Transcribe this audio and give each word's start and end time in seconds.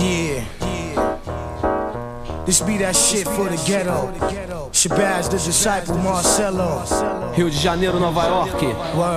Yeah. 0.00 0.44
This 2.46 2.62
be 2.62 2.78
that 2.78 2.96
shit 2.96 3.28
for 3.28 3.44
the 3.44 3.62
ghetto. 3.66 4.10
Shabazz, 4.72 5.30
the 5.30 5.36
disciple, 5.36 5.98
Marcelo. 5.98 6.82
Rio 7.36 7.50
de 7.50 7.56
Janeiro, 7.56 7.98
Nova 8.00 8.26
York, 8.26 8.62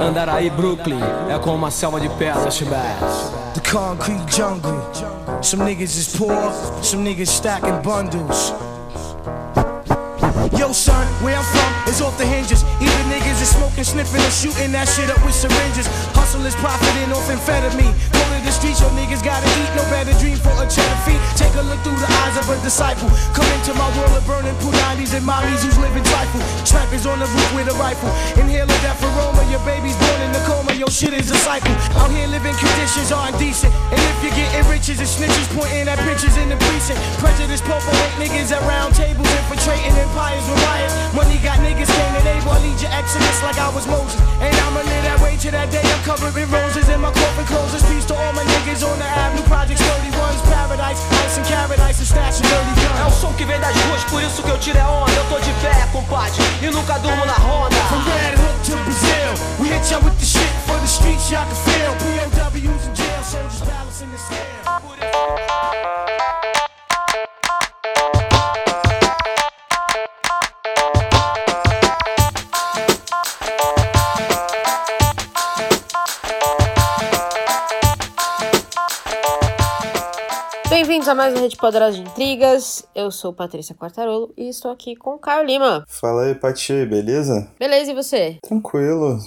Andaraí, 0.02 0.50
Brooklyn, 0.50 1.00
é 1.30 1.40
como 1.40 1.56
uma 1.56 1.72
selva 1.72 2.02
de 2.02 2.10
pedras, 2.10 2.56
Chibas. 2.56 3.32
The 3.54 3.62
concrete 3.62 4.30
jungle. 4.30 4.74
Some 5.42 5.64
niggas 5.64 5.96
is 5.98 6.18
poor, 6.18 6.52
some 6.84 7.04
niggas 7.04 7.30
stacking 7.30 7.82
bundles. 7.82 8.52
Yo, 10.60 10.74
son, 10.74 11.08
where 11.24 11.38
I'm 11.38 11.44
from 11.46 11.88
is 11.88 12.02
off 12.02 12.18
the 12.18 12.26
hinges. 12.26 12.64
Even 12.82 13.06
niggas 13.08 13.42
is 13.42 13.50
smoking, 13.56 13.86
sniffing, 13.86 14.22
and 14.22 14.34
shooting 14.34 14.72
that 14.74 14.90
shit 14.90 15.10
up 15.10 15.24
with 15.26 15.34
syringes. 15.34 15.88
Hustlers 16.14 16.56
profiting 16.56 17.12
off 17.14 17.30
amphetamine. 17.30 17.96
Streets, 18.64 18.80
your 18.80 18.96
niggas 18.96 19.20
gotta 19.20 19.44
eat. 19.60 19.76
No 19.76 19.84
better 19.92 20.16
dream 20.24 20.40
for 20.40 20.56
a 20.56 20.64
cheddar 20.64 21.00
feet. 21.04 21.20
Take 21.36 21.52
a 21.60 21.64
look 21.68 21.84
through 21.84 22.00
the 22.00 22.08
eyes 22.24 22.40
of 22.40 22.48
a 22.48 22.56
disciple. 22.64 23.12
Come 23.36 23.44
into 23.60 23.76
my 23.76 23.92
world 24.00 24.16
of 24.16 24.24
burning 24.24 24.56
punani's 24.64 25.12
and 25.12 25.28
mommies 25.28 25.68
who's 25.68 25.76
living 25.76 26.00
trifle. 26.08 26.40
Trappers 26.64 27.04
on 27.04 27.20
the 27.20 27.28
roof 27.28 27.50
with 27.52 27.68
a 27.68 27.76
rifle. 27.76 28.08
Inhale 28.40 28.64
a 28.64 28.78
death 28.80 29.04
aroma. 29.04 29.44
Your 29.52 29.60
baby's 29.68 30.00
born 30.00 30.20
in 30.24 30.32
the 30.32 30.40
coma. 30.48 30.72
Your 30.80 30.88
shit 30.88 31.12
is 31.12 31.28
a 31.28 31.36
cycle. 31.44 31.76
Out 32.00 32.08
here 32.16 32.24
living 32.32 32.56
conditions 32.56 33.12
aren't 33.12 33.36
decent. 33.36 33.76
And 33.92 34.00
if 34.00 34.16
you're 34.24 34.32
getting 34.32 34.64
riches 34.72 34.96
and 35.04 35.12
snitches 35.12 35.48
pointing 35.52 35.92
at 35.92 36.00
pictures 36.08 36.40
in 36.40 36.48
the 36.48 36.56
precinct. 36.64 37.04
Prejudice, 37.20 37.60
popo, 37.68 37.92
niggas 38.16 38.56
at 38.56 38.64
round 38.64 38.96
tables 38.96 39.28
infiltrating 39.44 39.92
empires 39.92 40.48
with 40.48 40.64
riots. 40.72 40.96
Money 41.12 41.36
got 41.44 41.60
niggas 41.60 41.92
can't 41.92 42.16
enable. 42.16 42.56
I 42.56 42.64
lead 42.64 42.80
your 42.80 42.96
exodus 42.96 43.44
like 43.44 43.60
I 43.60 43.68
was 43.76 43.84
Moses. 43.92 44.24
And 44.40 44.56
I'ma 44.56 44.88
live 44.88 45.04
that 45.04 45.20
way 45.20 45.36
to 45.44 45.52
that 45.52 45.68
day. 45.68 45.84
I'm 45.84 46.00
covered 46.08 46.32
in 46.40 46.48
roses 46.48 46.88
and 46.88 47.04
my 47.04 47.12
coffin 47.12 47.44
closes. 47.44 47.84
Peace 47.92 48.08
to 48.08 48.16
all 48.16 48.32
my 48.32 48.53
niggas 48.54 48.84
on 48.84 48.98
the. 49.00 49.14
Projects 49.48 49.82
31's 49.82 50.42
paradise. 50.50 51.00
Ice 51.26 51.38
and 51.38 51.46
carrot 51.48 51.80
ice 51.80 52.00
and 52.00 52.08
stash 52.08 52.40
and 52.42 52.48
dirty 52.50 52.86
É 52.98 53.02
o 53.02 53.10
guns. 53.10 53.16
som 53.22 53.34
que 53.34 53.46
vem 53.46 53.60
das 53.60 53.76
ruas, 53.76 54.04
por 54.06 54.22
isso 54.22 54.42
que 54.42 54.50
eu 54.50 54.58
tiro 54.58 54.78
é 54.78 54.84
onda. 54.86 55.12
Eu 55.12 55.26
tô 55.26 55.40
de 55.40 55.52
pé, 55.62 55.88
compadre, 55.92 56.42
e 56.62 56.68
nunca 56.70 56.98
durmo 57.00 57.26
na 57.26 57.34
ronda. 57.34 57.76
From 57.90 58.02
Red 58.04 58.36
Hook 58.42 58.58
to 58.66 58.76
Brazil. 58.84 59.34
We 59.60 59.68
hit 59.70 59.90
y'all 59.92 60.02
with 60.04 60.18
the 60.20 60.26
shit 60.26 60.50
for 60.66 60.78
the 60.80 60.88
streets 60.88 61.30
y'all 61.30 61.46
can 61.46 61.56
feel. 61.56 61.94
POWs 62.02 62.88
in 62.88 62.96
jail. 62.96 63.24
Soldiers 63.24 63.62
balancing 63.62 64.10
the 64.12 64.18
scale. 64.18 64.63
Bem-vindos 80.84 81.08
a 81.08 81.16
mais 81.16 81.34
um 81.34 81.40
Rede 81.40 81.56
Poderosa 81.56 81.96
de 81.96 82.02
Intrigas. 82.02 82.86
Eu 82.94 83.10
sou 83.10 83.32
Patrícia 83.32 83.74
Quartarolo 83.74 84.34
e 84.36 84.50
estou 84.50 84.70
aqui 84.70 84.98
com 84.98 85.12
o 85.12 85.18
Caio 85.18 85.46
Lima. 85.46 85.86
Fala 85.88 86.26
aí, 86.26 86.36
Pati, 86.36 86.86
beleza? 86.86 87.50
Beleza, 87.58 87.92
e 87.92 87.96
você? 87.96 88.38
Tranquilo. 88.44 89.18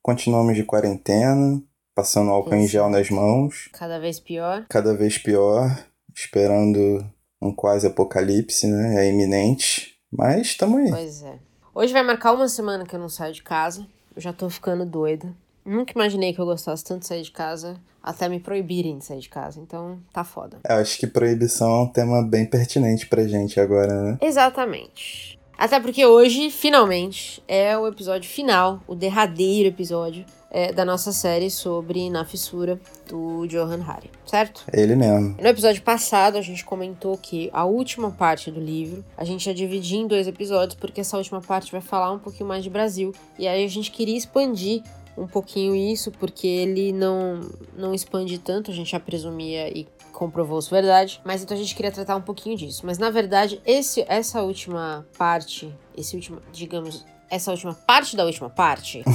Continuamos 0.00 0.54
de 0.54 0.62
quarentena, 0.62 1.60
passando 1.92 2.30
álcool 2.30 2.54
em 2.54 2.68
gel 2.68 2.88
nas 2.88 3.10
mãos, 3.10 3.68
Cada 3.72 3.98
vez 3.98 4.20
pior. 4.20 4.64
cada 4.68 4.96
vez 4.96 5.18
pior, 5.18 5.76
esperando 6.14 7.04
um 7.42 7.52
quase 7.52 7.88
apocalipse, 7.88 8.68
né? 8.68 9.04
É 9.04 9.10
iminente, 9.10 9.96
mas 10.08 10.42
estamos 10.42 10.78
aí. 10.82 10.88
Pois 10.88 11.24
é. 11.24 11.36
Hoje 11.74 11.92
vai 11.92 12.04
marcar 12.04 12.32
uma 12.32 12.46
semana 12.46 12.86
que 12.86 12.94
eu 12.94 13.00
não 13.00 13.08
saio 13.08 13.34
de 13.34 13.42
casa. 13.42 13.84
Eu 14.14 14.22
já 14.22 14.32
tô 14.32 14.48
ficando 14.48 14.86
doida. 14.86 15.34
Nunca 15.64 15.92
imaginei 15.94 16.32
que 16.32 16.40
eu 16.40 16.46
gostasse 16.46 16.84
tanto 16.84 17.00
de 17.00 17.06
sair 17.06 17.22
de 17.22 17.30
casa, 17.30 17.76
até 18.02 18.28
me 18.28 18.40
proibirem 18.40 18.98
de 18.98 19.04
sair 19.04 19.20
de 19.20 19.28
casa. 19.28 19.60
Então, 19.60 19.98
tá 20.12 20.24
foda. 20.24 20.58
Eu 20.68 20.76
acho 20.76 20.98
que 20.98 21.06
proibição 21.06 21.70
é 21.70 21.82
um 21.82 21.86
tema 21.86 22.22
bem 22.22 22.44
pertinente 22.44 23.06
pra 23.06 23.26
gente 23.26 23.60
agora, 23.60 24.02
né? 24.02 24.18
Exatamente. 24.20 25.38
Até 25.56 25.78
porque 25.78 26.04
hoje, 26.04 26.50
finalmente, 26.50 27.42
é 27.46 27.78
o 27.78 27.86
episódio 27.86 28.28
final, 28.28 28.80
o 28.88 28.96
derradeiro 28.96 29.68
episódio 29.68 30.24
é, 30.50 30.72
da 30.72 30.84
nossa 30.84 31.12
série 31.12 31.50
sobre 31.50 32.10
Na 32.10 32.24
Fissura, 32.24 32.80
do 33.08 33.46
Johan 33.46 33.82
Hari, 33.86 34.10
certo? 34.26 34.64
É 34.72 34.80
ele 34.80 34.96
mesmo. 34.96 35.36
No 35.40 35.46
episódio 35.46 35.80
passado, 35.82 36.36
a 36.36 36.42
gente 36.42 36.64
comentou 36.64 37.16
que 37.16 37.48
a 37.52 37.64
última 37.64 38.10
parte 38.10 38.50
do 38.50 38.60
livro 38.60 39.04
a 39.16 39.24
gente 39.24 39.46
ia 39.46 39.54
dividir 39.54 39.98
em 39.98 40.06
dois 40.06 40.26
episódios, 40.26 40.74
porque 40.74 41.00
essa 41.00 41.16
última 41.16 41.40
parte 41.40 41.70
vai 41.70 41.80
falar 41.80 42.10
um 42.10 42.18
pouquinho 42.18 42.48
mais 42.48 42.64
de 42.64 42.68
Brasil. 42.68 43.14
E 43.38 43.46
aí 43.46 43.64
a 43.64 43.68
gente 43.68 43.90
queria 43.90 44.16
expandir 44.16 44.82
um 45.16 45.26
pouquinho 45.26 45.74
isso, 45.74 46.10
porque 46.12 46.46
ele 46.46 46.92
não, 46.92 47.40
não 47.76 47.92
expande 47.94 48.38
tanto, 48.38 48.70
a 48.70 48.74
gente 48.74 48.90
já 48.92 49.00
presumia 49.00 49.68
e 49.68 49.86
comprovou 50.12 50.60
sua 50.62 50.80
verdade. 50.80 51.20
Mas 51.24 51.42
então 51.42 51.56
a 51.56 51.60
gente 51.60 51.74
queria 51.74 51.90
tratar 51.92 52.16
um 52.16 52.22
pouquinho 52.22 52.56
disso. 52.56 52.82
Mas 52.86 52.98
na 52.98 53.10
verdade, 53.10 53.60
esse, 53.66 54.04
essa 54.08 54.42
última 54.42 55.06
parte, 55.18 55.74
esse 55.96 56.14
último, 56.16 56.40
digamos, 56.52 57.04
essa 57.30 57.50
última 57.50 57.74
parte 57.74 58.16
da 58.16 58.24
última 58.24 58.48
parte. 58.50 59.02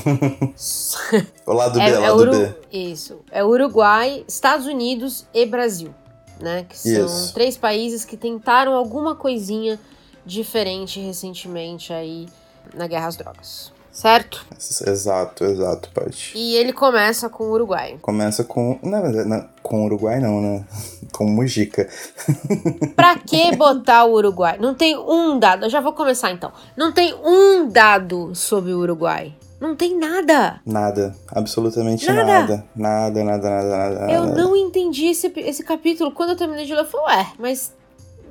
O 1.46 1.54
lado 1.54 1.80
B, 1.80 1.86
É, 1.86 1.90
é 1.92 2.00
lado 2.00 2.20
Uru- 2.20 2.32
B. 2.32 2.56
Isso. 2.72 3.20
É 3.32 3.44
Uruguai, 3.44 4.26
Estados 4.28 4.66
Unidos 4.66 5.26
e 5.34 5.46
Brasil, 5.46 5.94
né? 6.42 6.66
Que 6.68 6.78
são 6.78 7.06
Isso. 7.06 7.34
três 7.34 7.56
países 7.58 8.04
que 8.04 8.18
tentaram 8.18 8.74
alguma 8.74 9.16
coisinha 9.16 9.80
diferente 10.26 11.00
recentemente 11.00 11.94
aí 11.94 12.28
na 12.74 12.88
guerra 12.88 13.08
às 13.08 13.16
drogas. 13.16 13.72
Certo? 13.98 14.46
Exato, 14.86 15.44
exato, 15.44 15.90
Pati. 15.92 16.32
E 16.38 16.56
ele 16.56 16.72
começa 16.72 17.30
com 17.30 17.46
o 17.46 17.52
Uruguai. 17.52 17.98
Começa 18.00 18.44
com. 18.44 18.78
Na 18.84 19.02
verdade, 19.02 19.28
na- 19.28 19.48
com 19.64 19.86
Uruguai 19.86 20.20
não, 20.20 20.40
né? 20.40 20.64
Com 21.12 21.26
Mujica. 21.26 21.90
Pra 22.96 23.16
que 23.18 23.56
botar 23.56 24.06
o 24.06 24.14
Uruguai? 24.14 24.58
Não 24.60 24.76
tem 24.76 24.96
um 24.96 25.40
dado. 25.40 25.66
Eu 25.66 25.70
já 25.72 25.82
vou 25.82 25.94
começar 25.94 26.30
então. 26.32 26.52
Não 26.78 26.92
tem 26.92 27.12
um 27.26 27.68
dado 27.70 28.36
sobre 28.36 28.72
o 28.72 28.78
Uruguai. 28.82 29.34
Não 29.60 29.76
tem 29.76 29.98
nada. 29.98 30.62
Nada. 30.64 31.16
Absolutamente 31.30 32.06
Nada. 32.06 32.24
nada. 32.24 32.66
Nada, 32.76 33.24
nada, 33.24 33.50
nada, 33.50 33.90
nada. 34.00 34.12
Eu 34.14 34.26
nada. 34.26 34.36
não 34.44 34.56
entendi 34.56 35.08
esse, 35.08 35.34
esse 35.38 35.64
capítulo. 35.64 36.12
Quando 36.12 36.32
eu 36.32 36.36
terminei 36.38 36.66
de 36.68 36.74
ler, 36.76 36.82
eu 36.82 36.86
falei, 36.86 37.18
ué, 37.18 37.28
mas. 37.40 37.74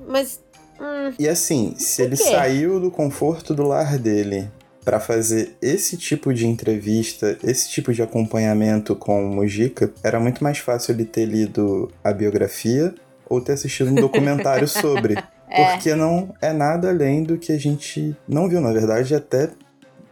Mas. 0.06 0.40
hum, 0.80 1.12
E 1.18 1.28
assim, 1.28 1.74
se 1.76 2.02
ele 2.02 2.14
saiu 2.14 2.78
do 2.78 2.92
conforto 2.92 3.52
do 3.52 3.64
lar 3.64 3.98
dele 3.98 4.48
pra 4.86 5.00
fazer 5.00 5.56
esse 5.60 5.96
tipo 5.96 6.32
de 6.32 6.46
entrevista, 6.46 7.36
esse 7.42 7.68
tipo 7.68 7.92
de 7.92 8.00
acompanhamento 8.02 8.94
com 8.94 9.26
o 9.26 9.34
Mujica, 9.34 9.92
era 10.00 10.20
muito 10.20 10.44
mais 10.44 10.58
fácil 10.58 10.92
ele 10.94 11.04
ter 11.04 11.24
lido 11.26 11.90
a 12.04 12.12
biografia 12.12 12.94
ou 13.28 13.40
ter 13.40 13.54
assistido 13.54 13.90
um 13.90 13.96
documentário 13.96 14.66
sobre. 14.68 15.16
É. 15.50 15.72
Porque 15.72 15.92
não 15.96 16.32
é 16.40 16.52
nada 16.52 16.88
além 16.90 17.24
do 17.24 17.36
que 17.36 17.50
a 17.50 17.58
gente 17.58 18.16
não 18.28 18.48
viu. 18.48 18.60
Na 18.60 18.72
verdade, 18.72 19.12
até 19.12 19.50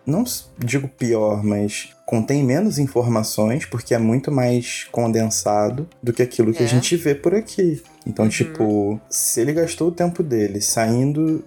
não 0.05 0.25
digo 0.59 0.89
pior, 0.89 1.45
mas 1.45 1.91
contém 2.05 2.43
menos 2.43 2.77
informações 2.77 3.65
porque 3.65 3.95
é 3.95 3.99
muito 3.99 4.33
mais 4.33 4.89
condensado 4.91 5.89
do 6.03 6.13
que 6.13 6.21
aquilo 6.21 6.53
que 6.53 6.65
É. 6.65 6.67
a 6.67 6.69
gente 6.69 6.97
vê 6.97 7.15
por 7.15 7.33
aqui. 7.33 7.81
Então, 8.05 8.25
Uhum. 8.25 8.31
tipo, 8.31 9.01
se 9.09 9.41
ele 9.41 9.53
gastou 9.53 9.89
o 9.89 9.93
tempo 9.93 10.21
dele 10.21 10.61
saindo 10.61 11.45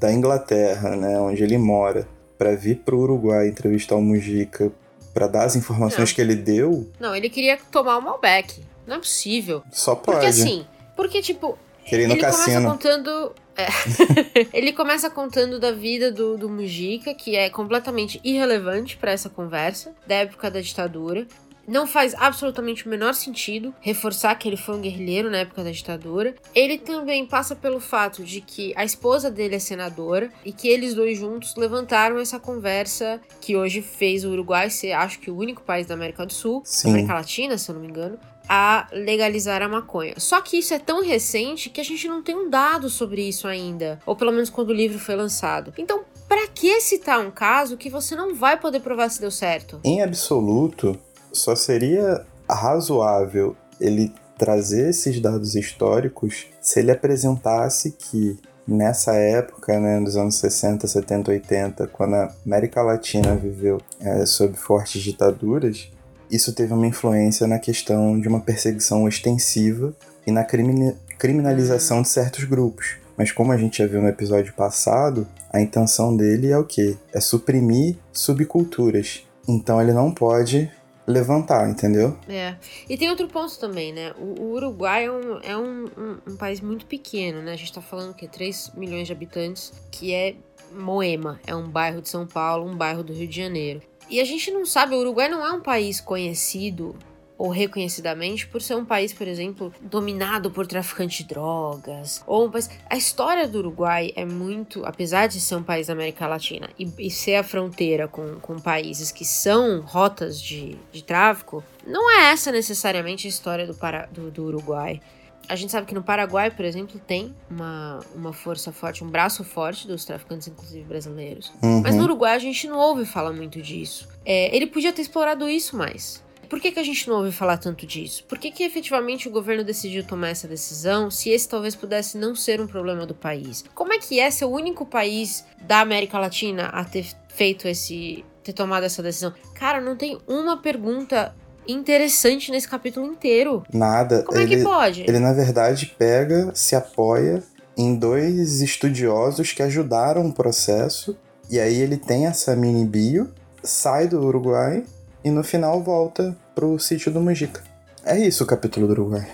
da 0.00 0.10
Inglaterra, 0.10 0.96
né, 0.96 1.18
onde 1.20 1.42
ele 1.42 1.58
mora, 1.58 2.06
pra 2.38 2.54
vir 2.54 2.76
pro 2.84 2.98
Uruguai 3.00 3.48
entrevistar 3.48 3.96
o 3.96 4.00
Mujica, 4.02 4.72
pra 5.12 5.26
dar 5.26 5.44
as 5.44 5.56
informações 5.56 6.10
Não. 6.10 6.14
que 6.14 6.20
ele 6.20 6.34
deu, 6.36 6.88
Não, 7.00 7.14
ele 7.14 7.28
queria 7.28 7.58
tomar 7.72 7.98
o 7.98 8.00
Malbec. 8.02 8.62
Não 8.86 8.96
é 8.96 8.98
possível. 8.98 9.62
só 9.72 9.94
pode. 9.94 10.12
Porque 10.18 10.26
assim, 10.26 10.64
porque 10.96 11.20
tipo, 11.20 11.58
Queria 11.84 12.04
ir 12.04 12.08
no 12.08 12.14
ele 12.14 12.20
começa 12.20 12.38
cassino. 12.38 12.70
contando. 12.70 13.32
é. 13.56 13.66
ele 14.56 14.72
começa 14.72 15.10
contando 15.10 15.58
da 15.58 15.72
vida 15.72 16.12
do, 16.12 16.36
do 16.38 16.48
Mujica, 16.48 17.12
que 17.14 17.34
é 17.36 17.50
completamente 17.50 18.20
irrelevante 18.22 18.96
pra 18.96 19.10
essa 19.10 19.28
conversa, 19.28 19.92
da 20.06 20.14
época 20.16 20.50
da 20.50 20.60
ditadura. 20.60 21.26
Não 21.68 21.86
faz 21.86 22.14
absolutamente 22.14 22.86
o 22.86 22.88
menor 22.88 23.12
sentido 23.12 23.74
reforçar 23.78 24.34
que 24.36 24.48
ele 24.48 24.56
foi 24.56 24.74
um 24.74 24.80
guerrilheiro 24.80 25.30
na 25.30 25.38
época 25.38 25.62
da 25.62 25.70
ditadura. 25.70 26.34
Ele 26.54 26.78
também 26.78 27.26
passa 27.26 27.54
pelo 27.54 27.78
fato 27.78 28.24
de 28.24 28.40
que 28.40 28.72
a 28.74 28.86
esposa 28.86 29.30
dele 29.30 29.56
é 29.56 29.58
senadora 29.58 30.32
e 30.46 30.50
que 30.50 30.66
eles 30.66 30.94
dois 30.94 31.18
juntos 31.18 31.54
levantaram 31.56 32.18
essa 32.18 32.40
conversa 32.40 33.20
que 33.38 33.54
hoje 33.54 33.82
fez 33.82 34.24
o 34.24 34.30
Uruguai 34.30 34.70
ser, 34.70 34.92
acho 34.92 35.18
que, 35.18 35.30
o 35.30 35.36
único 35.36 35.60
país 35.60 35.86
da 35.86 35.92
América 35.92 36.24
do 36.24 36.32
Sul, 36.32 36.62
Sim. 36.64 36.88
América 36.88 37.12
Latina, 37.12 37.58
se 37.58 37.70
eu 37.70 37.74
não 37.74 37.82
me 37.82 37.88
engano, 37.88 38.18
a 38.48 38.86
legalizar 38.90 39.60
a 39.60 39.68
maconha. 39.68 40.14
Só 40.16 40.40
que 40.40 40.58
isso 40.58 40.72
é 40.72 40.78
tão 40.78 41.02
recente 41.02 41.68
que 41.68 41.80
a 41.80 41.84
gente 41.84 42.08
não 42.08 42.22
tem 42.22 42.34
um 42.34 42.48
dado 42.48 42.88
sobre 42.88 43.28
isso 43.28 43.46
ainda, 43.46 44.00
ou 44.06 44.16
pelo 44.16 44.32
menos 44.32 44.48
quando 44.48 44.70
o 44.70 44.74
livro 44.74 44.98
foi 44.98 45.14
lançado. 45.14 45.74
Então, 45.76 46.02
pra 46.26 46.46
que 46.48 46.80
citar 46.80 47.20
um 47.20 47.30
caso 47.30 47.76
que 47.76 47.90
você 47.90 48.16
não 48.16 48.34
vai 48.34 48.58
poder 48.58 48.80
provar 48.80 49.10
se 49.10 49.20
deu 49.20 49.30
certo? 49.30 49.80
Em 49.84 50.02
absoluto, 50.02 50.98
só 51.38 51.54
seria 51.54 52.24
razoável 52.48 53.56
ele 53.80 54.12
trazer 54.36 54.90
esses 54.90 55.20
dados 55.20 55.54
históricos 55.54 56.46
se 56.60 56.78
ele 56.78 56.90
apresentasse 56.90 57.92
que 57.92 58.38
nessa 58.66 59.14
época, 59.14 59.80
né, 59.80 59.98
dos 60.00 60.16
anos 60.16 60.36
60, 60.36 60.86
70, 60.86 61.30
80, 61.30 61.86
quando 61.86 62.14
a 62.14 62.32
América 62.44 62.82
Latina 62.82 63.34
viveu 63.34 63.80
é, 63.98 64.26
sob 64.26 64.56
fortes 64.56 65.02
ditaduras, 65.02 65.90
isso 66.30 66.52
teve 66.52 66.74
uma 66.74 66.86
influência 66.86 67.46
na 67.46 67.58
questão 67.58 68.20
de 68.20 68.28
uma 68.28 68.40
perseguição 68.40 69.04
ostensiva 69.04 69.94
e 70.26 70.30
na 70.30 70.44
criminalização 70.44 72.02
de 72.02 72.08
certos 72.08 72.44
grupos. 72.44 72.96
Mas 73.16 73.32
como 73.32 73.50
a 73.50 73.56
gente 73.56 73.78
já 73.78 73.86
viu 73.86 74.02
no 74.02 74.08
episódio 74.08 74.52
passado, 74.52 75.26
a 75.50 75.60
intenção 75.60 76.14
dele 76.14 76.52
é 76.52 76.58
o 76.58 76.64
quê? 76.64 76.96
É 77.12 77.20
suprimir 77.20 77.96
subculturas. 78.12 79.26
Então 79.48 79.80
ele 79.80 79.92
não 79.94 80.12
pode 80.12 80.70
levantar, 81.08 81.68
entendeu? 81.68 82.16
É. 82.28 82.54
E 82.88 82.96
tem 82.98 83.08
outro 83.08 83.26
ponto 83.26 83.58
também, 83.58 83.92
né? 83.92 84.12
O, 84.18 84.42
o 84.42 84.52
Uruguai 84.52 85.06
é, 85.06 85.10
um, 85.10 85.40
é 85.42 85.56
um, 85.56 85.84
um, 85.96 86.32
um, 86.32 86.36
país 86.36 86.60
muito 86.60 86.84
pequeno, 86.84 87.40
né? 87.40 87.52
A 87.52 87.56
gente 87.56 87.72
tá 87.72 87.80
falando 87.80 88.14
que 88.14 88.28
3 88.28 88.72
milhões 88.76 89.06
de 89.06 89.12
habitantes, 89.12 89.72
que 89.90 90.12
é 90.12 90.36
Moema, 90.70 91.40
é 91.46 91.54
um 91.54 91.66
bairro 91.66 92.02
de 92.02 92.10
São 92.10 92.26
Paulo, 92.26 92.70
um 92.70 92.76
bairro 92.76 93.02
do 93.02 93.14
Rio 93.14 93.26
de 93.26 93.36
Janeiro. 93.36 93.80
E 94.10 94.20
a 94.20 94.24
gente 94.24 94.50
não 94.50 94.66
sabe, 94.66 94.94
o 94.94 94.98
Uruguai 94.98 95.28
não 95.28 95.44
é 95.44 95.50
um 95.50 95.62
país 95.62 96.00
conhecido 96.00 96.94
ou 97.38 97.48
reconhecidamente 97.50 98.48
por 98.48 98.60
ser 98.60 98.74
um 98.74 98.84
país, 98.84 99.12
por 99.12 99.28
exemplo, 99.28 99.72
dominado 99.80 100.50
por 100.50 100.66
traficantes 100.66 101.18
de 101.18 101.24
drogas, 101.24 102.22
ou 102.26 102.46
um 102.46 102.50
país... 102.50 102.68
A 102.90 102.96
história 102.96 103.46
do 103.46 103.58
Uruguai 103.58 104.12
é 104.16 104.24
muito, 104.24 104.84
apesar 104.84 105.28
de 105.28 105.40
ser 105.40 105.54
um 105.54 105.62
país 105.62 105.86
da 105.86 105.92
América 105.92 106.26
Latina 106.26 106.68
e, 106.76 106.90
e 106.98 107.10
ser 107.10 107.36
a 107.36 107.44
fronteira 107.44 108.08
com, 108.08 108.40
com 108.40 108.58
países 108.58 109.12
que 109.12 109.24
são 109.24 109.80
rotas 109.82 110.42
de, 110.42 110.76
de 110.90 111.04
tráfico, 111.04 111.62
não 111.86 112.10
é 112.10 112.32
essa 112.32 112.50
necessariamente 112.50 113.28
a 113.28 113.30
história 113.30 113.66
do, 113.66 113.74
para, 113.74 114.06
do, 114.06 114.30
do 114.30 114.44
Uruguai. 114.44 115.00
A 115.48 115.56
gente 115.56 115.72
sabe 115.72 115.86
que 115.86 115.94
no 115.94 116.02
Paraguai, 116.02 116.50
por 116.50 116.64
exemplo, 116.64 117.00
tem 117.06 117.34
uma, 117.48 118.00
uma 118.14 118.34
força 118.34 118.70
forte, 118.70 119.02
um 119.02 119.08
braço 119.08 119.42
forte 119.42 119.86
dos 119.86 120.04
traficantes, 120.04 120.46
inclusive 120.46 120.84
brasileiros. 120.84 121.50
Uhum. 121.62 121.80
Mas 121.80 121.94
no 121.94 122.02
Uruguai 122.02 122.34
a 122.34 122.38
gente 122.38 122.68
não 122.68 122.78
ouve 122.78 123.06
falar 123.06 123.32
muito 123.32 123.62
disso. 123.62 124.06
É, 124.26 124.54
ele 124.54 124.66
podia 124.66 124.92
ter 124.92 125.00
explorado 125.00 125.48
isso 125.48 125.74
mais. 125.74 126.22
Por 126.48 126.60
que, 126.60 126.72
que 126.72 126.80
a 126.80 126.84
gente 126.84 127.08
não 127.08 127.16
ouve 127.16 127.30
falar 127.30 127.58
tanto 127.58 127.86
disso? 127.86 128.24
Por 128.24 128.38
que, 128.38 128.50
que 128.50 128.62
efetivamente 128.62 129.28
o 129.28 129.30
governo 129.30 129.62
decidiu 129.62 130.02
tomar 130.02 130.30
essa 130.30 130.48
decisão 130.48 131.10
se 131.10 131.30
esse 131.30 131.48
talvez 131.48 131.74
pudesse 131.74 132.16
não 132.16 132.34
ser 132.34 132.60
um 132.60 132.66
problema 132.66 133.04
do 133.04 133.14
país? 133.14 133.64
Como 133.74 133.92
é 133.92 133.98
que 133.98 134.18
é 134.18 134.30
ser 134.30 134.46
o 134.46 134.50
único 134.50 134.86
país 134.86 135.44
da 135.60 135.80
América 135.80 136.18
Latina 136.18 136.66
a 136.68 136.84
ter 136.84 137.06
feito 137.28 137.68
esse. 137.68 138.24
ter 138.42 138.52
tomado 138.52 138.84
essa 138.84 139.02
decisão? 139.02 139.32
Cara, 139.54 139.80
não 139.80 139.94
tem 139.94 140.18
uma 140.26 140.56
pergunta 140.56 141.34
interessante 141.66 142.50
nesse 142.50 142.66
capítulo 142.66 143.06
inteiro. 143.06 143.62
Nada. 143.72 144.22
Como 144.22 144.38
ele, 144.38 144.54
é 144.54 144.56
que 144.58 144.64
pode? 144.64 145.02
Ele, 145.02 145.18
na 145.18 145.34
verdade, 145.34 145.94
pega, 145.98 146.50
se 146.54 146.74
apoia 146.74 147.42
em 147.76 147.94
dois 147.94 148.62
estudiosos 148.62 149.52
que 149.52 149.62
ajudaram 149.62 150.26
o 150.26 150.32
processo. 150.32 151.16
E 151.50 151.60
aí 151.60 151.80
ele 151.80 151.96
tem 151.96 152.26
essa 152.26 152.56
mini 152.56 152.86
bio, 152.86 153.30
sai 153.62 154.06
do 154.08 154.20
Uruguai 154.20 154.84
e 155.28 155.30
no 155.30 155.44
final 155.44 155.82
volta 155.82 156.34
pro 156.54 156.78
sítio 156.78 157.12
do 157.12 157.20
Mujica. 157.20 157.62
É 158.02 158.18
isso 158.18 158.44
o 158.44 158.46
capítulo 158.46 158.86
do 158.86 158.92
Uruguai. 158.92 159.30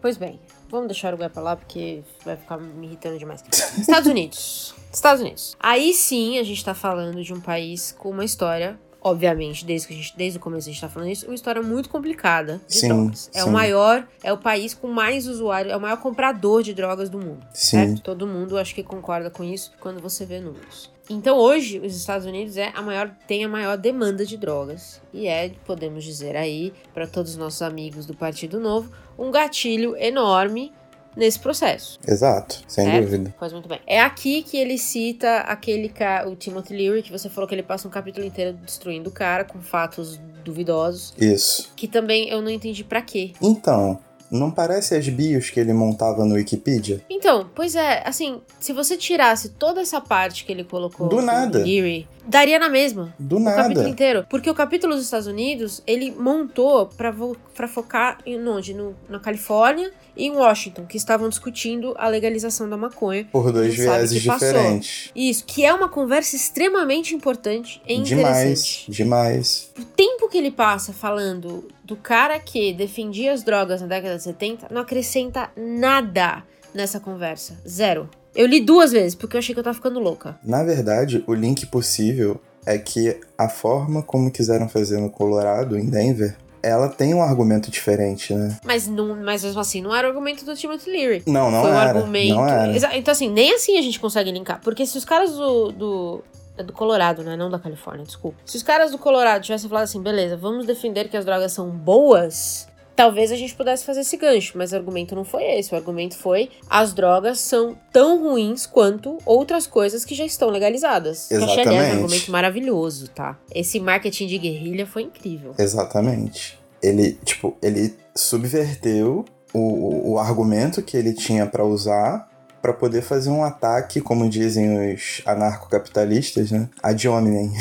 Pois 0.00 0.16
bem, 0.16 0.40
vamos 0.68 0.88
deixar 0.88 1.08
o 1.08 1.10
Uruguai 1.10 1.28
pra 1.28 1.42
lá 1.42 1.56
porque 1.56 2.02
vai 2.24 2.36
ficar 2.36 2.58
me 2.58 2.88
irritando 2.88 3.16
demais. 3.16 3.42
Estados 3.78 4.08
Unidos. 4.08 4.74
Estados 4.92 5.20
Unidos. 5.20 5.56
Aí 5.60 5.94
sim 5.94 6.38
a 6.38 6.42
gente 6.42 6.64
tá 6.64 6.74
falando 6.74 7.22
de 7.22 7.32
um 7.32 7.40
país 7.40 7.94
com 7.96 8.10
uma 8.10 8.24
história 8.24 8.78
obviamente, 9.02 9.64
desde, 9.64 9.88
que 9.88 9.94
a 9.94 9.96
gente, 9.96 10.14
desde 10.14 10.38
o 10.38 10.40
começo 10.42 10.68
a 10.68 10.72
gente 10.72 10.80
tá 10.80 10.88
falando 10.88 11.10
isso, 11.10 11.24
uma 11.24 11.34
história 11.34 11.62
muito 11.62 11.88
complicada 11.88 12.60
de 12.68 12.80
Sim, 12.80 12.88
drogas. 12.88 13.30
É 13.32 13.40
sim. 13.40 13.48
o 13.48 13.50
maior, 13.50 14.06
é 14.22 14.30
o 14.30 14.36
país 14.36 14.74
com 14.74 14.88
mais 14.88 15.26
usuários, 15.26 15.72
é 15.72 15.76
o 15.76 15.80
maior 15.80 15.96
comprador 15.96 16.62
de 16.62 16.74
drogas 16.74 17.08
do 17.08 17.18
mundo. 17.18 17.46
Sim. 17.54 17.78
Certo? 17.78 18.02
Todo 18.02 18.26
mundo 18.26 18.58
acho 18.58 18.74
que 18.74 18.82
concorda 18.82 19.30
com 19.30 19.42
isso 19.42 19.72
quando 19.80 20.02
você 20.02 20.26
vê 20.26 20.38
números. 20.38 20.90
Então 21.10 21.36
hoje 21.36 21.80
os 21.80 21.96
Estados 21.96 22.24
Unidos 22.24 22.56
é 22.56 22.70
a 22.72 22.80
maior, 22.80 23.10
tem 23.26 23.44
a 23.44 23.48
maior 23.48 23.76
demanda 23.76 24.24
de 24.24 24.36
drogas 24.36 25.02
e 25.12 25.26
é, 25.26 25.50
podemos 25.66 26.04
dizer 26.04 26.36
aí, 26.36 26.72
para 26.94 27.04
todos 27.04 27.32
os 27.32 27.36
nossos 27.36 27.60
amigos 27.62 28.06
do 28.06 28.14
Partido 28.14 28.60
Novo, 28.60 28.92
um 29.18 29.28
gatilho 29.28 29.96
enorme 29.96 30.72
nesse 31.16 31.40
processo. 31.40 31.98
Exato, 32.06 32.62
sem 32.68 32.84
certo? 32.84 33.04
dúvida. 33.04 33.34
Pois 33.36 33.52
muito 33.52 33.68
bem. 33.68 33.80
É 33.88 34.00
aqui 34.00 34.44
que 34.44 34.56
ele 34.56 34.78
cita 34.78 35.38
aquele 35.40 35.88
cara, 35.88 36.28
o 36.28 36.36
Timothy 36.36 36.76
Leary, 36.76 37.02
que 37.02 37.10
você 37.10 37.28
falou 37.28 37.48
que 37.48 37.54
ele 37.56 37.64
passa 37.64 37.88
um 37.88 37.90
capítulo 37.90 38.24
inteiro 38.24 38.52
destruindo 38.52 39.10
o 39.10 39.12
cara 39.12 39.44
com 39.44 39.60
fatos 39.60 40.16
duvidosos, 40.44 41.12
Isso. 41.18 41.72
que 41.74 41.88
também 41.88 42.28
eu 42.28 42.40
não 42.40 42.50
entendi 42.50 42.84
pra 42.84 43.02
quê. 43.02 43.32
Então, 43.42 43.98
não 44.30 44.50
parece 44.50 44.94
as 44.94 45.08
bios 45.08 45.50
que 45.50 45.58
ele 45.60 45.72
montava 45.72 46.24
no 46.24 46.34
Wikipedia? 46.34 47.00
Então, 47.10 47.48
pois 47.54 47.74
é, 47.74 48.02
assim, 48.06 48.40
se 48.58 48.72
você 48.72 48.96
tirasse 48.96 49.50
toda 49.50 49.80
essa 49.80 50.00
parte 50.00 50.44
que 50.44 50.52
ele 50.52 50.64
colocou 50.64 51.08
Do 51.08 51.20
nada. 51.20 51.58
Leary, 51.64 52.06
daria 52.26 52.58
na 52.58 52.68
mesma. 52.68 53.14
Do 53.18 53.38
O 53.38 53.44
capítulo 53.44 53.74
nada. 53.76 53.88
inteiro. 53.88 54.26
Porque 54.28 54.48
o 54.50 54.54
capítulo 54.54 54.94
dos 54.94 55.04
Estados 55.04 55.26
Unidos, 55.26 55.82
ele 55.86 56.10
montou 56.12 56.86
pra 56.86 57.68
focar 57.68 58.18
em 58.24 58.38
onde? 58.46 58.74
No, 58.74 58.94
na 59.08 59.18
Califórnia 59.18 59.90
e 60.16 60.26
em 60.26 60.30
Washington, 60.32 60.86
que 60.86 60.96
estavam 60.96 61.28
discutindo 61.28 61.94
a 61.96 62.08
legalização 62.08 62.68
da 62.68 62.76
maconha. 62.76 63.26
Por 63.32 63.50
dois 63.52 63.74
vieses 63.74 64.20
diferentes. 64.22 65.10
Isso, 65.14 65.44
que 65.46 65.64
é 65.64 65.72
uma 65.72 65.88
conversa 65.88 66.36
extremamente 66.36 67.14
importante 67.14 67.80
e 67.86 68.00
Demais, 68.00 68.26
interessante. 68.26 68.90
demais. 68.90 69.70
O 69.78 69.84
tempo 69.84 70.28
que 70.28 70.36
ele 70.38 70.50
passa 70.50 70.92
falando 70.92 71.66
do 71.90 71.96
cara 71.96 72.38
que 72.38 72.72
defendia 72.72 73.32
as 73.32 73.42
drogas 73.42 73.80
na 73.80 73.88
década 73.88 74.16
de 74.16 74.22
70 74.22 74.68
não 74.70 74.80
acrescenta 74.80 75.50
nada 75.56 76.44
nessa 76.72 77.00
conversa. 77.00 77.58
Zero. 77.68 78.08
Eu 78.32 78.46
li 78.46 78.60
duas 78.60 78.92
vezes, 78.92 79.16
porque 79.16 79.36
eu 79.36 79.40
achei 79.40 79.52
que 79.52 79.58
eu 79.58 79.64
tava 79.64 79.74
ficando 79.74 79.98
louca. 79.98 80.38
Na 80.44 80.62
verdade, 80.62 81.24
o 81.26 81.34
link 81.34 81.66
possível 81.66 82.40
é 82.64 82.78
que 82.78 83.18
a 83.36 83.48
forma 83.48 84.04
como 84.04 84.30
quiseram 84.30 84.68
fazer 84.68 85.00
no 85.00 85.10
Colorado, 85.10 85.76
em 85.76 85.86
Denver, 85.86 86.36
ela 86.62 86.88
tem 86.88 87.12
um 87.12 87.22
argumento 87.22 87.72
diferente, 87.72 88.32
né? 88.32 88.56
Mas, 88.64 88.86
não, 88.86 89.16
mas 89.16 89.42
mesmo 89.42 89.60
assim, 89.60 89.82
não 89.82 89.92
era 89.92 90.06
o 90.06 90.10
argumento 90.10 90.44
do 90.44 90.54
Timothy 90.54 90.90
Leary. 90.90 91.22
Não, 91.26 91.50
não 91.50 91.62
Foi 91.62 91.72
um 91.72 91.74
era. 91.74 91.90
argumento. 91.90 92.34
Não 92.36 92.46
era. 92.46 92.96
Então, 92.96 93.10
assim, 93.10 93.28
nem 93.28 93.52
assim 93.52 93.76
a 93.76 93.82
gente 93.82 93.98
consegue 93.98 94.30
linkar. 94.30 94.60
Porque 94.62 94.86
se 94.86 94.96
os 94.96 95.04
caras 95.04 95.32
do. 95.32 95.72
do 95.72 96.24
é 96.56 96.62
do 96.62 96.72
Colorado, 96.72 97.22
né? 97.22 97.36
Não 97.36 97.50
da 97.50 97.58
Califórnia, 97.58 98.04
desculpa. 98.04 98.38
Se 98.44 98.56
os 98.56 98.62
caras 98.62 98.90
do 98.90 98.98
Colorado 98.98 99.42
tivessem 99.42 99.68
falado 99.68 99.84
assim, 99.84 100.02
beleza, 100.02 100.36
vamos 100.36 100.66
defender 100.66 101.08
que 101.08 101.16
as 101.16 101.24
drogas 101.24 101.52
são 101.52 101.70
boas, 101.70 102.68
talvez 102.94 103.32
a 103.32 103.36
gente 103.36 103.54
pudesse 103.54 103.84
fazer 103.84 104.00
esse 104.00 104.16
gancho. 104.16 104.58
Mas 104.58 104.72
o 104.72 104.76
argumento 104.76 105.14
não 105.14 105.24
foi 105.24 105.44
esse. 105.44 105.72
O 105.72 105.76
argumento 105.76 106.16
foi 106.16 106.50
as 106.68 106.92
drogas 106.92 107.38
são 107.40 107.76
tão 107.92 108.22
ruins 108.22 108.66
quanto 108.66 109.16
outras 109.24 109.66
coisas 109.66 110.04
que 110.04 110.14
já 110.14 110.24
estão 110.24 110.50
legalizadas. 110.50 111.28
Que 111.28 111.34
eu 111.34 111.44
achei, 111.44 111.60
aliás, 111.60 111.68
um 111.68 111.74
Exatamente. 111.78 112.02
argumento 112.02 112.30
maravilhoso, 112.30 113.08
tá? 113.08 113.38
Esse 113.54 113.80
marketing 113.80 114.26
de 114.26 114.38
guerrilha 114.38 114.86
foi 114.86 115.02
incrível. 115.02 115.54
Exatamente. 115.58 116.58
Ele, 116.82 117.12
tipo, 117.24 117.56
ele 117.62 117.94
subverteu 118.14 119.24
o, 119.52 119.58
o, 119.58 120.12
o 120.12 120.18
argumento 120.18 120.82
que 120.82 120.96
ele 120.96 121.12
tinha 121.12 121.46
pra 121.46 121.64
usar 121.64 122.29
pra 122.60 122.72
poder 122.72 123.02
fazer 123.02 123.30
um 123.30 123.42
ataque, 123.44 124.00
como 124.00 124.28
dizem 124.28 124.94
os 124.94 125.22
anarcocapitalistas, 125.26 126.50
né? 126.50 126.68
Ad 126.82 127.08
hominem. 127.08 127.52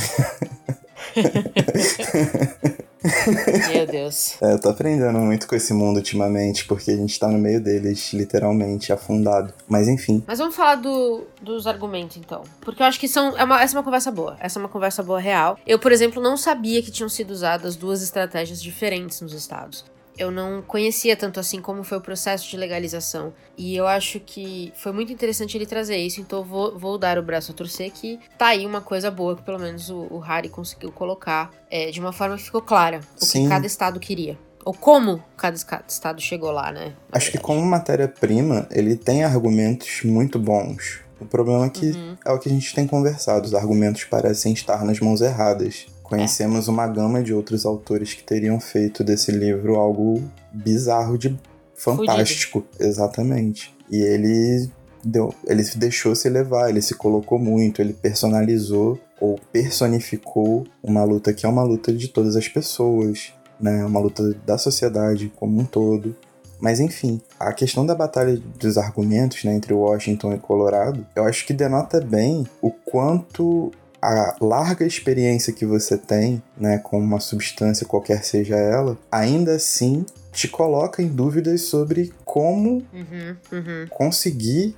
Meu 3.74 3.86
Deus. 3.88 4.36
É, 4.41 4.53
eu 4.53 4.60
tô 4.60 4.70
aprendendo 4.70 5.18
muito 5.20 5.48
com 5.48 5.56
esse 5.56 5.74
mundo 5.74 5.98
ultimamente, 5.98 6.65
porque 6.65 6.91
a 6.91 6.96
gente 6.96 7.18
tá 7.18 7.27
no 7.27 7.38
meio 7.38 7.62
deles, 7.62 8.12
literalmente, 8.13 8.91
afundado. 8.91 9.53
Mas 9.68 9.88
enfim. 9.88 10.24
Mas 10.27 10.39
vamos 10.39 10.56
falar 10.56 10.75
do- 10.75 11.25
dos 11.41 11.65
argumentos, 11.68 12.18
então. 12.18 12.44
Porque 12.62 12.82
eu 12.82 12.86
acho 12.86 13.00
que 13.00 13.08
são, 13.08 13.38
é 13.38 13.44
uma, 13.44 13.62
essa 13.62 13.75
é 13.75 13.77
uma 13.77 13.84
conversa 13.84 14.12
boa. 14.12 14.36
Essa 14.39 14.60
é 14.60 14.62
uma 14.62 14.70
conversa 14.70 15.01
boa 15.01 15.20
real. 15.20 15.58
Eu, 15.65 15.79
por 15.79 15.91
exemplo, 15.91 16.22
não 16.22 16.36
sabia 16.38 16.82
que 16.82 16.91
tinham 16.91 17.10
sido 17.10 17.32
usadas 17.32 17.75
duas 17.75 18.01
estratégias 18.01 18.62
diferentes 18.62 19.22
nos 19.22 19.34
estados. 19.34 19.86
Eu 20.19 20.29
não 20.31 20.61
conhecia 20.61 21.15
tanto 21.15 21.39
assim 21.39 21.61
como 21.61 21.81
foi 21.83 21.97
o 21.97 22.01
processo 22.01 22.49
de 22.49 22.57
legalização. 22.57 23.33
E 23.57 23.75
eu 23.75 23.88
acho 23.88 24.19
que 24.19 24.73
foi 24.75 24.91
muito 24.91 25.13
interessante 25.13 25.57
ele 25.57 25.65
trazer 25.65 25.95
isso. 25.95 26.19
Então 26.19 26.43
vou, 26.43 26.77
vou 26.77 26.97
dar 26.97 27.17
o 27.17 27.23
braço 27.23 27.53
a 27.53 27.55
torcer 27.55 27.89
que 27.89 28.19
tá 28.38 28.47
aí 28.47 28.65
uma 28.65 28.81
coisa 28.81 29.09
boa 29.09 29.35
que 29.38 29.43
pelo 29.43 29.57
menos 29.57 29.89
o, 29.89 30.07
o 30.11 30.19
Harry 30.19 30.49
conseguiu 30.49 30.91
colocar 30.91 31.51
é, 31.71 31.89
de 31.89 32.01
uma 32.01 32.11
forma 32.11 32.35
que 32.35 32.43
ficou 32.43 32.61
clara. 32.61 32.99
O 33.19 33.23
Sim. 33.25 33.43
que 33.43 33.49
cada 33.49 33.65
estado 33.65 33.97
queria. 33.99 34.38
Ou 34.65 34.73
como 34.73 35.23
cada 35.38 35.55
estado 35.88 36.21
chegou 36.21 36.51
lá, 36.51 36.69
né? 36.69 36.93
Acho 37.13 37.31
que 37.31 37.38
como 37.38 37.61
matéria-prima, 37.65 38.67
ele 38.69 38.97
tem 38.97 39.23
argumentos 39.23 40.01
muito 40.03 40.38
bons. 40.38 40.99
O 41.19 41.25
problema 41.25 41.65
é 41.65 41.69
que 41.69 41.88
Uhum. 41.91 42.17
é 42.25 42.31
o 42.31 42.39
que 42.39 42.49
a 42.49 42.51
gente 42.51 42.73
tem 42.75 42.85
conversado. 42.85 43.45
Os 43.45 43.53
argumentos 43.53 44.03
parecem 44.03 44.53
estar 44.53 44.83
nas 44.85 44.99
mãos 44.99 45.21
erradas. 45.21 45.88
Conhecemos 46.09 46.67
uma 46.67 46.87
gama 46.87 47.21
de 47.21 47.33
outros 47.33 47.65
autores 47.65 48.13
que 48.13 48.23
teriam 48.23 48.59
feito 48.59 49.03
desse 49.03 49.31
livro 49.31 49.75
algo 49.75 50.23
bizarro 50.51 51.17
de 51.17 51.37
fantástico. 51.75 52.65
Exatamente. 52.79 53.73
E 53.89 53.97
ele 53.97 54.69
deu, 55.03 55.33
ele 55.45 55.63
deixou 55.75 56.15
se 56.15 56.27
levar, 56.27 56.69
ele 56.69 56.81
se 56.81 56.95
colocou 56.95 57.39
muito, 57.39 57.81
ele 57.81 57.93
personalizou 57.93 58.99
ou 59.21 59.39
personificou 59.51 60.65
uma 60.83 61.03
luta 61.03 61.33
que 61.33 61.45
é 61.45 61.49
uma 61.49 61.63
luta 61.63 61.93
de 61.93 62.07
todas 62.07 62.35
as 62.35 62.47
pessoas, 62.47 63.33
né? 63.59 63.85
Uma 63.85 63.99
luta 63.99 64.33
da 64.45 64.57
sociedade 64.57 65.31
como 65.35 65.59
um 65.59 65.65
todo. 65.65 66.15
Mas 66.59 66.79
enfim, 66.79 67.21
a 67.39 67.53
questão 67.53 67.85
da 67.85 67.95
batalha 67.95 68.37
dos 68.59 68.77
argumentos 68.77 69.43
né, 69.45 69.55
entre 69.55 69.73
Washington 69.73 70.33
e 70.33 70.37
Colorado, 70.37 71.07
eu 71.15 71.23
acho 71.23 71.45
que 71.45 71.53
denota 71.53 72.01
bem 72.01 72.45
o 72.61 72.69
quanto 72.69 73.71
a 74.01 74.36
larga 74.41 74.86
experiência 74.86 75.53
que 75.53 75.65
você 75.65 75.98
tem, 75.98 76.41
né, 76.58 76.77
com 76.77 76.98
uma 77.00 77.20
substância, 77.20 77.86
qualquer 77.86 78.24
seja 78.24 78.56
ela, 78.56 78.98
ainda 79.12 79.56
assim 79.56 80.06
te 80.32 80.48
coloca 80.48 81.01
em 81.01 81.08
dúvidas 81.08 81.62
sobre 81.62 82.13
como 82.24 82.84
Uhum, 82.94 83.36
uhum. 83.51 83.88
conseguir 83.89 84.75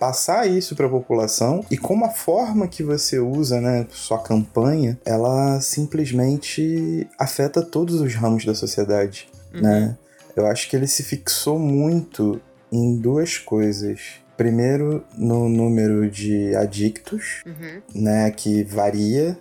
passar 0.00 0.48
isso 0.48 0.74
para 0.74 0.86
a 0.86 0.90
população 0.90 1.64
e 1.70 1.76
como 1.76 2.06
a 2.06 2.10
forma 2.10 2.66
que 2.66 2.82
você 2.82 3.18
usa, 3.18 3.60
né, 3.60 3.86
sua 3.90 4.18
campanha, 4.18 4.98
ela 5.04 5.60
simplesmente 5.60 7.06
afeta 7.18 7.62
todos 7.62 8.00
os 8.00 8.14
ramos 8.14 8.44
da 8.44 8.54
sociedade, 8.54 9.28
Uhum. 9.54 9.60
né? 9.60 9.96
Eu 10.34 10.46
acho 10.46 10.68
que 10.68 10.74
ele 10.74 10.86
se 10.88 11.02
fixou 11.02 11.58
muito 11.58 12.40
em 12.72 12.96
duas 12.96 13.38
coisas. 13.38 14.00
Primeiro, 14.36 15.04
no 15.16 15.48
número 15.48 16.10
de 16.10 16.54
adictos, 16.56 17.42
Uhum. 17.46 17.80
né, 17.94 18.30
que 18.30 18.64
varia 18.64 19.38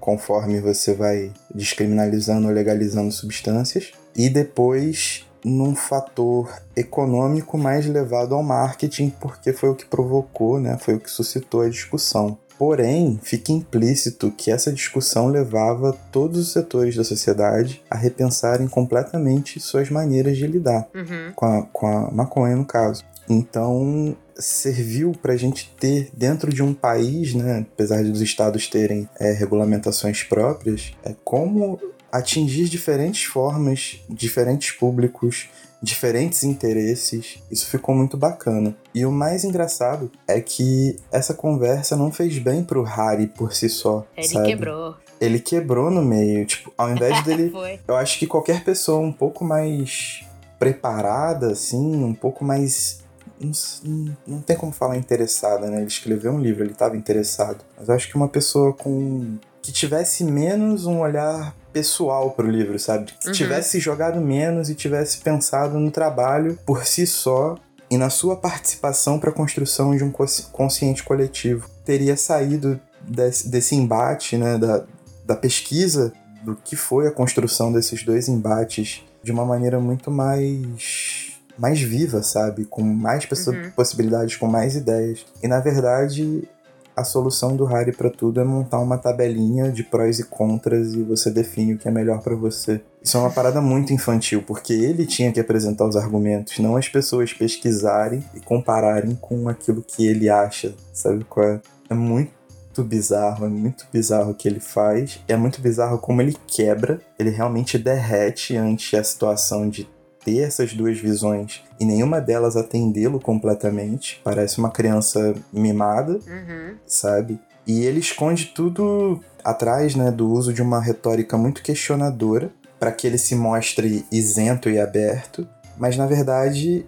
conforme 0.00 0.60
você 0.60 0.94
vai 0.94 1.32
descriminalizando 1.52 2.46
ou 2.46 2.52
legalizando 2.54 3.10
substâncias, 3.10 3.90
e 4.14 4.28
depois 4.28 5.26
num 5.44 5.74
fator 5.74 6.52
econômico 6.76 7.56
mais 7.58 7.86
levado 7.86 8.34
ao 8.34 8.42
marketing, 8.42 9.10
porque 9.20 9.52
foi 9.52 9.68
o 9.70 9.74
que 9.74 9.84
provocou, 9.86 10.60
né, 10.60 10.76
foi 10.80 10.94
o 10.94 11.00
que 11.00 11.10
suscitou 11.10 11.62
a 11.62 11.68
discussão. 11.68 12.38
Porém, 12.58 13.20
fica 13.22 13.52
implícito 13.52 14.30
que 14.30 14.50
essa 14.50 14.72
discussão 14.72 15.28
levava 15.28 15.92
todos 16.10 16.38
os 16.38 16.52
setores 16.52 16.96
da 16.96 17.04
sociedade 17.04 17.82
a 17.90 17.96
repensarem 17.96 18.66
completamente 18.66 19.60
suas 19.60 19.90
maneiras 19.90 20.36
de 20.38 20.46
lidar 20.46 20.88
Uhum. 20.94 21.32
com 21.34 21.46
a, 21.46 21.62
com 21.66 21.86
a 21.86 22.10
maconha, 22.10 22.56
no 22.56 22.64
caso. 22.64 23.04
Então, 23.28 24.16
serviu 24.36 25.12
para 25.20 25.32
a 25.32 25.36
gente 25.36 25.72
ter 25.78 26.10
dentro 26.12 26.52
de 26.52 26.62
um 26.62 26.72
país, 26.72 27.34
né, 27.34 27.66
apesar 27.72 28.02
de 28.02 28.10
os 28.10 28.20
estados 28.20 28.68
terem 28.68 29.08
é, 29.18 29.32
regulamentações 29.32 30.22
próprias, 30.22 30.92
é 31.04 31.14
como 31.24 31.78
atingir 32.10 32.68
diferentes 32.68 33.24
formas, 33.24 34.00
diferentes 34.08 34.70
públicos, 34.72 35.48
diferentes 35.82 36.42
interesses. 36.44 37.38
Isso 37.50 37.66
ficou 37.66 37.94
muito 37.94 38.16
bacana. 38.16 38.74
E 38.94 39.04
o 39.04 39.12
mais 39.12 39.44
engraçado 39.44 40.10
é 40.26 40.40
que 40.40 40.96
essa 41.12 41.34
conversa 41.34 41.96
não 41.96 42.10
fez 42.10 42.38
bem 42.38 42.64
pro 42.64 42.82
Harry 42.82 43.26
por 43.26 43.52
si 43.52 43.68
só. 43.68 44.06
Ele 44.16 44.28
sabe? 44.28 44.48
quebrou. 44.48 44.96
Ele 45.20 45.38
quebrou 45.38 45.90
no 45.90 46.02
meio. 46.02 46.46
Tipo, 46.46 46.72
ao 46.76 46.90
invés 46.90 47.22
dele 47.24 47.52
eu 47.86 47.96
acho 47.96 48.18
que 48.18 48.26
qualquer 48.26 48.64
pessoa 48.64 48.98
um 48.98 49.12
pouco 49.12 49.44
mais 49.44 50.24
preparada, 50.58 51.52
assim, 51.52 52.02
um 52.02 52.14
pouco 52.14 52.44
mais. 52.44 53.04
Não, 53.40 53.52
não- 53.84 54.16
não 54.26 54.40
tem 54.40 54.56
como 54.56 54.72
falar 54.72 54.96
interessada, 54.96 55.66
né? 55.68 55.78
Ele 55.78 55.86
escreveu 55.86 56.32
um 56.32 56.40
livro, 56.40 56.62
ele 56.64 56.72
estava 56.72 56.96
interessado. 56.96 57.58
Mas 57.78 57.88
eu 57.88 57.94
acho 57.94 58.08
que 58.08 58.16
uma 58.16 58.28
pessoa 58.28 58.72
com. 58.72 59.36
que 59.62 59.72
tivesse 59.72 60.22
menos 60.24 60.86
um 60.86 61.00
olhar 61.00 61.54
pessoal 61.72 62.30
pro 62.30 62.48
livro, 62.48 62.78
sabe? 62.78 63.12
Que 63.20 63.26
Uhum. 63.28 63.32
tivesse 63.32 63.80
jogado 63.80 64.20
menos 64.20 64.70
e 64.70 64.74
tivesse 64.74 65.18
pensado 65.18 65.78
no 65.78 65.90
trabalho 65.90 66.56
por 66.64 66.86
si 66.86 67.04
só 67.06 67.56
e 67.90 67.98
na 67.98 68.08
sua 68.08 68.36
participação 68.36 69.18
para 69.18 69.30
a 69.30 69.32
construção 69.32 69.94
de 69.96 70.02
um 70.04 70.10
consci- 70.10 70.44
consciente 70.52 71.02
coletivo. 71.02 71.68
Teria 71.84 72.16
saído 72.16 72.80
desse, 73.02 73.48
desse 73.48 73.74
embate, 73.74 74.36
né? 74.38 74.56
Da, 74.56 74.84
da 75.26 75.36
pesquisa 75.36 76.12
do 76.44 76.54
que 76.54 76.76
foi 76.76 77.08
a 77.08 77.10
construção 77.10 77.72
desses 77.72 78.04
dois 78.04 78.28
embates 78.28 79.02
de 79.22 79.32
uma 79.32 79.44
maneira 79.44 79.80
muito 79.80 80.10
mais 80.12 81.32
mais 81.58 81.80
viva, 81.80 82.22
sabe? 82.22 82.64
Com 82.64 82.82
mais 82.82 83.24
Uhum. 83.24 83.70
possibilidades, 83.74 84.36
com 84.36 84.46
mais 84.46 84.76
ideias. 84.76 85.24
E 85.42 85.48
na 85.48 85.60
verdade, 85.60 86.48
a 86.94 87.04
solução 87.04 87.54
do 87.54 87.64
Harry 87.66 87.92
pra 87.92 88.08
tudo 88.08 88.40
é 88.40 88.44
montar 88.44 88.78
uma 88.78 88.96
tabelinha 88.96 89.70
de 89.70 89.82
prós 89.82 90.18
e 90.18 90.24
contras 90.24 90.94
e 90.94 91.02
você 91.02 91.30
define 91.30 91.74
o 91.74 91.78
que 91.78 91.86
é 91.86 91.90
melhor 91.90 92.22
pra 92.22 92.34
você. 92.34 92.80
Isso 93.02 93.16
é 93.18 93.20
uma 93.20 93.30
parada 93.30 93.60
muito 93.60 93.92
infantil, 93.92 94.42
porque 94.42 94.72
ele 94.72 95.04
tinha 95.06 95.30
que 95.30 95.38
apresentar 95.38 95.86
os 95.86 95.94
argumentos, 95.96 96.58
não 96.58 96.76
as 96.76 96.88
pessoas 96.88 97.32
pesquisarem 97.34 98.24
e 98.34 98.40
compararem 98.40 99.14
com 99.14 99.48
aquilo 99.48 99.82
que 99.86 100.06
ele 100.06 100.28
acha, 100.30 100.74
sabe 100.92 101.24
qual 101.24 101.46
é? 101.46 101.60
É 101.90 101.94
muito 101.94 102.32
bizarro, 102.78 103.44
é 103.46 103.48
muito 103.48 103.86
bizarro 103.92 104.30
o 104.32 104.34
que 104.34 104.48
ele 104.48 104.60
faz. 104.60 105.20
É 105.28 105.36
muito 105.36 105.60
bizarro 105.60 105.98
como 105.98 106.20
ele 106.20 106.36
quebra, 106.46 107.00
ele 107.18 107.30
realmente 107.30 107.78
derrete 107.78 108.56
ante 108.56 108.96
a 108.96 109.04
situação 109.04 109.68
de 109.68 109.88
ter 110.26 110.40
essas 110.40 110.72
duas 110.74 110.98
visões 110.98 111.62
e 111.78 111.84
nenhuma 111.84 112.20
delas 112.20 112.56
atendê-lo 112.56 113.20
completamente. 113.20 114.20
Parece 114.24 114.58
uma 114.58 114.70
criança 114.70 115.34
mimada, 115.52 116.14
Uhum. 116.14 116.74
sabe? 116.84 117.38
E 117.64 117.84
ele 117.84 118.00
esconde 118.00 118.46
tudo 118.46 119.20
atrás, 119.44 119.94
né, 119.94 120.10
do 120.10 120.28
uso 120.28 120.52
de 120.52 120.60
uma 120.60 120.80
retórica 120.80 121.38
muito 121.38 121.62
questionadora 121.62 122.50
para 122.80 122.90
que 122.90 123.06
ele 123.06 123.18
se 123.18 123.36
mostre 123.36 124.04
isento 124.10 124.68
e 124.68 124.80
aberto, 124.80 125.46
mas 125.78 125.96
na 125.96 126.06
verdade 126.06 126.84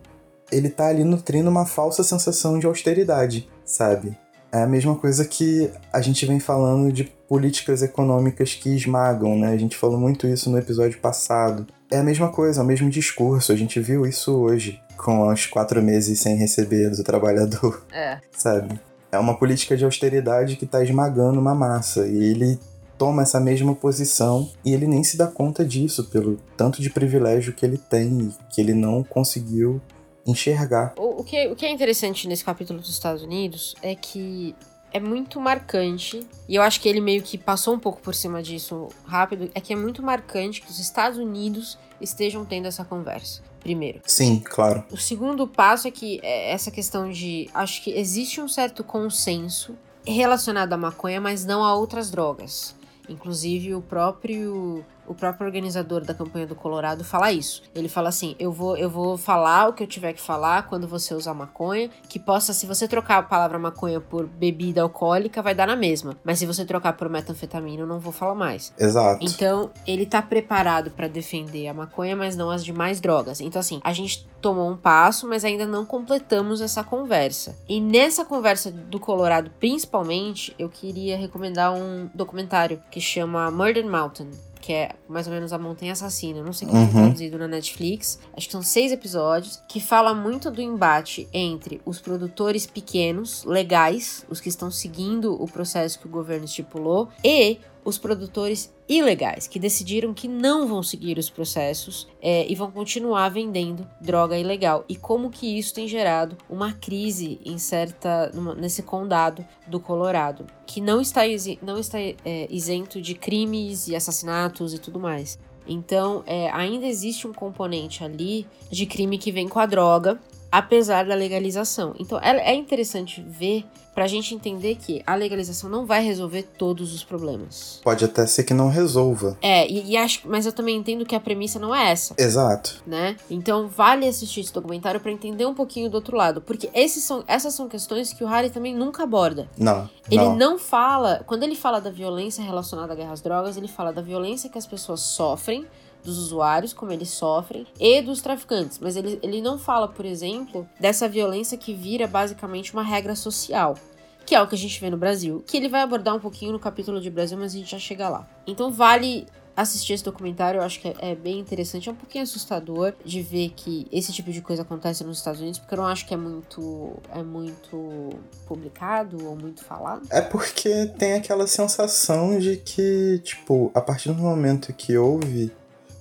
ele 0.50 0.68
tá 0.68 0.88
ali 0.88 1.04
nutrindo 1.04 1.48
uma 1.48 1.64
falsa 1.64 2.02
sensação 2.02 2.58
de 2.58 2.66
austeridade, 2.66 3.48
sabe? 3.64 4.16
É 4.50 4.62
a 4.62 4.66
mesma 4.66 4.96
coisa 4.96 5.24
que 5.26 5.70
a 5.92 6.00
gente 6.00 6.24
vem 6.26 6.40
falando 6.40 6.90
de 6.90 7.04
políticas 7.28 7.82
econômicas 7.82 8.54
que 8.54 8.70
esmagam, 8.74 9.38
né? 9.38 9.48
A 9.52 9.56
gente 9.58 9.76
falou 9.76 9.98
muito 10.00 10.26
isso 10.26 10.48
no 10.50 10.58
episódio 10.58 10.98
passado. 11.00 11.66
É 11.90 11.98
a 11.98 12.02
mesma 12.02 12.28
coisa, 12.30 12.60
é 12.60 12.62
o 12.62 12.66
mesmo 12.66 12.90
discurso. 12.90 13.52
A 13.52 13.56
gente 13.56 13.80
viu 13.80 14.06
isso 14.06 14.36
hoje, 14.36 14.80
com 14.96 15.28
os 15.28 15.46
quatro 15.46 15.82
meses 15.82 16.20
sem 16.20 16.36
receber 16.36 16.90
do 16.90 17.02
trabalhador 17.02 17.84
É. 17.92 18.20
sabe? 18.32 18.78
É 19.10 19.18
uma 19.18 19.38
política 19.38 19.76
de 19.76 19.84
austeridade 19.84 20.56
que 20.56 20.66
tá 20.66 20.82
esmagando 20.82 21.40
uma 21.40 21.54
massa 21.54 22.06
e 22.06 22.16
ele 22.16 22.58
toma 22.98 23.22
essa 23.22 23.40
mesma 23.40 23.74
posição 23.74 24.50
e 24.64 24.74
ele 24.74 24.86
nem 24.86 25.02
se 25.02 25.16
dá 25.16 25.26
conta 25.26 25.64
disso 25.64 26.04
pelo 26.10 26.36
tanto 26.56 26.82
de 26.82 26.90
privilégio 26.90 27.54
que 27.54 27.64
ele 27.64 27.78
tem 27.78 28.18
e 28.18 28.54
que 28.54 28.60
ele 28.60 28.74
não 28.74 29.02
conseguiu 29.02 29.80
enxergar. 30.26 30.92
O, 30.98 31.20
o 31.20 31.24
que, 31.24 31.48
o 31.48 31.56
que 31.56 31.64
é 31.64 31.70
interessante 31.70 32.28
nesse 32.28 32.44
capítulo 32.44 32.80
dos 32.80 32.90
Estados 32.90 33.22
Unidos 33.22 33.74
é 33.82 33.94
que 33.94 34.54
é 34.92 35.00
muito 35.00 35.40
marcante, 35.40 36.26
e 36.48 36.54
eu 36.54 36.62
acho 36.62 36.80
que 36.80 36.88
ele 36.88 37.00
meio 37.00 37.22
que 37.22 37.36
passou 37.36 37.74
um 37.74 37.78
pouco 37.78 38.00
por 38.00 38.14
cima 38.14 38.42
disso 38.42 38.88
rápido, 39.04 39.50
é 39.54 39.60
que 39.60 39.72
é 39.72 39.76
muito 39.76 40.02
marcante 40.02 40.60
que 40.62 40.70
os 40.70 40.78
Estados 40.78 41.18
Unidos 41.18 41.78
estejam 42.00 42.44
tendo 42.44 42.66
essa 42.66 42.84
conversa. 42.84 43.42
Primeiro. 43.60 44.00
Sim, 44.06 44.40
claro. 44.44 44.84
O 44.90 44.96
segundo 44.96 45.46
passo 45.46 45.88
é 45.88 45.90
que 45.90 46.20
é 46.22 46.52
essa 46.52 46.70
questão 46.70 47.10
de. 47.10 47.50
Acho 47.52 47.82
que 47.82 47.90
existe 47.90 48.40
um 48.40 48.48
certo 48.48 48.84
consenso 48.84 49.76
relacionado 50.06 50.72
à 50.72 50.76
maconha, 50.76 51.20
mas 51.20 51.44
não 51.44 51.64
a 51.64 51.74
outras 51.74 52.10
drogas. 52.10 52.74
Inclusive 53.08 53.74
o 53.74 53.82
próprio 53.82 54.84
o 55.08 55.14
próprio 55.14 55.46
organizador 55.46 56.04
da 56.04 56.14
campanha 56.14 56.46
do 56.46 56.54
Colorado 56.54 57.02
fala 57.02 57.32
isso. 57.32 57.62
Ele 57.74 57.88
fala 57.88 58.08
assim: 58.08 58.36
eu 58.38 58.52
vou, 58.52 58.76
eu 58.76 58.90
vou 58.90 59.16
falar 59.16 59.68
o 59.68 59.72
que 59.72 59.82
eu 59.82 59.86
tiver 59.86 60.12
que 60.12 60.20
falar 60.20 60.64
quando 60.64 60.86
você 60.86 61.14
usar 61.14 61.34
maconha, 61.34 61.90
que 62.08 62.18
possa, 62.18 62.52
se 62.52 62.66
você 62.66 62.86
trocar 62.86 63.18
a 63.18 63.22
palavra 63.22 63.58
maconha 63.58 64.00
por 64.00 64.26
bebida 64.26 64.82
alcoólica, 64.82 65.42
vai 65.42 65.54
dar 65.54 65.66
na 65.66 65.76
mesma. 65.76 66.16
Mas 66.22 66.38
se 66.38 66.46
você 66.46 66.64
trocar 66.64 66.92
por 66.92 67.08
metanfetamina, 67.08 67.82
eu 67.82 67.86
não 67.86 67.98
vou 67.98 68.12
falar 68.12 68.34
mais. 68.34 68.72
Exato. 68.78 69.24
Então, 69.24 69.70
ele 69.86 70.06
tá 70.06 70.20
preparado 70.20 70.90
pra 70.90 71.08
defender 71.08 71.68
a 71.68 71.74
maconha, 71.74 72.14
mas 72.14 72.36
não 72.36 72.50
as 72.50 72.64
demais 72.64 73.00
drogas. 73.00 73.40
Então, 73.40 73.60
assim, 73.60 73.80
a 73.82 73.92
gente 73.92 74.26
tomou 74.40 74.70
um 74.70 74.76
passo, 74.76 75.28
mas 75.28 75.44
ainda 75.44 75.66
não 75.66 75.84
completamos 75.84 76.60
essa 76.60 76.84
conversa. 76.84 77.56
E 77.68 77.80
nessa 77.80 78.24
conversa 78.24 78.70
do 78.70 79.00
Colorado, 79.00 79.50
principalmente, 79.58 80.54
eu 80.58 80.68
queria 80.68 81.16
recomendar 81.16 81.72
um 81.72 82.08
documentário 82.14 82.80
que 82.90 83.00
chama 83.00 83.50
Murder 83.50 83.86
Mountain. 83.86 84.30
Que 84.68 84.74
é 84.74 84.90
mais 85.08 85.26
ou 85.26 85.32
menos 85.32 85.50
a 85.50 85.58
Montanha 85.58 85.92
Assassina. 85.92 86.42
Não 86.42 86.52
sei 86.52 86.68
como 86.68 86.86
foi 86.88 86.94
Uhum. 87.00 87.06
traduzido 87.06 87.38
na 87.38 87.48
Netflix. 87.48 88.18
Acho 88.36 88.48
que 88.48 88.52
são 88.52 88.60
seis 88.60 88.92
episódios. 88.92 89.62
Que 89.66 89.80
fala 89.80 90.12
muito 90.12 90.50
do 90.50 90.60
embate 90.60 91.26
entre 91.32 91.80
os 91.86 91.98
produtores 91.98 92.66
pequenos, 92.66 93.44
legais, 93.44 94.26
os 94.28 94.42
que 94.42 94.50
estão 94.50 94.70
seguindo 94.70 95.32
o 95.42 95.46
processo 95.50 95.98
que 95.98 96.06
o 96.06 96.10
governo 96.10 96.44
estipulou, 96.44 97.08
e 97.24 97.56
os 97.84 97.98
produtores 97.98 98.72
ilegais, 98.88 99.46
que 99.46 99.58
decidiram 99.58 100.14
que 100.14 100.26
não 100.28 100.66
vão 100.66 100.82
seguir 100.82 101.18
os 101.18 101.28
processos 101.30 102.06
é, 102.20 102.46
e 102.50 102.54
vão 102.54 102.70
continuar 102.70 103.28
vendendo 103.28 103.86
droga 104.00 104.38
ilegal. 104.38 104.84
E 104.88 104.96
como 104.96 105.30
que 105.30 105.58
isso 105.58 105.74
tem 105.74 105.86
gerado 105.86 106.36
uma 106.48 106.72
crise 106.72 107.40
em 107.44 107.58
certa 107.58 108.30
numa- 108.34 108.54
nesse 108.54 108.82
condado 108.82 109.44
do 109.66 109.78
Colorado, 109.78 110.46
que 110.66 110.80
não 110.80 111.00
está, 111.00 111.22
não 111.62 111.78
está 111.78 112.00
é, 112.00 112.14
isento 112.50 113.00
de 113.00 113.14
crimes 113.14 113.88
e 113.88 113.96
assassinatos 113.96 114.74
e 114.74 114.78
tudo 114.78 114.98
mais. 114.98 115.38
Então, 115.66 116.22
é, 116.26 116.50
ainda 116.50 116.86
existe 116.86 117.26
um 117.26 117.32
componente 117.32 118.02
ali 118.02 118.46
de 118.70 118.86
crime 118.86 119.18
que 119.18 119.30
vem 119.30 119.46
com 119.46 119.58
a 119.58 119.66
droga, 119.66 120.18
apesar 120.50 121.04
da 121.04 121.14
legalização. 121.14 121.94
Então, 121.98 122.18
é, 122.20 122.52
é 122.52 122.54
interessante 122.54 123.20
ver 123.20 123.66
pra 123.98 124.06
gente 124.06 124.32
entender 124.32 124.76
que 124.76 125.02
a 125.04 125.16
legalização 125.16 125.68
não 125.68 125.84
vai 125.84 126.04
resolver 126.04 126.44
todos 126.56 126.94
os 126.94 127.02
problemas. 127.02 127.80
Pode 127.82 128.04
até 128.04 128.24
ser 128.28 128.44
que 128.44 128.54
não 128.54 128.68
resolva. 128.68 129.36
É, 129.42 129.68
e, 129.68 129.90
e 129.90 129.96
acho, 129.96 130.20
mas 130.24 130.46
eu 130.46 130.52
também 130.52 130.76
entendo 130.76 131.04
que 131.04 131.16
a 131.16 131.20
premissa 131.20 131.58
não 131.58 131.74
é 131.74 131.90
essa, 131.90 132.14
Exato. 132.16 132.80
né? 132.86 133.16
Então 133.28 133.66
vale 133.66 134.06
assistir 134.06 134.38
esse 134.38 134.52
documentário 134.52 135.00
pra 135.00 135.10
entender 135.10 135.46
um 135.46 135.52
pouquinho 135.52 135.90
do 135.90 135.96
outro 135.96 136.16
lado, 136.16 136.40
porque 136.40 136.70
esses 136.72 137.02
são, 137.02 137.24
essas 137.26 137.54
são 137.54 137.68
questões 137.68 138.12
que 138.12 138.22
o 138.22 138.28
Harry 138.28 138.50
também 138.50 138.72
nunca 138.72 139.02
aborda. 139.02 139.48
Não. 139.58 139.90
Ele 140.08 140.22
não. 140.22 140.36
não 140.36 140.58
fala, 140.60 141.24
quando 141.26 141.42
ele 141.42 141.56
fala 141.56 141.80
da 141.80 141.90
violência 141.90 142.40
relacionada 142.44 142.92
à 142.92 142.96
guerra 142.96 143.14
às 143.14 143.20
drogas, 143.20 143.56
ele 143.56 143.66
fala 143.66 143.92
da 143.92 144.00
violência 144.00 144.48
que 144.48 144.58
as 144.58 144.64
pessoas 144.64 145.00
sofrem 145.00 145.66
dos 146.04 146.18
usuários, 146.18 146.72
como 146.72 146.92
eles 146.92 147.10
sofrem, 147.10 147.66
e 147.78 148.00
dos 148.02 148.20
traficantes. 148.20 148.78
Mas 148.78 148.96
ele, 148.96 149.18
ele 149.22 149.40
não 149.40 149.58
fala, 149.58 149.88
por 149.88 150.04
exemplo, 150.04 150.68
dessa 150.78 151.08
violência 151.08 151.58
que 151.58 151.72
vira 151.72 152.06
basicamente 152.06 152.72
uma 152.72 152.82
regra 152.82 153.14
social 153.14 153.76
que 154.24 154.34
é 154.34 154.42
o 154.42 154.46
que 154.46 154.54
a 154.54 154.58
gente 154.58 154.78
vê 154.78 154.90
no 154.90 154.98
Brasil, 154.98 155.42
que 155.46 155.56
ele 155.56 155.70
vai 155.70 155.80
abordar 155.80 156.14
um 156.14 156.20
pouquinho 156.20 156.52
no 156.52 156.58
capítulo 156.58 157.00
de 157.00 157.08
Brasil, 157.08 157.38
mas 157.38 157.54
a 157.54 157.56
gente 157.56 157.70
já 157.70 157.78
chega 157.78 158.10
lá. 158.10 158.28
Então 158.46 158.70
vale 158.70 159.26
assistir 159.58 159.94
esse 159.94 160.04
documentário, 160.04 160.58
eu 160.58 160.62
acho 160.62 160.80
que 160.80 160.88
é, 160.88 160.94
é, 161.00 161.14
bem 161.16 161.40
interessante. 161.40 161.88
É 161.88 161.92
um 161.92 161.96
pouquinho 161.96 162.22
assustador 162.22 162.92
de 163.04 163.20
ver 163.20 163.50
que 163.56 163.88
esse 163.90 164.12
tipo 164.12 164.30
de 164.30 164.40
coisa 164.40 164.62
acontece 164.62 165.02
nos 165.02 165.18
Estados 165.18 165.40
Unidos, 165.40 165.58
porque 165.58 165.74
eu 165.74 165.78
não 165.78 165.86
acho 165.86 166.06
que 166.06 166.14
é 166.14 166.16
muito, 166.16 166.92
é 167.12 167.22
muito 167.22 168.10
publicado 168.46 169.26
ou 169.26 169.34
muito 169.34 169.64
falado. 169.64 170.02
É 170.10 170.20
porque 170.20 170.86
tem 170.96 171.14
aquela 171.14 171.46
sensação 171.48 172.38
de 172.38 172.56
que, 172.58 173.20
tipo, 173.24 173.72
a 173.74 173.80
partir 173.80 174.12
do 174.12 174.22
momento 174.22 174.72
que 174.72 174.96
houve 174.96 175.50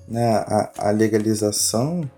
né, 0.07 0.25
a, 0.25 0.71
a 0.77 0.91
legalização, 0.91 2.09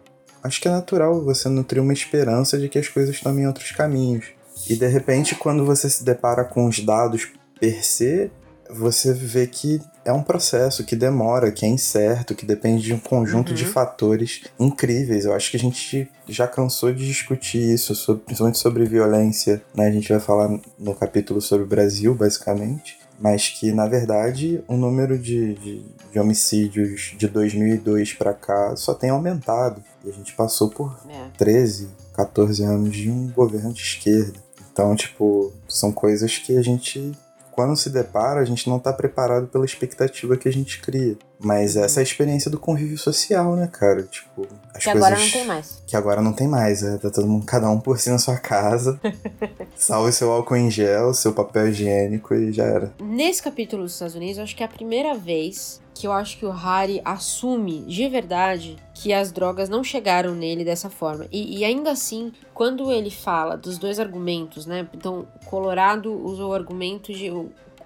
acho 0.43 0.61
que 0.61 0.67
é 0.67 0.71
natural 0.71 1.23
você 1.23 1.49
nutrir 1.49 1.81
uma 1.81 1.93
esperança 1.93 2.57
de 2.57 2.69
que 2.69 2.79
as 2.79 2.87
coisas 2.87 3.19
tomem 3.19 3.47
outros 3.47 3.71
caminhos. 3.71 4.27
E 4.69 4.75
de 4.75 4.87
repente, 4.87 5.35
quando 5.35 5.65
você 5.65 5.89
se 5.89 6.03
depara 6.03 6.43
com 6.43 6.67
os 6.67 6.79
dados 6.79 7.27
per 7.59 7.83
se, 7.83 8.31
você 8.69 9.13
vê 9.13 9.47
que 9.47 9.81
é 10.05 10.13
um 10.13 10.21
processo 10.21 10.83
que 10.83 10.95
demora, 10.95 11.51
que 11.51 11.65
é 11.65 11.67
incerto, 11.67 12.35
que 12.35 12.45
depende 12.45 12.83
de 12.83 12.93
um 12.93 12.99
conjunto 12.99 13.49
uhum. 13.49 13.55
de 13.55 13.65
fatores 13.65 14.43
incríveis. 14.59 15.25
Eu 15.25 15.33
acho 15.33 15.49
que 15.49 15.57
a 15.57 15.59
gente 15.59 16.09
já 16.27 16.47
cansou 16.47 16.93
de 16.93 17.05
discutir 17.05 17.59
isso, 17.59 17.95
sobre, 17.95 18.23
principalmente 18.23 18.59
sobre 18.59 18.85
violência. 18.85 19.61
Né? 19.73 19.87
A 19.87 19.91
gente 19.91 20.09
vai 20.09 20.19
falar 20.19 20.59
no 20.77 20.93
capítulo 20.93 21.41
sobre 21.41 21.65
o 21.65 21.67
Brasil, 21.67 22.13
basicamente. 22.13 22.98
Mas 23.19 23.49
que, 23.49 23.71
na 23.71 23.87
verdade, 23.87 24.63
o 24.67 24.77
número 24.77 25.17
de, 25.17 25.53
de, 25.55 25.85
de 26.11 26.19
homicídios 26.19 27.13
de 27.17 27.27
2002 27.27 28.13
para 28.13 28.33
cá 28.33 28.75
só 28.75 28.93
tem 28.93 29.09
aumentado. 29.09 29.83
E 30.05 30.09
a 30.09 30.13
gente 30.13 30.33
passou 30.33 30.69
por 30.69 30.97
é. 31.09 31.27
13, 31.37 31.89
14 32.13 32.63
anos 32.63 32.95
de 32.95 33.11
um 33.11 33.29
governo 33.29 33.73
de 33.73 33.81
esquerda. 33.81 34.39
Então, 34.71 34.95
tipo, 34.95 35.51
são 35.67 35.91
coisas 35.91 36.37
que 36.37 36.57
a 36.57 36.61
gente 36.61 37.11
quando 37.51 37.75
se 37.75 37.89
depara, 37.89 38.39
a 38.39 38.45
gente 38.45 38.69
não 38.69 38.77
está 38.77 38.93
preparado 38.93 39.47
pela 39.47 39.65
expectativa 39.65 40.37
que 40.37 40.47
a 40.47 40.53
gente 40.53 40.79
cria. 40.79 41.17
Mas 41.41 41.77
essa 41.77 41.99
é 41.99 42.01
a 42.01 42.03
experiência 42.03 42.51
do 42.51 42.59
convívio 42.59 42.97
social, 42.97 43.55
né, 43.55 43.67
cara? 43.71 44.03
Tipo, 44.03 44.45
as 44.73 44.83
que 44.83 44.91
coisas... 44.91 45.07
agora 45.07 45.19
não 45.19 45.31
tem 45.31 45.45
mais. 45.45 45.83
Que 45.87 45.95
agora 45.95 46.21
não 46.21 46.33
tem 46.33 46.47
mais, 46.47 46.83
é. 46.83 46.97
Tá 46.97 47.09
todo 47.09 47.27
mundo, 47.27 47.45
cada 47.45 47.69
um 47.69 47.79
por 47.79 47.97
si 47.97 48.09
na 48.09 48.19
sua 48.19 48.37
casa. 48.37 48.99
salve 49.75 50.11
seu 50.11 50.31
álcool 50.31 50.57
em 50.57 50.69
gel, 50.69 51.13
seu 51.13 51.31
papel 51.31 51.69
higiênico 51.69 52.33
e 52.33 52.51
já 52.51 52.65
era. 52.65 52.93
Nesse 53.01 53.41
capítulo 53.41 53.83
dos 53.83 53.93
Estados 53.93 54.15
Unidos, 54.15 54.37
eu 54.37 54.43
acho 54.43 54.55
que 54.55 54.63
é 54.63 54.65
a 54.65 54.69
primeira 54.69 55.15
vez 55.15 55.81
que 55.99 56.07
eu 56.07 56.13
acho 56.13 56.37
que 56.37 56.45
o 56.45 56.51
Harry 56.51 57.01
assume 57.03 57.81
de 57.81 58.07
verdade 58.07 58.77
que 58.93 59.11
as 59.11 59.33
drogas 59.33 59.67
não 59.67 59.83
chegaram 59.83 60.33
nele 60.33 60.63
dessa 60.63 60.89
forma. 60.89 61.25
E, 61.29 61.59
e, 61.59 61.65
ainda 61.65 61.91
assim, 61.91 62.31
quando 62.53 62.89
ele 62.89 63.11
fala 63.11 63.57
dos 63.57 63.77
dois 63.77 63.99
argumentos, 63.99 64.65
né? 64.65 64.87
Então, 64.93 65.27
Colorado 65.45 66.13
usa 66.13 66.45
o 66.45 66.53
argumento 66.53 67.13
de. 67.13 67.29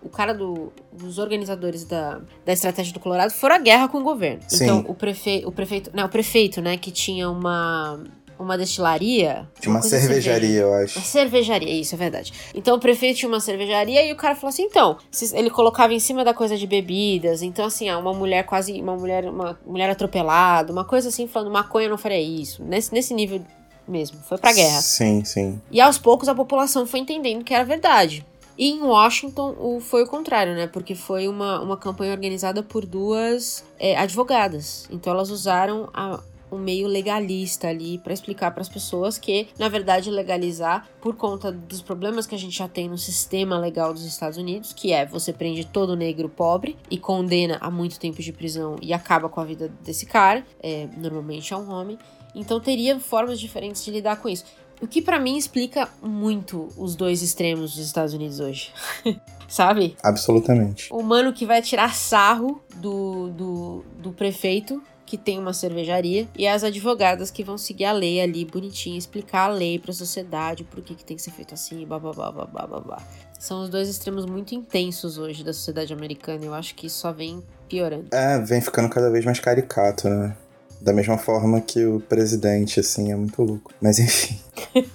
O, 0.03 0.09
cara 0.09 0.33
do. 0.33 0.71
Os 1.03 1.17
organizadores 1.17 1.85
da, 1.85 2.21
da 2.45 2.53
estratégia 2.53 2.93
do 2.93 2.99
Colorado 2.99 3.31
foram 3.31 3.55
à 3.55 3.59
guerra 3.59 3.87
com 3.87 3.99
o 3.99 4.03
governo. 4.03 4.41
Sim. 4.47 4.63
Então, 4.63 4.85
o, 4.87 4.93
prefe, 4.93 5.43
o 5.45 5.51
prefeito. 5.51 5.91
Não, 5.93 6.05
o 6.05 6.09
prefeito, 6.09 6.61
né, 6.61 6.77
que 6.77 6.91
tinha 6.91 7.29
uma 7.29 7.99
uma 8.37 8.57
destilaria. 8.57 9.47
Tinha 9.59 9.71
uma, 9.71 9.79
uma 9.79 9.81
cervejaria, 9.81 10.61
eu 10.61 10.73
acho. 10.73 10.99
Uma 10.99 11.05
cervejaria, 11.05 11.73
isso 11.79 11.95
é 11.95 11.97
verdade. 11.97 12.33
Então 12.53 12.75
o 12.75 12.79
prefeito 12.79 13.19
tinha 13.19 13.29
uma 13.29 13.39
cervejaria 13.39 14.05
e 14.05 14.11
o 14.11 14.15
cara 14.15 14.35
falou 14.35 14.49
assim: 14.49 14.63
então, 14.63 14.97
ele 15.33 15.49
colocava 15.49 15.93
em 15.93 15.99
cima 15.99 16.23
da 16.23 16.33
coisa 16.33 16.57
de 16.57 16.67
bebidas. 16.67 17.41
Então, 17.41 17.65
assim, 17.65 17.89
ah, 17.89 17.97
uma 17.97 18.13
mulher 18.13 18.43
quase. 18.45 18.79
Uma 18.79 18.95
mulher, 18.95 19.25
uma 19.25 19.57
mulher 19.65 19.89
atropelada, 19.89 20.71
uma 20.71 20.85
coisa 20.85 21.09
assim, 21.09 21.27
falando 21.27 21.51
maconha 21.51 21.89
não 21.89 21.97
faria 21.97 22.21
isso. 22.21 22.63
Nesse, 22.63 22.93
nesse 22.93 23.13
nível 23.13 23.41
mesmo. 23.87 24.17
Foi 24.27 24.37
pra 24.37 24.53
guerra. 24.53 24.81
Sim, 24.81 25.23
sim. 25.23 25.61
E 25.71 25.81
aos 25.81 25.97
poucos 25.97 26.27
a 26.27 26.35
população 26.35 26.85
foi 26.85 26.99
entendendo 26.99 27.43
que 27.43 27.53
era 27.53 27.63
verdade. 27.63 28.25
E 28.57 28.69
em 28.69 28.81
Washington 28.81 29.55
o, 29.59 29.79
foi 29.79 30.03
o 30.03 30.07
contrário, 30.07 30.53
né? 30.53 30.67
Porque 30.67 30.95
foi 30.95 31.27
uma, 31.27 31.59
uma 31.61 31.77
campanha 31.77 32.11
organizada 32.11 32.61
por 32.61 32.85
duas 32.85 33.63
é, 33.79 33.97
advogadas. 33.97 34.87
Então 34.91 35.11
elas 35.11 35.29
usaram 35.29 35.89
a, 35.93 36.19
um 36.53 36.57
meio 36.57 36.87
legalista 36.87 37.67
ali 37.67 37.97
para 37.97 38.13
explicar 38.13 38.51
para 38.51 38.61
as 38.61 38.69
pessoas 38.69 39.17
que, 39.17 39.47
na 39.57 39.67
verdade, 39.67 40.09
legalizar 40.11 40.87
por 41.01 41.15
conta 41.15 41.51
dos 41.51 41.81
problemas 41.81 42.27
que 42.27 42.35
a 42.35 42.37
gente 42.37 42.57
já 42.57 42.67
tem 42.67 42.87
no 42.87 42.97
sistema 42.97 43.57
legal 43.57 43.93
dos 43.93 44.05
Estados 44.05 44.37
Unidos, 44.37 44.71
que 44.71 44.93
é 44.93 45.05
você 45.05 45.33
prende 45.33 45.65
todo 45.65 45.95
negro 45.95 46.29
pobre 46.29 46.77
e 46.89 46.97
condena 46.97 47.57
a 47.59 47.71
muito 47.71 47.99
tempo 47.99 48.21
de 48.21 48.31
prisão 48.31 48.75
e 48.81 48.93
acaba 48.93 49.27
com 49.27 49.41
a 49.41 49.45
vida 49.45 49.71
desse 49.81 50.05
cara, 50.05 50.45
é, 50.61 50.87
normalmente 50.97 51.53
é 51.53 51.57
um 51.57 51.71
homem. 51.71 51.97
Então 52.35 52.59
teria 52.59 52.99
formas 52.99 53.39
diferentes 53.39 53.83
de 53.83 53.91
lidar 53.91 54.17
com 54.17 54.27
isso. 54.27 54.45
O 54.83 54.87
que 54.87 55.01
para 55.01 55.17
mim 55.17 55.37
explica 55.37 55.87
muito 56.01 56.67
os 56.75 56.93
dois 56.93 57.21
extremos 57.21 57.73
dos 57.73 57.85
Estados 57.85 58.13
Unidos 58.13 58.41
hoje. 58.41 58.69
Sabe? 59.47 59.95
Absolutamente. 60.03 60.89
O 60.91 61.01
mano 61.01 61.31
que 61.31 61.45
vai 61.45 61.61
tirar 61.61 61.95
sarro 61.95 62.61
do, 62.75 63.29
do, 63.29 63.85
do 63.99 64.11
prefeito 64.11 64.83
que 65.05 65.17
tem 65.17 65.39
uma 65.39 65.53
cervejaria, 65.53 66.27
e 66.35 66.47
as 66.47 66.63
advogadas 66.63 67.29
que 67.29 67.43
vão 67.43 67.57
seguir 67.57 67.85
a 67.85 67.91
lei 67.91 68.19
ali 68.19 68.43
bonitinho, 68.43 68.97
explicar 68.97 69.49
a 69.49 69.53
lei 69.53 69.77
para 69.77 69.91
a 69.91 69.93
sociedade, 69.93 70.63
por 70.63 70.81
que, 70.81 70.95
que 70.95 71.05
tem 71.05 71.15
que 71.15 71.21
ser 71.21 71.29
feito 71.31 71.53
assim, 71.53 71.85
blá 71.85 71.99
blá 71.99 72.11
blá 72.11 72.31
blá 72.31 72.45
blá 72.45 72.67
blá 72.67 72.79
blá. 72.79 73.03
São 73.37 73.61
os 73.61 73.69
dois 73.69 73.87
extremos 73.87 74.25
muito 74.25 74.55
intensos 74.55 75.19
hoje 75.19 75.43
da 75.43 75.53
sociedade 75.53 75.93
americana, 75.93 76.43
eu 76.43 76.53
acho 76.53 76.73
que 76.73 76.87
isso 76.87 76.97
só 76.97 77.11
vem 77.11 77.43
piorando. 77.69 78.07
É, 78.11 78.39
vem 78.39 78.59
ficando 78.59 78.89
cada 78.89 79.11
vez 79.11 79.23
mais 79.23 79.39
caricato, 79.39 80.09
né? 80.09 80.35
Da 80.83 80.91
mesma 80.91 81.17
forma 81.17 81.61
que 81.61 81.85
o 81.85 82.01
presidente, 82.01 82.81
assim, 82.81 83.09
é 83.09 83.15
muito 83.15 83.41
louco. 83.41 83.71
Mas 83.81 83.99
enfim. 83.99 84.37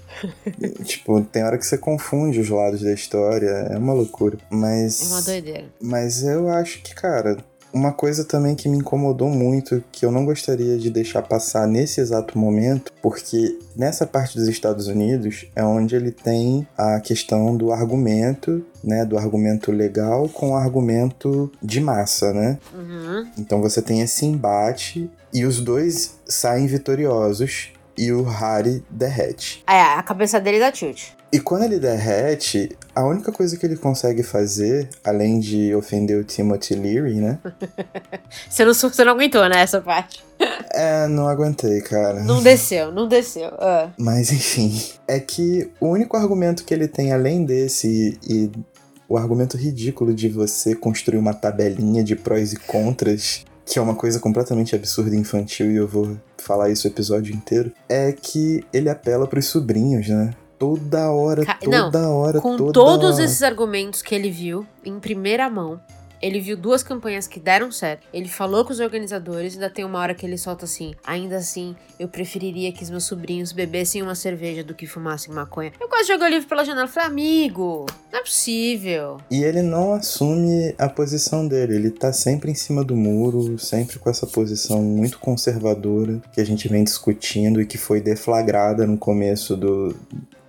tipo, 0.85 1.18
tem 1.22 1.42
hora 1.42 1.57
que 1.57 1.64
você 1.64 1.79
confunde 1.79 2.38
os 2.40 2.51
lados 2.51 2.83
da 2.83 2.92
história, 2.92 3.48
é 3.48 3.79
uma 3.79 3.94
loucura. 3.94 4.37
Mas. 4.51 5.01
É 5.01 5.05
uma 5.07 5.22
doideira. 5.22 5.64
Mas 5.81 6.22
eu 6.22 6.51
acho 6.51 6.83
que, 6.83 6.94
cara, 6.94 7.38
uma 7.72 7.90
coisa 7.90 8.22
também 8.22 8.55
que 8.55 8.68
me 8.68 8.77
incomodou 8.77 9.31
muito, 9.31 9.83
que 9.90 10.05
eu 10.05 10.12
não 10.12 10.27
gostaria 10.27 10.77
de 10.77 10.90
deixar 10.90 11.22
passar 11.22 11.66
nesse 11.66 12.01
exato 12.01 12.38
momento, 12.38 12.92
porque 13.01 13.59
nessa 13.74 14.07
parte 14.07 14.37
dos 14.37 14.46
Estados 14.46 14.88
Unidos 14.88 15.46
é 15.57 15.64
onde 15.64 15.96
ele 15.96 16.11
tem 16.11 16.66
a 16.77 17.01
questão 17.01 17.57
do 17.57 17.72
argumento, 17.72 18.62
né, 18.85 19.05
do 19.05 19.16
argumento 19.16 19.72
legal 19.72 20.29
com 20.29 20.51
o 20.51 20.55
argumento 20.55 21.51
de 21.62 21.81
massa, 21.81 22.33
né? 22.33 22.59
Uhum. 22.74 23.27
Então 23.38 23.62
você 23.62 23.81
tem 23.81 24.01
esse 24.01 24.27
embate 24.27 25.11
e 25.32 25.44
os 25.44 25.60
dois 25.60 26.18
saem 26.26 26.66
vitoriosos 26.66 27.72
e 27.96 28.12
o 28.12 28.22
Harry 28.22 28.84
derrete. 28.88 29.62
É, 29.66 29.80
a 29.80 30.02
cabeça 30.02 30.40
dele 30.40 30.60
dá 30.60 30.70
tilt. 30.70 31.18
E 31.30 31.38
quando 31.38 31.64
ele 31.64 31.78
derrete, 31.78 32.74
a 32.94 33.04
única 33.04 33.30
coisa 33.30 33.56
que 33.58 33.66
ele 33.66 33.76
consegue 33.76 34.22
fazer, 34.22 34.88
além 35.04 35.38
de 35.38 35.74
ofender 35.74 36.18
o 36.18 36.24
Timothy 36.24 36.74
Leary, 36.74 37.16
né? 37.16 37.38
você, 38.48 38.64
não, 38.64 38.72
você 38.72 39.04
não 39.04 39.12
aguentou, 39.12 39.46
né, 39.46 39.60
essa 39.60 39.80
parte? 39.80 40.24
É, 40.72 41.06
não 41.06 41.28
aguentei, 41.28 41.82
cara. 41.82 42.22
Não 42.22 42.42
desceu, 42.42 42.90
não 42.92 43.06
desceu. 43.06 43.48
Uh. 43.48 43.90
Mas 43.98 44.32
enfim, 44.32 44.80
é 45.06 45.20
que 45.20 45.70
o 45.78 45.88
único 45.88 46.16
argumento 46.16 46.64
que 46.64 46.72
ele 46.72 46.88
tem 46.88 47.12
além 47.12 47.44
desse 47.44 48.18
e 48.26 48.50
o 49.06 49.18
argumento 49.18 49.56
ridículo 49.56 50.14
de 50.14 50.28
você 50.28 50.74
construir 50.74 51.18
uma 51.18 51.34
tabelinha 51.34 52.02
de 52.02 52.16
prós 52.16 52.52
e 52.52 52.56
contras, 52.56 53.44
que 53.68 53.78
é 53.78 53.83
uma 53.83 53.94
coisa 53.94 54.18
completamente 54.18 54.74
absurda 54.74 55.14
e 55.14 55.18
infantil, 55.18 55.70
e 55.70 55.76
eu 55.76 55.87
vou 55.87 56.16
falar 56.38 56.70
isso 56.70 56.88
o 56.88 56.90
episódio 56.90 57.35
inteiro, 57.35 57.70
é 57.88 58.12
que 58.12 58.64
ele 58.72 58.88
apela 58.88 59.26
pros 59.26 59.46
sobrinhos, 59.46 60.09
né? 60.09 60.31
toda 60.59 61.11
hora, 61.11 61.44
Ca... 61.44 61.54
toda 61.54 61.88
Não, 61.92 62.16
hora, 62.16 62.40
com 62.40 62.57
toda 62.57 62.72
todos 62.72 63.14
hora. 63.14 63.24
esses 63.24 63.42
argumentos 63.42 64.02
que 64.02 64.14
ele 64.14 64.31
viu 64.31 64.66
em 64.85 64.98
primeira 64.98 65.48
mão, 65.48 65.81
ele 66.20 66.40
viu 66.40 66.57
duas 66.57 66.83
campanhas 66.83 67.26
que 67.26 67.40
deram 67.40 67.70
certo. 67.70 68.07
Ele 68.12 68.28
falou 68.28 68.64
com 68.64 68.72
os 68.72 68.81
organizadores, 68.81 69.54
ainda 69.54 69.70
tem 69.70 69.85
uma 69.85 69.98
hora 69.98 70.14
que 70.14 70.26
ele 70.26 70.37
solta 70.37 70.64
assim: 70.64 70.94
ainda 71.04 71.37
assim, 71.37 71.74
eu 71.98 72.09
preferiria 72.09 72.72
que 72.72 72.83
os 72.83 72.90
meus 72.90 73.04
sobrinhos 73.04 73.52
bebessem 73.52 74.02
uma 74.02 74.14
cerveja 74.14 74.62
do 74.64 74.74
que 74.74 74.87
fumassem 74.87 75.33
maconha. 75.33 75.72
Eu 75.81 75.88
quase 75.88 76.09
joguei 76.09 76.26
o 76.26 76.31
livro 76.31 76.48
pela 76.48 76.64
janela 76.64 76.88
falei: 76.88 77.09
amigo, 77.09 77.87
não 78.12 78.20
é 78.20 78.22
possível. 78.22 79.18
E 79.31 79.42
ele 79.42 79.62
não 79.62 79.92
assume 79.92 80.74
a 80.78 80.88
posição 80.88 81.46
dele, 81.46 81.76
ele 81.76 81.90
tá 81.90 82.12
sempre 82.12 82.50
em 82.50 82.54
cima 82.54 82.85
do 82.85 82.96
muro, 82.96 83.59
sempre 83.59 83.98
com 83.98 84.11
essa 84.11 84.26
posição 84.26 84.83
muito 84.83 85.18
conservadora 85.18 86.20
que 86.33 86.40
a 86.40 86.44
gente 86.44 86.68
vem 86.68 86.85
discutindo 86.85 87.61
e 87.61 87.66
que 87.66 87.78
foi 87.78 88.00
deflagrada 88.00 88.87
no 88.87 88.98
começo 88.98 89.57
do, 89.57 89.94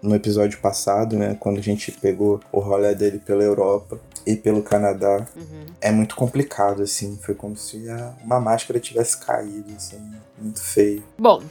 no 0.01 0.15
episódio 0.15 0.59
passado, 0.59 1.17
né, 1.17 1.35
quando 1.39 1.59
a 1.59 1.63
gente 1.63 1.91
pegou 1.91 2.39
o 2.51 2.59
rolê 2.59 2.95
dele 2.95 3.19
pela 3.19 3.43
Europa 3.43 3.99
e 4.25 4.35
pelo 4.35 4.61
Canadá, 4.61 5.25
uhum. 5.35 5.65
é 5.81 5.91
muito 5.91 6.15
complicado, 6.15 6.81
assim. 6.81 7.17
Foi 7.21 7.33
como 7.35 7.55
se 7.55 7.89
a, 7.89 8.13
uma 8.23 8.39
máscara 8.39 8.79
tivesse 8.79 9.17
caído, 9.19 9.73
assim, 9.75 9.99
muito 10.37 10.61
feio. 10.61 11.03
Bom, 11.17 11.41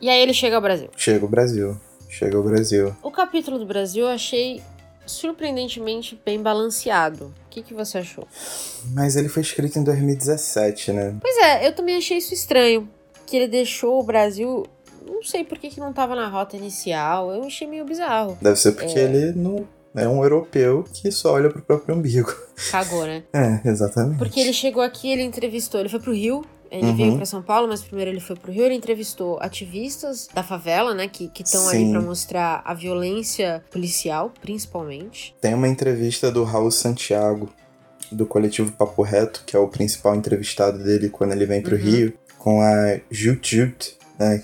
e 0.00 0.08
aí 0.08 0.20
ele 0.20 0.34
chega 0.34 0.56
ao 0.56 0.62
Brasil. 0.62 0.88
Chega 0.96 1.24
ao 1.24 1.28
Brasil. 1.28 1.76
Chega 2.08 2.36
ao 2.36 2.42
Brasil. 2.42 2.94
O 3.02 3.10
capítulo 3.10 3.58
do 3.58 3.64
Brasil 3.66 4.04
eu 4.04 4.10
achei 4.12 4.62
surpreendentemente 5.06 6.20
bem 6.24 6.40
balanceado. 6.42 7.26
O 7.46 7.50
que, 7.50 7.62
que 7.62 7.74
você 7.74 7.98
achou? 7.98 8.26
Mas 8.92 9.16
ele 9.16 9.28
foi 9.28 9.42
escrito 9.42 9.78
em 9.78 9.84
2017, 9.84 10.92
né? 10.92 11.14
Pois 11.20 11.36
é, 11.38 11.66
eu 11.66 11.74
também 11.74 11.96
achei 11.96 12.18
isso 12.18 12.34
estranho. 12.34 12.88
Que 13.26 13.36
ele 13.36 13.48
deixou 13.48 14.00
o 14.00 14.02
Brasil. 14.02 14.66
Não 15.06 15.22
sei 15.22 15.44
por 15.44 15.58
que, 15.58 15.70
que 15.70 15.80
não 15.80 15.92
tava 15.92 16.14
na 16.14 16.28
rota 16.28 16.56
inicial. 16.56 17.32
Eu 17.32 17.44
achei 17.44 17.66
meio 17.66 17.84
bizarro. 17.84 18.36
Deve 18.40 18.56
ser 18.56 18.72
porque 18.72 18.98
É. 18.98 19.02
ele 19.04 19.32
não 19.32 19.66
é 19.94 20.08
um 20.08 20.22
europeu 20.22 20.84
que 20.92 21.10
só 21.10 21.34
olha 21.34 21.50
pro 21.50 21.62
próprio 21.62 21.94
umbigo. 21.94 22.34
Cagou, 22.70 23.04
né? 23.04 23.22
É, 23.32 23.60
exatamente. 23.68 24.18
Porque 24.18 24.40
ele 24.40 24.52
chegou 24.52 24.82
aqui, 24.82 25.10
ele 25.10 25.22
entrevistou, 25.22 25.80
ele 25.80 25.88
foi 25.88 26.00
pro 26.00 26.12
Rio. 26.12 26.44
Ele 26.70 26.86
Uhum. 26.86 26.96
veio 26.96 27.16
pra 27.16 27.26
São 27.26 27.42
Paulo, 27.42 27.68
mas 27.68 27.82
primeiro 27.82 28.10
ele 28.10 28.20
foi 28.20 28.34
pro 28.34 28.50
Rio. 28.50 28.64
Ele 28.64 28.74
entrevistou 28.74 29.38
ativistas 29.42 30.26
da 30.32 30.42
favela, 30.42 30.94
né? 30.94 31.06
Que 31.06 31.30
estão 31.44 31.68
ali 31.68 31.90
pra 31.90 32.00
mostrar 32.00 32.62
a 32.64 32.72
violência 32.72 33.62
policial, 33.70 34.32
principalmente. 34.40 35.34
Tem 35.38 35.52
uma 35.52 35.68
entrevista 35.68 36.32
do 36.32 36.44
Raul 36.44 36.70
Santiago, 36.70 37.50
do 38.10 38.24
coletivo 38.24 38.72
Papo 38.72 39.02
Reto, 39.02 39.42
que 39.46 39.54
é 39.54 39.58
o 39.58 39.68
principal 39.68 40.14
entrevistado 40.14 40.82
dele 40.82 41.10
quando 41.10 41.32
ele 41.32 41.44
vem 41.44 41.60
pro 41.60 41.76
Uhum. 41.76 41.82
Rio, 41.82 42.14
com 42.38 42.62
a 42.62 42.98
Jut 43.10 43.54
Jut, 43.56 43.98
né? 44.18 44.42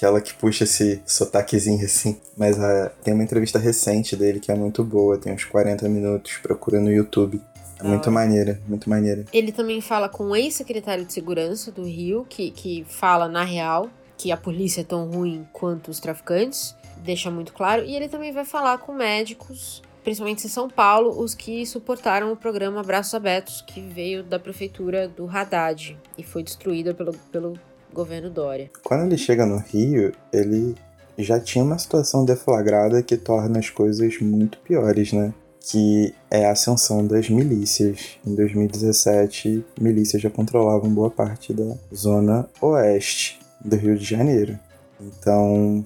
Que 0.00 0.06
ela 0.06 0.18
que 0.18 0.32
puxa 0.32 0.64
esse 0.64 1.02
sotaquezinho 1.04 1.84
assim. 1.84 2.18
Mas 2.34 2.58
ah, 2.58 2.90
tem 3.04 3.12
uma 3.12 3.22
entrevista 3.22 3.58
recente 3.58 4.16
dele 4.16 4.40
que 4.40 4.50
é 4.50 4.54
muito 4.54 4.82
boa, 4.82 5.18
tem 5.18 5.30
uns 5.30 5.44
40 5.44 5.86
minutos, 5.90 6.38
procura 6.38 6.80
no 6.80 6.90
YouTube. 6.90 7.38
É 7.78 7.84
muito 7.86 8.10
maneira, 8.10 8.58
muito 8.66 8.88
maneira. 8.88 9.26
Ele 9.30 9.52
também 9.52 9.82
fala 9.82 10.08
com 10.08 10.28
o 10.28 10.36
ex-secretário 10.36 11.04
de 11.04 11.12
segurança 11.12 11.70
do 11.70 11.82
Rio, 11.82 12.24
que, 12.26 12.50
que 12.50 12.82
fala 12.88 13.28
na 13.28 13.44
real 13.44 13.90
que 14.16 14.32
a 14.32 14.38
polícia 14.38 14.80
é 14.80 14.84
tão 14.84 15.10
ruim 15.10 15.46
quanto 15.52 15.90
os 15.90 16.00
traficantes, 16.00 16.74
deixa 16.96 17.30
muito 17.30 17.52
claro. 17.52 17.84
E 17.84 17.94
ele 17.94 18.08
também 18.08 18.32
vai 18.32 18.46
falar 18.46 18.78
com 18.78 18.94
médicos, 18.94 19.82
principalmente 20.02 20.46
em 20.46 20.48
São 20.48 20.70
Paulo, 20.70 21.22
os 21.22 21.34
que 21.34 21.66
suportaram 21.66 22.32
o 22.32 22.36
programa 22.36 22.82
Braços 22.82 23.12
Abertos, 23.12 23.60
que 23.66 23.82
veio 23.82 24.22
da 24.22 24.38
prefeitura 24.38 25.06
do 25.06 25.28
Haddad 25.28 25.94
e 26.16 26.22
foi 26.22 26.42
destruída 26.42 26.94
pelo, 26.94 27.12
pelo 27.30 27.52
governo 27.92 28.30
Dória. 28.30 28.70
Quando 28.82 29.04
ele 29.04 29.18
chega 29.18 29.46
no 29.46 29.58
Rio, 29.58 30.12
ele 30.32 30.74
já 31.18 31.38
tinha 31.38 31.64
uma 31.64 31.78
situação 31.78 32.24
deflagrada 32.24 33.02
que 33.02 33.16
torna 33.16 33.58
as 33.58 33.70
coisas 33.70 34.18
muito 34.20 34.58
piores, 34.58 35.12
né? 35.12 35.32
Que 35.60 36.14
é 36.30 36.46
a 36.46 36.52
ascensão 36.52 37.06
das 37.06 37.28
milícias. 37.28 38.18
Em 38.26 38.34
2017, 38.34 39.64
milícias 39.78 40.22
já 40.22 40.30
controlavam 40.30 40.92
boa 40.92 41.10
parte 41.10 41.52
da 41.52 41.76
zona 41.94 42.48
oeste 42.60 43.38
do 43.62 43.76
Rio 43.76 43.96
de 43.96 44.04
Janeiro. 44.04 44.58
Então, 44.98 45.84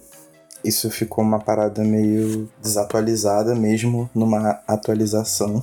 isso 0.65 0.91
ficou 0.91 1.23
uma 1.23 1.39
parada 1.39 1.85
meio 1.85 2.49
desatualizada, 2.63 3.55
mesmo 3.55 4.09
numa 4.15 4.63
atualização. 4.67 5.63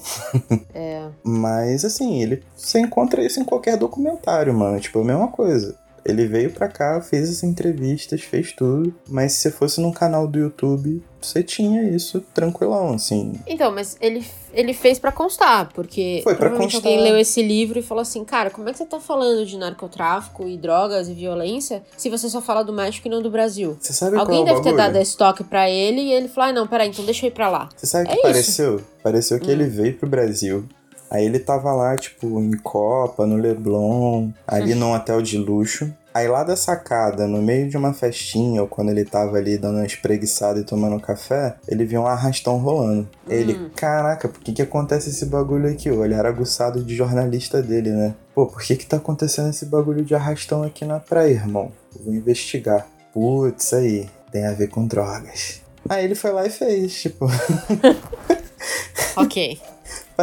É, 0.73 1.07
Mas 1.23 1.83
assim, 1.83 2.21
ele 2.21 2.43
você 2.55 2.79
encontra 2.79 3.23
isso 3.23 3.39
em 3.39 3.43
qualquer 3.43 3.77
documentário, 3.77 4.53
mano. 4.53 4.79
Tipo, 4.79 4.99
a 4.99 5.03
mesma 5.03 5.27
coisa. 5.27 5.75
Ele 6.05 6.25
veio 6.25 6.51
pra 6.51 6.67
cá, 6.67 6.99
fez 7.01 7.29
as 7.29 7.43
entrevistas, 7.43 8.21
fez 8.21 8.51
tudo. 8.53 8.93
Mas 9.07 9.33
se 9.33 9.39
você 9.41 9.51
fosse 9.51 9.79
num 9.81 9.91
canal 9.91 10.27
do 10.27 10.39
YouTube, 10.39 11.03
você 11.21 11.43
tinha 11.43 11.83
isso 11.83 12.21
tranquilão, 12.33 12.93
assim. 12.95 13.33
Então, 13.45 13.71
mas 13.71 13.95
ele, 14.01 14.25
ele 14.51 14.73
fez 14.73 14.97
pra 14.97 15.11
constar, 15.11 15.69
porque 15.73 16.21
Foi 16.23 16.33
provavelmente 16.33 16.73
constar. 16.73 16.91
alguém 16.91 17.03
leu 17.05 17.17
esse 17.19 17.43
livro 17.43 17.77
e 17.77 17.83
falou 17.83 18.01
assim, 18.01 18.25
cara, 18.25 18.49
como 18.49 18.67
é 18.67 18.71
que 18.71 18.79
você 18.79 18.85
tá 18.85 18.99
falando 18.99 19.45
de 19.45 19.55
narcotráfico 19.57 20.47
e 20.47 20.57
drogas 20.57 21.07
e 21.07 21.13
violência 21.13 21.83
se 21.95 22.09
você 22.09 22.27
só 22.29 22.41
fala 22.41 22.63
do 22.63 22.73
México 22.73 23.07
e 23.07 23.11
não 23.11 23.21
do 23.21 23.29
Brasil? 23.29 23.77
Você 23.79 23.93
sabe 23.93 24.17
Alguém 24.17 24.43
qual 24.43 24.47
é 24.47 24.51
o 24.59 24.61
deve 24.61 24.69
ter 24.71 24.75
dado 24.75 24.97
estoque 24.97 25.43
pra 25.43 25.69
ele 25.69 26.01
e 26.01 26.11
ele 26.11 26.27
falou, 26.27 26.49
ah, 26.49 26.53
não, 26.53 26.67
peraí, 26.67 26.89
então 26.89 27.05
deixa 27.05 27.25
eu 27.25 27.29
ir 27.29 27.33
pra 27.33 27.49
lá. 27.49 27.69
Você 27.77 27.85
sabe 27.85 28.05
o 28.05 28.07
É 28.07 28.11
que 28.11 28.15
isso. 28.17 28.23
pareceu? 28.27 28.81
Pareceu 29.03 29.39
que 29.39 29.47
Hum. 29.49 29.51
ele 29.51 29.65
veio 29.65 29.97
pro 29.97 30.09
Brasil. 30.09 30.65
Aí 31.11 31.25
ele 31.25 31.39
tava 31.39 31.73
lá, 31.73 31.95
tipo, 31.97 32.39
em 32.39 32.53
Copa, 32.57 33.27
no 33.27 33.35
Leblon, 33.35 34.29
ali 34.47 34.73
num 34.73 34.93
hotel 34.93 35.21
de 35.21 35.37
luxo. 35.37 35.93
Aí 36.13 36.27
lá 36.27 36.43
da 36.43 36.55
sacada, 36.57 37.27
no 37.27 37.41
meio 37.41 37.69
de 37.69 37.75
uma 37.77 37.93
festinha, 37.93 38.61
ou 38.61 38.67
quando 38.67 38.89
ele 38.91 39.03
tava 39.05 39.37
ali 39.37 39.57
dando 39.57 39.75
uma 39.77 39.85
espreguiçada 39.85 40.59
e 40.59 40.63
tomando 40.63 40.99
café, 41.01 41.55
ele 41.67 41.85
viu 41.85 42.01
um 42.01 42.07
arrastão 42.07 42.57
rolando. 42.57 43.07
Ele, 43.27 43.53
Hum. 43.53 43.69
caraca, 43.75 44.27
por 44.29 44.39
que 44.41 44.51
que 44.53 44.61
acontece 44.61 45.09
esse 45.09 45.25
bagulho 45.25 45.69
aqui? 45.69 45.89
O 45.91 45.99
olhar 45.99 46.25
aguçado 46.25 46.83
de 46.83 46.95
jornalista 46.95 47.61
dele, 47.61 47.91
né? 47.91 48.13
Pô, 48.33 48.45
por 48.45 48.61
que 48.61 48.75
que 48.77 48.85
tá 48.85 48.97
acontecendo 48.97 49.49
esse 49.49 49.65
bagulho 49.65 50.03
de 50.03 50.15
arrastão 50.15 50.63
aqui 50.63 50.83
na 50.85 50.99
praia, 50.99 51.31
irmão? 51.31 51.71
Vou 52.03 52.13
investigar. 52.13 52.87
Putz, 53.13 53.73
aí, 53.73 54.09
tem 54.31 54.45
a 54.45 54.53
ver 54.53 54.67
com 54.67 54.85
drogas. 54.87 55.61
Aí 55.89 56.05
ele 56.05 56.15
foi 56.15 56.31
lá 56.31 56.45
e 56.45 56.49
fez, 56.49 56.93
tipo... 57.01 57.25
Ok, 59.17 59.59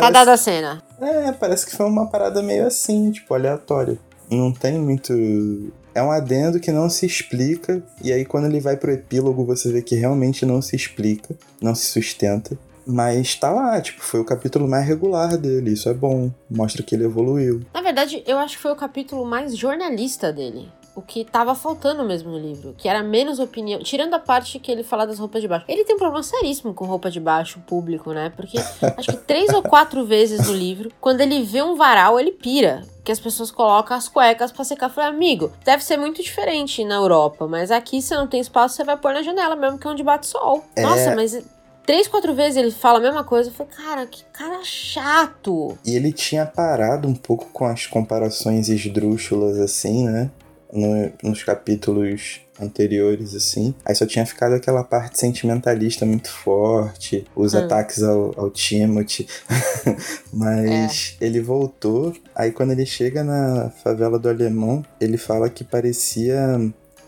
tá 0.01 0.07
parece- 0.07 0.13
dada 0.13 0.33
a 0.33 0.37
cena. 0.37 0.83
É, 1.01 1.33
parece 1.33 1.67
que 1.67 1.77
foi 1.77 1.87
uma 1.87 2.07
parada 2.07 2.43
meio 2.43 2.67
assim, 2.67 3.11
tipo, 3.11 3.35
aleatória. 3.35 3.99
Não 4.31 4.53
tem 4.53 4.79
muito. 4.79 5.13
É 5.95 6.03
um 6.03 6.11
adendo 6.11 6.61
que 6.61 6.71
não 6.71 6.89
se 6.89 7.07
explica, 7.07 7.83
e 8.03 8.13
aí 8.13 8.25
quando 8.25 8.45
ele 8.47 8.61
vai 8.61 8.77
pro 8.77 8.93
epílogo 8.93 9.45
você 9.45 9.73
vê 9.73 9.83
que 9.83 9.97
realmente 9.97 10.47
não 10.47 10.61
se 10.63 10.77
explica, 10.77 11.35
não 11.61 11.75
se 11.75 11.87
sustenta. 11.87 12.57
Mas 12.87 13.35
tá 13.35 13.51
lá, 13.51 13.79
tipo, 13.81 14.03
foi 14.03 14.19
o 14.21 14.25
capítulo 14.25 14.67
mais 14.67 14.87
regular 14.87 15.37
dele, 15.37 15.73
isso 15.73 15.89
é 15.91 15.95
bom, 15.95 16.31
mostra 16.49 16.83
que 16.83 16.95
ele 16.95 17.05
evoluiu. 17.05 17.61
Na 17.75 17.83
verdade, 17.83 18.23
eu 18.27 18.39
acho 18.39 18.57
que 18.57 18.63
foi 18.63 18.73
o 18.73 18.77
capítulo 18.77 19.27
mais 19.27 19.55
jornalista 19.57 20.33
dele. 20.33 20.69
O 20.99 21.03
que 21.03 21.25
tava 21.25 21.55
faltando 21.55 22.03
mesmo 22.03 22.33
no 22.33 22.39
livro. 22.41 22.75
Que 22.77 22.89
era 22.89 23.05
menos 23.05 23.39
opinião. 23.39 23.79
Tirando 23.85 24.15
a 24.15 24.19
parte 24.19 24.59
que 24.59 24.69
ele 24.69 24.83
fala 24.83 25.07
das 25.07 25.21
roupas 25.21 25.41
de 25.41 25.47
baixo. 25.47 25.65
Ele 25.69 25.85
tem 25.85 25.95
um 25.95 25.99
problema 25.99 26.25
seríssimo 26.25 26.75
com 26.75 26.87
roupa 26.87 27.09
de 27.09 27.21
baixo 27.21 27.61
público, 27.61 28.13
né? 28.13 28.33
Porque 28.35 28.59
acho 28.59 29.13
que 29.13 29.17
três 29.19 29.49
ou 29.55 29.63
quatro 29.63 30.05
vezes 30.05 30.49
no 30.49 30.53
livro, 30.53 30.91
quando 31.01 31.21
ele 31.21 31.45
vê 31.45 31.63
um 31.63 31.77
varal, 31.77 32.19
ele 32.19 32.33
pira. 32.33 32.83
Que 33.05 33.13
as 33.13 33.21
pessoas 33.21 33.53
colocam 33.53 33.97
as 33.97 34.09
cuecas 34.09 34.51
pra 34.51 34.65
secar. 34.65 34.87
Eu 34.87 34.91
falei, 34.91 35.11
amigo, 35.11 35.53
deve 35.65 35.85
ser 35.85 35.97
muito 35.97 36.21
diferente 36.21 36.85
na 36.85 36.97
Europa. 36.97 37.47
Mas 37.47 37.71
aqui, 37.71 38.03
se 38.03 38.17
não 38.17 38.27
tem 38.27 38.41
espaço, 38.41 38.75
você 38.75 38.83
vai 38.83 38.97
pôr 38.97 39.15
na 39.15 39.23
janela 39.23 39.55
mesmo, 39.55 39.79
que 39.79 39.87
é 39.87 39.91
onde 39.91 40.03
bate 40.03 40.27
sol. 40.27 40.65
É. 40.75 40.83
Nossa, 40.83 41.15
mas. 41.15 41.41
Três, 41.87 42.09
quatro 42.09 42.35
vezes 42.35 42.57
ele 42.57 42.73
fala 42.73 42.99
a 42.99 43.03
mesma 43.03 43.23
coisa. 43.23 43.51
Eu 43.51 43.55
falei, 43.55 43.73
cara, 43.73 44.05
que 44.05 44.25
cara 44.33 44.65
chato. 44.65 45.79
E 45.87 45.95
ele 45.95 46.13
tinha 46.13 46.45
parado 46.45 47.07
um 47.07 47.15
pouco 47.15 47.47
com 47.53 47.65
as 47.65 47.87
comparações 47.87 48.69
esdrúxulas, 48.69 49.59
assim, 49.59 50.05
né? 50.05 50.29
No- 50.73 51.11
nos 51.23 51.43
capítulos 51.43 52.41
anteriores, 52.61 53.35
assim. 53.35 53.75
Aí 53.85 53.95
só 53.95 54.05
tinha 54.05 54.27
ficado 54.27 54.55
aquela 54.55 54.83
parte 54.85 55.19
sentimentalista 55.19 56.05
muito 56.05 56.31
forte, 56.31 57.25
os 57.35 57.55
Hum. 57.55 57.59
ataques 57.65 58.03
ao, 58.03 58.35
ao 58.39 58.51
Timothy. 58.51 59.27
Mas 60.33 61.17
ele 61.21 61.41
voltou. 61.41 62.13
Aí 62.35 62.51
quando 62.53 62.73
ele 62.73 62.85
chega 62.87 63.23
na 63.25 63.71
favela 63.83 64.19
do 64.19 64.29
Alemão, 64.29 64.85
ele 65.01 65.17
fala 65.17 65.49
que 65.49 65.65
parecia 65.65 66.61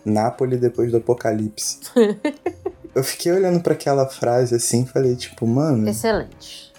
Nápoles 0.05 0.61
depois 0.61 0.91
do 0.91 0.97
apocalipse. 0.99 1.79
Eu 2.95 3.05
fiquei 3.05 3.31
olhando 3.31 3.61
pra 3.61 3.75
aquela 3.75 4.09
frase 4.09 4.55
assim 4.55 4.83
e 4.83 4.87
falei, 4.87 5.15
tipo, 5.15 5.47
mano, 5.47 5.89
Excelente. 5.89 6.70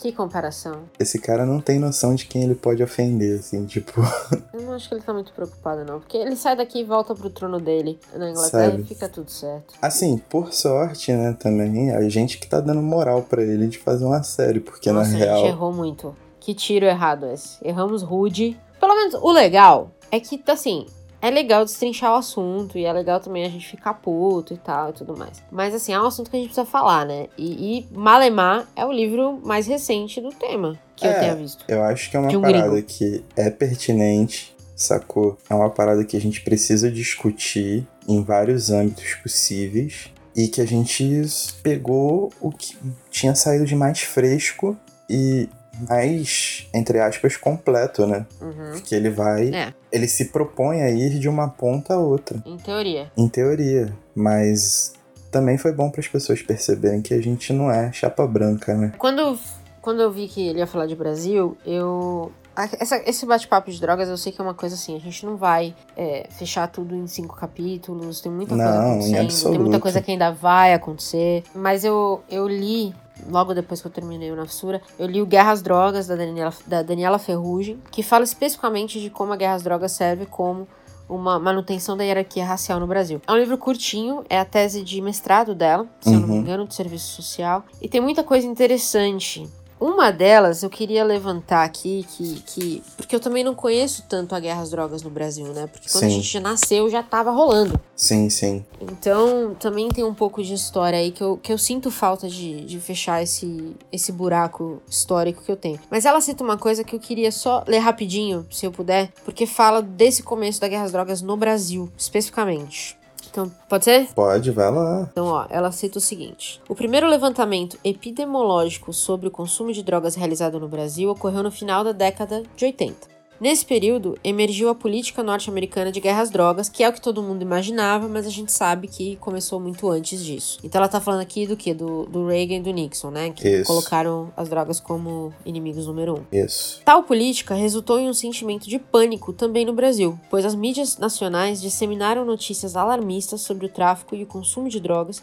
Que 0.00 0.12
comparação. 0.12 0.84
esse 0.98 1.18
cara 1.18 1.44
não 1.44 1.60
tem 1.60 1.78
noção 1.78 2.14
de 2.14 2.24
quem 2.24 2.42
ele 2.42 2.54
pode 2.54 2.82
ofender, 2.82 3.38
assim, 3.38 3.66
tipo. 3.66 4.00
Eu 4.54 4.62
não 4.62 4.72
acho 4.72 4.88
que 4.88 4.94
ele 4.94 5.02
tá 5.02 5.12
muito 5.12 5.30
preocupado, 5.32 5.84
não. 5.84 6.00
Porque 6.00 6.16
ele 6.16 6.36
sai 6.36 6.56
daqui 6.56 6.80
e 6.80 6.84
volta 6.84 7.14
pro 7.14 7.28
trono 7.28 7.60
dele 7.60 7.98
na 8.14 8.30
Inglaterra 8.30 8.70
Sabe? 8.70 8.82
e 8.82 8.86
fica 8.86 9.08
tudo 9.10 9.30
certo. 9.30 9.74
Assim, 9.82 10.16
por 10.16 10.54
sorte, 10.54 11.12
né, 11.12 11.36
também, 11.38 11.90
a 11.90 12.08
gente 12.08 12.38
que 12.38 12.46
tá 12.48 12.60
dando 12.60 12.80
moral 12.80 13.22
pra 13.22 13.42
ele 13.42 13.66
de 13.68 13.78
fazer 13.78 14.06
uma 14.06 14.22
série, 14.22 14.58
porque 14.58 14.90
Nossa, 14.90 15.10
na 15.10 15.16
a 15.16 15.18
real. 15.18 15.36
gente 15.40 15.48
errou 15.48 15.72
muito. 15.72 16.16
Que 16.40 16.54
tiro 16.54 16.86
errado 16.86 17.26
esse. 17.26 17.58
Erramos 17.62 18.02
rude. 18.02 18.58
Pelo 18.80 18.94
menos 18.94 19.14
o 19.14 19.30
legal 19.30 19.90
é 20.10 20.18
que, 20.18 20.42
assim, 20.48 20.86
é 21.22 21.30
legal 21.30 21.64
destrinchar 21.64 22.12
o 22.12 22.16
assunto 22.16 22.78
e 22.78 22.84
é 22.84 22.92
legal 22.92 23.20
também 23.20 23.44
a 23.44 23.48
gente 23.48 23.66
ficar 23.68 23.94
puto 23.94 24.54
e 24.54 24.56
tal 24.58 24.90
e 24.90 24.92
tudo 24.92 25.16
mais. 25.16 25.42
Mas, 25.50 25.74
assim, 25.74 25.92
é 25.92 26.00
um 26.00 26.06
assunto 26.06 26.30
que 26.30 26.36
a 26.36 26.40
gente 26.40 26.48
precisa 26.48 26.66
falar, 26.66 27.04
né? 27.04 27.26
E, 27.36 27.78
e 27.78 27.86
Malemar 27.92 28.66
é 28.74 28.84
o 28.86 28.92
livro 28.92 29.38
mais 29.44 29.66
recente 29.66 30.20
do 30.20 30.30
tema 30.30 30.78
que 30.96 31.06
eu 31.06 31.10
É. 31.10 31.20
tenha 31.20 31.36
visto. 31.36 31.64
Eu 31.68 31.82
acho 31.82 32.10
que 32.10 32.16
é 32.16 32.20
uma 32.20 32.30
um 32.36 32.40
parada 32.40 32.68
gringo. 32.70 32.86
que 32.86 33.24
é 33.36 33.50
pertinente, 33.50 34.54
sacou? 34.74 35.36
É 35.48 35.54
uma 35.54 35.70
parada 35.70 36.04
que 36.04 36.16
a 36.16 36.20
gente 36.20 36.40
precisa 36.42 36.90
discutir 36.90 37.86
em 38.08 38.22
vários 38.22 38.70
âmbitos 38.70 39.14
possíveis 39.22 40.08
e 40.36 40.48
que 40.48 40.60
a 40.60 40.66
gente 40.66 41.22
pegou 41.62 42.30
o 42.40 42.50
que 42.50 42.76
tinha 43.10 43.34
saído 43.34 43.64
de 43.66 43.74
mais 43.74 44.00
fresco 44.00 44.76
e 45.08 45.48
mais, 45.88 46.66
entre 46.74 46.98
aspas, 47.00 47.36
completo, 47.36 48.06
né? 48.06 48.26
Uhum. 48.40 48.72
Porque 48.72 48.94
ele 48.94 49.10
vai. 49.10 49.48
É. 49.54 49.74
Ele 49.92 50.06
se 50.08 50.26
propõe 50.26 50.82
a 50.82 50.90
ir 50.90 51.18
de 51.18 51.28
uma 51.28 51.48
ponta 51.48 51.94
a 51.94 51.98
outra. 51.98 52.42
Em 52.46 52.56
teoria. 52.56 53.10
Em 53.16 53.28
teoria, 53.28 53.92
mas 54.14 54.92
também 55.30 55.56
foi 55.58 55.72
bom 55.72 55.90
para 55.90 56.00
as 56.00 56.08
pessoas 56.08 56.42
perceberem 56.42 57.00
que 57.02 57.14
a 57.14 57.22
gente 57.22 57.52
não 57.52 57.70
é 57.70 57.92
chapa 57.92 58.26
branca, 58.26 58.74
né? 58.74 58.92
Quando, 58.98 59.38
quando 59.80 60.00
eu 60.02 60.10
vi 60.10 60.26
que 60.28 60.48
ele 60.48 60.58
ia 60.58 60.66
falar 60.66 60.86
de 60.86 60.94
Brasil, 60.96 61.56
eu. 61.64 62.30
essa- 62.78 63.00
esse 63.06 63.24
bate-papo 63.24 63.70
de 63.70 63.80
drogas 63.80 64.08
eu 64.08 64.16
sei 64.18 64.32
que 64.32 64.40
é 64.40 64.44
uma 64.44 64.54
coisa 64.54 64.74
assim, 64.74 64.94
a 64.96 64.98
gente 64.98 65.24
não 65.24 65.36
vai 65.36 65.74
é, 65.96 66.26
fechar 66.30 66.66
tudo 66.68 66.94
em 66.96 67.06
cinco 67.06 67.34
capítulos, 67.36 68.20
tem 68.20 68.30
muita 68.30 68.54
coisa 68.56 68.72
Não, 68.82 69.00
em 69.00 69.14
acontecendo, 69.16 69.50
tem 69.50 69.58
muita 69.60 69.80
coisa 69.80 70.02
que 70.02 70.10
ainda 70.10 70.30
vai 70.32 70.74
acontecer. 70.74 71.42
Mas 71.54 71.84
eu, 71.84 72.22
eu 72.28 72.46
li 72.48 72.92
logo 73.28 73.54
depois 73.54 73.80
que 73.80 73.86
eu 73.86 73.90
terminei 73.90 74.30
o 74.30 74.36
Nafsura, 74.36 74.80
eu 74.98 75.06
li 75.06 75.20
o 75.20 75.26
Guerra 75.26 75.52
às 75.52 75.62
Drogas, 75.62 76.06
da 76.06 76.16
Daniela, 76.16 76.54
da 76.66 76.82
Daniela 76.82 77.18
Ferrugem, 77.18 77.78
que 77.90 78.02
fala 78.02 78.24
especificamente 78.24 79.00
de 79.00 79.10
como 79.10 79.32
a 79.32 79.36
Guerra 79.36 79.54
às 79.54 79.62
Drogas 79.62 79.92
serve 79.92 80.26
como 80.26 80.66
uma 81.08 81.38
manutenção 81.38 81.96
da 81.96 82.04
hierarquia 82.04 82.44
racial 82.44 82.78
no 82.78 82.86
Brasil. 82.86 83.20
É 83.26 83.32
um 83.32 83.36
livro 83.36 83.58
curtinho, 83.58 84.24
é 84.30 84.38
a 84.38 84.44
tese 84.44 84.82
de 84.82 85.00
mestrado 85.00 85.54
dela, 85.54 85.86
se 86.00 86.10
uhum. 86.10 86.14
eu 86.14 86.20
não 86.20 86.28
me 86.28 86.34
uhum. 86.34 86.40
engano, 86.40 86.66
de 86.66 86.74
serviço 86.74 87.08
social, 87.20 87.64
e 87.82 87.88
tem 87.88 88.00
muita 88.00 88.22
coisa 88.22 88.46
interessante. 88.46 89.48
Uma 89.80 90.12
delas 90.12 90.62
eu 90.62 90.68
queria 90.68 91.02
levantar 91.02 91.64
aqui, 91.64 92.04
que, 92.06 92.42
que. 92.46 92.82
Porque 92.98 93.16
eu 93.16 93.20
também 93.20 93.42
não 93.42 93.54
conheço 93.54 94.04
tanto 94.06 94.34
a 94.34 94.40
guerra 94.40 94.60
às 94.60 94.70
drogas 94.70 95.02
no 95.02 95.08
Brasil, 95.08 95.46
né? 95.54 95.66
Porque 95.66 95.88
quando 95.88 96.02
sim. 96.02 96.06
a 96.06 96.10
gente 96.10 96.38
nasceu 96.38 96.90
já 96.90 97.02
tava 97.02 97.30
rolando. 97.30 97.80
Sim, 97.96 98.28
sim. 98.28 98.62
Então 98.78 99.56
também 99.58 99.88
tem 99.88 100.04
um 100.04 100.12
pouco 100.12 100.42
de 100.42 100.52
história 100.52 100.98
aí 100.98 101.10
que 101.10 101.22
eu, 101.22 101.38
que 101.38 101.50
eu 101.50 101.56
sinto 101.56 101.90
falta 101.90 102.28
de, 102.28 102.60
de 102.66 102.78
fechar 102.78 103.22
esse, 103.22 103.74
esse 103.90 104.12
buraco 104.12 104.82
histórico 104.86 105.42
que 105.42 105.50
eu 105.50 105.56
tenho. 105.56 105.80
Mas 105.90 106.04
ela 106.04 106.20
cita 106.20 106.44
uma 106.44 106.58
coisa 106.58 106.84
que 106.84 106.94
eu 106.94 107.00
queria 107.00 107.32
só 107.32 107.64
ler 107.66 107.78
rapidinho, 107.78 108.46
se 108.50 108.66
eu 108.66 108.70
puder, 108.70 109.10
porque 109.24 109.46
fala 109.46 109.80
desse 109.80 110.22
começo 110.22 110.60
da 110.60 110.68
guerra 110.68 110.84
às 110.84 110.92
drogas 110.92 111.22
no 111.22 111.38
Brasil, 111.38 111.90
especificamente. 111.96 112.99
Então, 113.30 113.50
pode 113.68 113.84
ser? 113.84 114.08
Pode, 114.14 114.50
vai 114.50 114.70
lá. 114.70 115.08
Então, 115.10 115.26
ó, 115.26 115.46
ela 115.48 115.70
cita 115.70 115.98
o 115.98 116.00
seguinte: 116.00 116.60
O 116.68 116.74
primeiro 116.74 117.08
levantamento 117.08 117.78
epidemiológico 117.84 118.92
sobre 118.92 119.28
o 119.28 119.30
consumo 119.30 119.72
de 119.72 119.82
drogas 119.82 120.16
realizado 120.16 120.58
no 120.58 120.68
Brasil 120.68 121.10
ocorreu 121.10 121.42
no 121.42 121.50
final 121.50 121.84
da 121.84 121.92
década 121.92 122.42
de 122.56 122.64
80. 122.64 123.19
Nesse 123.40 123.64
período, 123.64 124.18
emergiu 124.22 124.68
a 124.68 124.74
política 124.74 125.22
norte-americana 125.22 125.90
de 125.90 125.98
guerra 125.98 126.20
às 126.20 126.28
drogas, 126.28 126.68
que 126.68 126.84
é 126.84 126.88
o 126.88 126.92
que 126.92 127.00
todo 127.00 127.22
mundo 127.22 127.40
imaginava, 127.40 128.06
mas 128.06 128.26
a 128.26 128.30
gente 128.30 128.52
sabe 128.52 128.86
que 128.86 129.16
começou 129.16 129.58
muito 129.58 129.88
antes 129.88 130.22
disso. 130.22 130.58
Então 130.62 130.78
ela 130.78 130.88
tá 130.88 131.00
falando 131.00 131.22
aqui 131.22 131.46
do 131.46 131.56
que? 131.56 131.72
Do, 131.72 132.04
do 132.04 132.26
Reagan 132.26 132.56
e 132.56 132.60
do 132.60 132.70
Nixon, 132.70 133.10
né? 133.10 133.30
Que 133.30 133.48
Isso. 133.48 133.64
colocaram 133.64 134.30
as 134.36 134.50
drogas 134.50 134.78
como 134.78 135.32
inimigos 135.46 135.86
número 135.86 136.18
um. 136.18 136.36
Isso. 136.36 136.82
Tal 136.84 137.02
política 137.02 137.54
resultou 137.54 137.98
em 137.98 138.10
um 138.10 138.12
sentimento 138.12 138.68
de 138.68 138.78
pânico 138.78 139.32
também 139.32 139.64
no 139.64 139.72
Brasil, 139.72 140.20
pois 140.28 140.44
as 140.44 140.54
mídias 140.54 140.98
nacionais 140.98 141.62
disseminaram 141.62 142.26
notícias 142.26 142.76
alarmistas 142.76 143.40
sobre 143.40 143.64
o 143.64 143.70
tráfico 143.70 144.14
e 144.14 144.22
o 144.22 144.26
consumo 144.26 144.68
de 144.68 144.78
drogas 144.78 145.22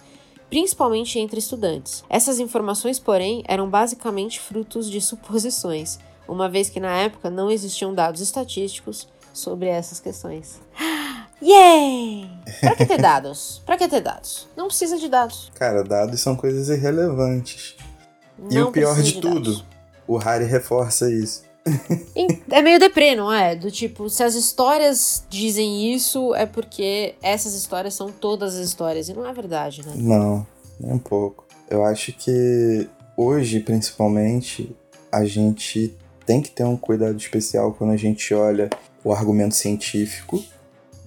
principalmente 0.50 1.20
entre 1.20 1.40
estudantes. 1.40 2.06
Essas 2.10 2.40
informações, 2.40 3.00
porém, 3.00 3.44
eram 3.48 3.70
basicamente 3.70 4.40
frutos 4.40 4.90
de 4.90 5.02
suposições, 5.02 6.00
uma 6.28 6.50
vez 6.50 6.70
que 6.70 6.80
na 6.80 6.92
época 6.98 7.30
não 7.30 7.50
existiam 7.50 7.94
dados 7.94 8.22
estatísticos 8.22 9.08
sobre 9.34 9.68
essas 9.68 10.00
questões. 10.00 10.60
Yay! 11.42 12.30
Pra 12.60 12.76
que 12.76 12.86
ter 12.86 13.00
dados? 13.00 13.62
Pra 13.66 13.78
que 13.78 13.88
ter 13.88 14.02
dados? 14.02 14.48
Não 14.56 14.68
precisa 14.68 14.98
de 14.98 15.08
dados. 15.08 15.52
Cara, 15.56 15.84
dados 15.84 16.20
são 16.20 16.36
coisas 16.36 16.70
irrelevantes. 16.70 17.76
Não 18.38 18.52
e 18.52 18.62
o 18.64 18.72
pior 18.72 18.96
de, 18.96 19.14
de 19.14 19.22
tudo, 19.22 19.52
dados. 19.52 19.66
o 20.08 20.18
Harry 20.18 20.46
reforça 20.46 21.12
isso. 21.12 21.46
é 22.50 22.62
meio 22.62 22.80
deprê, 22.80 23.16
não 23.16 23.32
é? 23.32 23.56
Do 23.56 23.70
tipo, 23.70 24.10
se 24.10 24.24
as 24.24 24.36
histórias 24.36 25.24
dizem 25.30 25.94
isso, 25.94 26.34
é 26.34 26.46
porque 26.46 27.16
essas 27.22 27.54
histórias 27.54 27.94
são 27.94 28.12
todas 28.12 28.56
as 28.56 28.66
histórias. 28.66 29.10
E 29.10 29.14
não 29.14 29.26
é 29.26 29.34
verdade, 29.34 29.86
né? 29.86 29.94
Não, 29.96 30.48
nem 30.80 30.94
um 30.94 31.00
pouco. 31.00 31.46
Eu 31.70 31.84
acho 31.86 32.14
que 32.14 32.90
hoje, 33.16 33.60
principalmente, 33.60 34.76
a 35.12 35.26
gente 35.26 35.96
tem 36.28 36.42
que 36.42 36.52
ter 36.52 36.66
um 36.66 36.76
cuidado 36.76 37.18
especial 37.18 37.74
quando 37.74 37.92
a 37.92 37.98
gente 37.98 38.34
olha 38.34 38.70
o 39.02 39.14
argumento 39.14 39.56
científico, 39.56 40.44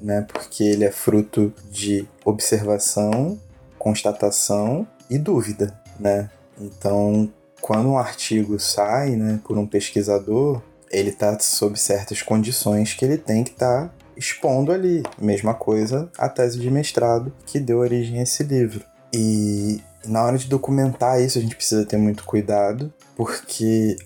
né? 0.00 0.26
Porque 0.32 0.64
ele 0.64 0.84
é 0.84 0.90
fruto 0.90 1.52
de 1.70 2.08
observação, 2.24 3.38
constatação 3.78 4.88
e 5.10 5.18
dúvida, 5.18 5.78
né? 5.98 6.30
Então, 6.58 7.30
quando 7.60 7.90
um 7.90 7.98
artigo 7.98 8.58
sai, 8.58 9.10
né, 9.10 9.38
por 9.44 9.58
um 9.58 9.66
pesquisador, 9.66 10.62
ele 10.90 11.10
está 11.10 11.38
sob 11.38 11.78
certas 11.78 12.22
condições 12.22 12.94
que 12.94 13.04
ele 13.04 13.18
tem 13.18 13.44
que 13.44 13.50
estar 13.50 13.88
tá 13.88 13.94
expondo 14.16 14.72
ali. 14.72 15.02
Mesma 15.20 15.52
coisa 15.52 16.10
a 16.16 16.30
tese 16.30 16.58
de 16.58 16.70
mestrado 16.70 17.30
que 17.44 17.60
deu 17.60 17.78
origem 17.78 18.20
a 18.20 18.22
esse 18.22 18.42
livro. 18.42 18.84
E 19.12 19.82
na 20.06 20.24
hora 20.24 20.38
de 20.38 20.48
documentar 20.48 21.20
isso, 21.20 21.38
a 21.38 21.42
gente 21.42 21.56
precisa 21.56 21.84
ter 21.84 21.98
muito 21.98 22.24
cuidado, 22.24 22.92
porque 23.14 23.96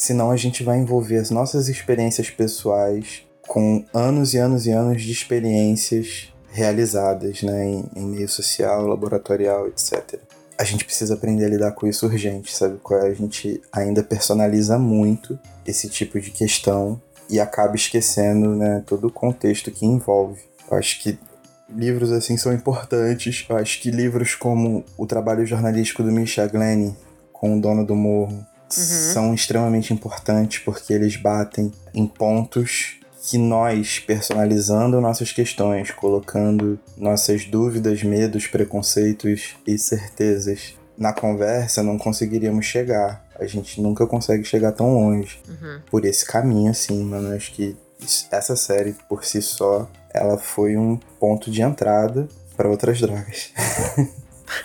senão 0.00 0.30
a 0.30 0.36
gente 0.36 0.64
vai 0.64 0.78
envolver 0.78 1.18
as 1.18 1.30
nossas 1.30 1.68
experiências 1.68 2.30
pessoais 2.30 3.22
com 3.46 3.84
anos 3.92 4.32
e 4.32 4.38
anos 4.38 4.66
e 4.66 4.70
anos 4.70 5.02
de 5.02 5.12
experiências 5.12 6.32
realizadas 6.50 7.42
né, 7.42 7.66
em, 7.66 7.84
em 7.94 8.06
meio 8.06 8.26
social, 8.26 8.86
laboratorial, 8.86 9.68
etc. 9.68 10.18
A 10.56 10.64
gente 10.64 10.86
precisa 10.86 11.12
aprender 11.12 11.44
a 11.44 11.48
lidar 11.50 11.72
com 11.72 11.86
isso 11.86 12.06
urgente, 12.06 12.50
sabe? 12.56 12.80
A 13.02 13.12
gente 13.12 13.60
ainda 13.70 14.02
personaliza 14.02 14.78
muito 14.78 15.38
esse 15.66 15.86
tipo 15.86 16.18
de 16.18 16.30
questão 16.30 16.98
e 17.28 17.38
acaba 17.38 17.76
esquecendo 17.76 18.56
né, 18.56 18.82
todo 18.86 19.08
o 19.08 19.12
contexto 19.12 19.70
que 19.70 19.84
envolve. 19.84 20.40
Eu 20.70 20.78
acho 20.78 20.98
que 21.02 21.18
livros 21.68 22.10
assim 22.10 22.38
são 22.38 22.54
importantes. 22.54 23.44
Eu 23.50 23.58
acho 23.58 23.78
que 23.82 23.90
livros 23.90 24.34
como 24.34 24.82
o 24.96 25.06
trabalho 25.06 25.44
jornalístico 25.44 26.02
do 26.02 26.10
Misha 26.10 26.46
Glenn 26.46 26.92
com 27.34 27.58
o 27.58 27.60
Dono 27.60 27.84
do 27.84 27.94
Morro 27.94 28.48
uhum. 28.76 29.12
são 29.12 29.34
extremamente 29.34 29.92
importantes 29.92 30.58
porque 30.60 30.92
eles 30.92 31.16
batem 31.16 31.72
em 31.94 32.06
pontos 32.06 33.00
que 33.22 33.36
nós, 33.36 33.98
personalizando 33.98 35.00
nossas 35.00 35.30
questões, 35.32 35.90
colocando 35.90 36.78
nossas 36.96 37.44
dúvidas, 37.44 38.02
medos, 38.02 38.46
preconceitos 38.46 39.56
e 39.66 39.78
certezas 39.78 40.74
na 40.96 41.12
conversa, 41.12 41.82
não 41.82 41.98
conseguiríamos 41.98 42.64
chegar. 42.66 43.26
A 43.38 43.46
gente 43.46 43.80
nunca 43.80 44.06
consegue 44.06 44.44
chegar 44.44 44.72
tão 44.72 44.94
longe 44.94 45.38
uhum. 45.48 45.80
por 45.90 46.04
esse 46.04 46.24
caminho, 46.24 46.70
assim, 46.70 47.02
mano. 47.04 47.34
Acho 47.34 47.52
que 47.52 47.76
essa 48.30 48.56
série, 48.56 48.94
por 49.08 49.24
si 49.24 49.40
só, 49.42 49.88
ela 50.12 50.38
foi 50.38 50.76
um 50.76 50.98
ponto 51.18 51.50
de 51.50 51.62
entrada 51.62 52.28
para 52.56 52.68
outras 52.68 53.00
drogas. 53.00 53.52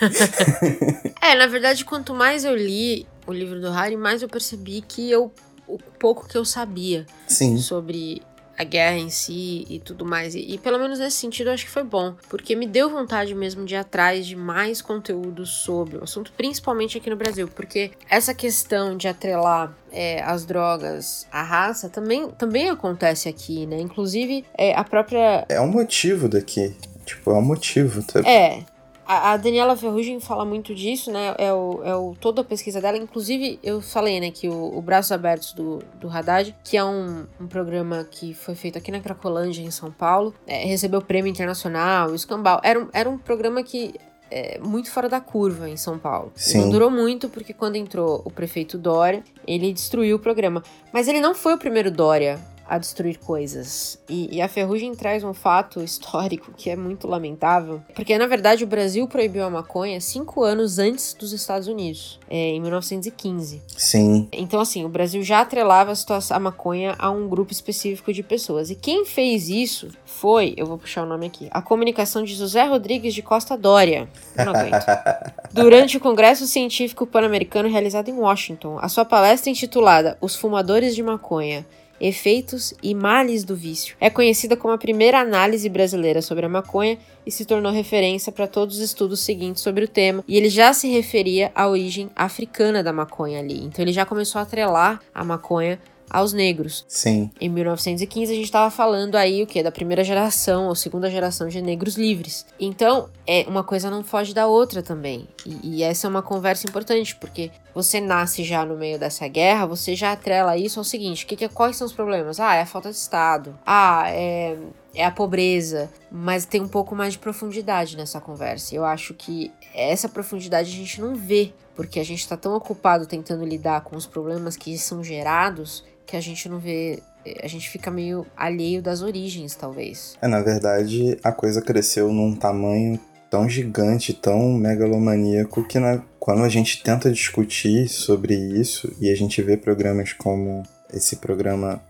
é, 1.21 1.35
na 1.35 1.47
verdade, 1.47 1.85
quanto 1.85 2.13
mais 2.13 2.43
eu 2.43 2.55
li 2.55 3.07
o 3.25 3.33
livro 3.33 3.59
do 3.59 3.71
Harry, 3.71 3.97
mais 3.97 4.21
eu 4.21 4.29
percebi 4.29 4.81
que 4.81 5.09
eu 5.09 5.31
o 5.67 5.79
pouco 5.99 6.27
que 6.27 6.37
eu 6.37 6.45
sabia 6.45 7.05
Sim. 7.27 7.57
sobre 7.57 8.21
a 8.57 8.63
guerra 8.63 8.97
em 8.97 9.09
si 9.09 9.65
e 9.69 9.79
tudo 9.79 10.05
mais. 10.05 10.33
E, 10.35 10.39
e, 10.39 10.57
pelo 10.57 10.79
menos 10.79 10.99
nesse 10.99 11.17
sentido 11.17 11.47
eu 11.49 11.53
acho 11.53 11.65
que 11.65 11.71
foi 11.71 11.83
bom, 11.83 12.15
porque 12.29 12.55
me 12.55 12.65
deu 12.65 12.89
vontade 12.89 13.33
mesmo 13.35 13.65
de 13.65 13.73
ir 13.73 13.77
atrás 13.77 14.25
de 14.25 14.35
mais 14.35 14.81
conteúdo 14.81 15.45
sobre 15.45 15.97
o 15.97 16.03
assunto, 16.03 16.31
principalmente 16.37 16.97
aqui 16.97 17.09
no 17.09 17.15
Brasil, 17.15 17.47
porque 17.47 17.91
essa 18.09 18.33
questão 18.33 18.95
de 18.95 19.07
atrelar 19.07 19.75
é, 19.91 20.21
as 20.23 20.45
drogas 20.45 21.27
à 21.31 21.43
raça 21.43 21.89
também, 21.89 22.29
também 22.31 22.69
acontece 22.69 23.27
aqui, 23.27 23.65
né? 23.65 23.79
Inclusive, 23.79 24.45
é, 24.57 24.73
a 24.73 24.83
própria. 24.83 25.45
É 25.49 25.59
um 25.59 25.67
motivo 25.67 26.29
daqui. 26.29 26.75
Tipo, 27.05 27.31
é 27.31 27.35
um 27.35 27.41
motivo. 27.41 28.01
Tá? 28.03 28.19
É, 28.27 28.63
a, 29.05 29.37
Daniela 29.37 29.75
Ferrugem 29.75 30.19
fala 30.19 30.43
muito 30.45 30.73
disso, 30.73 31.11
né? 31.11 31.35
É, 31.37 31.53
o, 31.53 31.81
é 31.83 31.95
o, 31.95 32.15
toda 32.19 32.41
a 32.41 32.43
pesquisa 32.43 32.81
dela. 32.81 32.97
Inclusive, 32.97 33.59
eu 33.63 33.81
falei, 33.81 34.19
né, 34.19 34.31
que 34.31 34.47
o, 34.47 34.77
o 34.77 34.81
Braços 34.81 35.11
Abertos 35.11 35.53
do, 35.53 35.79
do 35.99 36.09
Haddad, 36.09 36.55
que 36.63 36.75
é 36.75 36.83
um, 36.83 37.25
um 37.39 37.47
programa 37.47 38.03
que 38.09 38.33
foi 38.33 38.55
feito 38.55 38.77
aqui 38.77 38.91
na 38.91 38.99
Cracolândia, 38.99 39.61
em 39.61 39.71
São 39.71 39.91
Paulo, 39.91 40.33
é, 40.47 40.65
recebeu 40.65 41.01
prêmio 41.01 41.29
internacional, 41.29 42.09
o 42.09 42.15
Escambau. 42.15 42.59
Era, 42.63 42.79
um, 42.79 42.89
era 42.91 43.09
um 43.09 43.17
programa 43.17 43.63
que 43.63 43.95
é, 44.31 44.59
muito 44.59 44.91
fora 44.91 45.07
da 45.07 45.21
curva 45.21 45.69
em 45.69 45.77
São 45.77 45.99
Paulo. 45.99 46.31
Sim. 46.35 46.61
Não 46.61 46.69
durou 46.69 46.89
muito, 46.89 47.29
porque 47.29 47.53
quando 47.53 47.75
entrou 47.75 48.21
o 48.25 48.31
prefeito 48.31 48.77
Dória, 48.77 49.23
ele 49.47 49.71
destruiu 49.71 50.17
o 50.17 50.19
programa. 50.19 50.63
Mas 50.91 51.07
ele 51.07 51.19
não 51.19 51.35
foi 51.35 51.53
o 51.53 51.57
primeiro 51.57 51.91
Dória 51.91 52.39
a 52.67 52.77
destruir 52.77 53.19
coisas. 53.19 53.99
E, 54.09 54.37
e, 54.37 54.41
a 54.41 54.47
ferrugem 54.47 54.93
traz 54.95 55.23
um 55.23 55.33
fato 55.33 55.81
histórico 55.81 56.51
que 56.55 56.69
é 56.69 56.75
muito 56.75 57.07
lamentável, 57.07 57.81
porque 57.95 58.17
na 58.17 58.27
verdade 58.27 58.63
o 58.63 58.67
Brasil 58.67 59.07
proibiu 59.07 59.43
a 59.43 59.49
maconha 59.49 59.99
cinco 60.01 60.43
anos 60.43 60.79
antes 60.79 61.13
dos 61.13 61.31
Estados 61.33 61.67
Unidos, 61.67 62.19
é, 62.29 62.49
em 62.49 62.61
1915. 62.61 63.61
Sim. 63.77 64.27
Então, 64.31 64.59
assim, 64.59 64.83
o 64.85 64.89
Brasil 64.89 65.21
já 65.23 65.41
atrelava 65.41 65.91
a, 65.91 65.95
situação, 65.95 66.37
a 66.37 66.39
maconha 66.39 66.95
a 66.97 67.09
um 67.09 67.27
grupo 67.27 67.51
específico 67.51 68.11
de 68.11 68.23
pessoas. 68.23 68.69
E 68.69 68.75
quem 68.75 69.05
fez 69.05 69.49
isso 69.49 69.89
foi, 70.05 70.53
eu 70.57 70.65
vou 70.65 70.77
puxar 70.77 71.03
o 71.03 71.05
nome 71.05 71.27
aqui, 71.27 71.47
a 71.51 71.61
comunicação 71.61 72.23
de 72.23 72.33
José 72.33 72.63
Rodrigues 72.63 73.13
de 73.13 73.21
Costa 73.21 73.57
Dória. 73.57 74.07
Eu 74.37 74.45
não 74.45 74.53
aguento. 74.55 74.85
Durante 75.51 75.97
o 75.97 75.99
Congresso 75.99 76.47
Científico 76.47 77.05
Pan-Americano 77.05 77.69
realizado 77.69 78.09
em 78.09 78.13
Washington, 78.13 78.77
a 78.81 78.89
sua 78.89 79.05
palestra 79.05 79.49
intitulada 79.49 80.17
Os 80.19 80.35
Fumadores 80.35 80.95
de 80.95 81.03
Maconha 81.03 81.65
Efeitos 81.99 82.73
e 82.81 82.93
Males 82.93 83.43
do 83.43 83.55
Vício. 83.55 83.95
É 83.99 84.09
conhecida 84.09 84.55
como 84.57 84.73
a 84.73 84.77
primeira 84.77 85.19
análise 85.19 85.69
brasileira 85.69 86.21
sobre 86.21 86.45
a 86.45 86.49
maconha 86.49 86.97
e 87.25 87.31
se 87.31 87.45
tornou 87.45 87.71
referência 87.71 88.31
para 88.31 88.47
todos 88.47 88.77
os 88.77 88.83
estudos 88.83 89.19
seguintes 89.21 89.63
sobre 89.63 89.85
o 89.85 89.87
tema, 89.87 90.23
e 90.27 90.37
ele 90.37 90.49
já 90.49 90.73
se 90.73 90.87
referia 90.87 91.51
à 91.55 91.67
origem 91.67 92.09
africana 92.15 92.83
da 92.83 92.93
maconha 92.93 93.39
ali. 93.39 93.63
Então 93.63 93.83
ele 93.83 93.93
já 93.93 94.05
começou 94.05 94.39
a 94.39 94.43
atrelar 94.43 95.01
a 95.13 95.23
maconha 95.23 95.79
aos 96.09 96.33
negros. 96.33 96.85
Sim. 96.87 97.29
Em 97.39 97.49
1915 97.49 98.31
a 98.31 98.35
gente 98.35 98.45
estava 98.45 98.69
falando 98.69 99.15
aí 99.15 99.43
o 99.43 99.47
que 99.47 99.63
da 99.63 99.71
primeira 99.71 100.03
geração 100.03 100.67
ou 100.67 100.75
segunda 100.75 101.09
geração 101.09 101.47
de 101.47 101.61
negros 101.61 101.95
livres. 101.95 102.45
Então, 102.59 103.09
é 103.27 103.45
uma 103.47 103.63
coisa 103.63 103.89
não 103.89 104.03
foge 104.03 104.33
da 104.33 104.47
outra 104.47 104.81
também. 104.81 105.27
E, 105.45 105.77
e 105.77 105.83
essa 105.83 106.07
é 106.07 106.09
uma 106.09 106.21
conversa 106.21 106.67
importante 106.67 107.15
porque 107.15 107.51
você 107.73 107.99
nasce 107.99 108.43
já 108.43 108.65
no 108.65 108.75
meio 108.75 108.99
dessa 108.99 109.27
guerra, 109.27 109.65
você 109.65 109.95
já 109.95 110.11
atrela 110.11 110.57
isso 110.57 110.79
ao 110.79 110.83
seguinte: 110.83 111.25
que, 111.25 111.35
que, 111.35 111.49
quais 111.49 111.75
são 111.75 111.87
os 111.87 111.93
problemas? 111.93 112.39
Ah, 112.39 112.55
é 112.55 112.61
a 112.61 112.65
falta 112.65 112.89
de 112.89 112.97
Estado. 112.97 113.57
Ah, 113.65 114.05
é 114.07 114.57
é 114.95 115.05
a 115.05 115.11
pobreza, 115.11 115.91
mas 116.09 116.45
tem 116.45 116.61
um 116.61 116.67
pouco 116.67 116.95
mais 116.95 117.13
de 117.13 117.19
profundidade 117.19 117.97
nessa 117.97 118.21
conversa. 118.21 118.73
Eu 118.73 118.85
acho 118.85 119.13
que 119.13 119.51
essa 119.73 120.07
profundidade 120.07 120.69
a 120.69 120.73
gente 120.73 121.01
não 121.01 121.15
vê, 121.15 121.53
porque 121.75 121.99
a 121.99 122.05
gente 122.05 122.21
está 122.21 122.37
tão 122.37 122.55
ocupado 122.55 123.05
tentando 123.05 123.45
lidar 123.45 123.81
com 123.81 123.97
os 123.97 124.05
problemas 124.07 124.55
que 124.55 124.77
são 124.77 125.03
gerados 125.03 125.83
que 126.05 126.15
a 126.15 126.21
gente 126.21 126.47
não 126.47 126.59
vê. 126.59 126.99
A 127.41 127.47
gente 127.47 127.69
fica 127.69 127.89
meio 127.89 128.25
alheio 128.37 128.81
das 128.81 129.01
origens, 129.01 129.55
talvez. 129.55 130.15
É, 130.21 130.27
na 130.27 130.41
verdade, 130.41 131.17
a 131.23 131.31
coisa 131.31 131.61
cresceu 131.61 132.11
num 132.13 132.35
tamanho 132.35 132.99
tão 133.29 133.49
gigante, 133.49 134.13
tão 134.13 134.53
megalomaníaco, 134.53 135.67
que 135.67 135.79
na, 135.79 136.01
quando 136.19 136.43
a 136.43 136.49
gente 136.49 136.83
tenta 136.83 137.11
discutir 137.11 137.89
sobre 137.89 138.35
isso 138.35 138.95
e 139.01 139.11
a 139.11 139.15
gente 139.15 139.41
vê 139.41 139.57
programas 139.57 140.13
como 140.13 140.63
esse 140.93 141.17
programa 141.17 141.81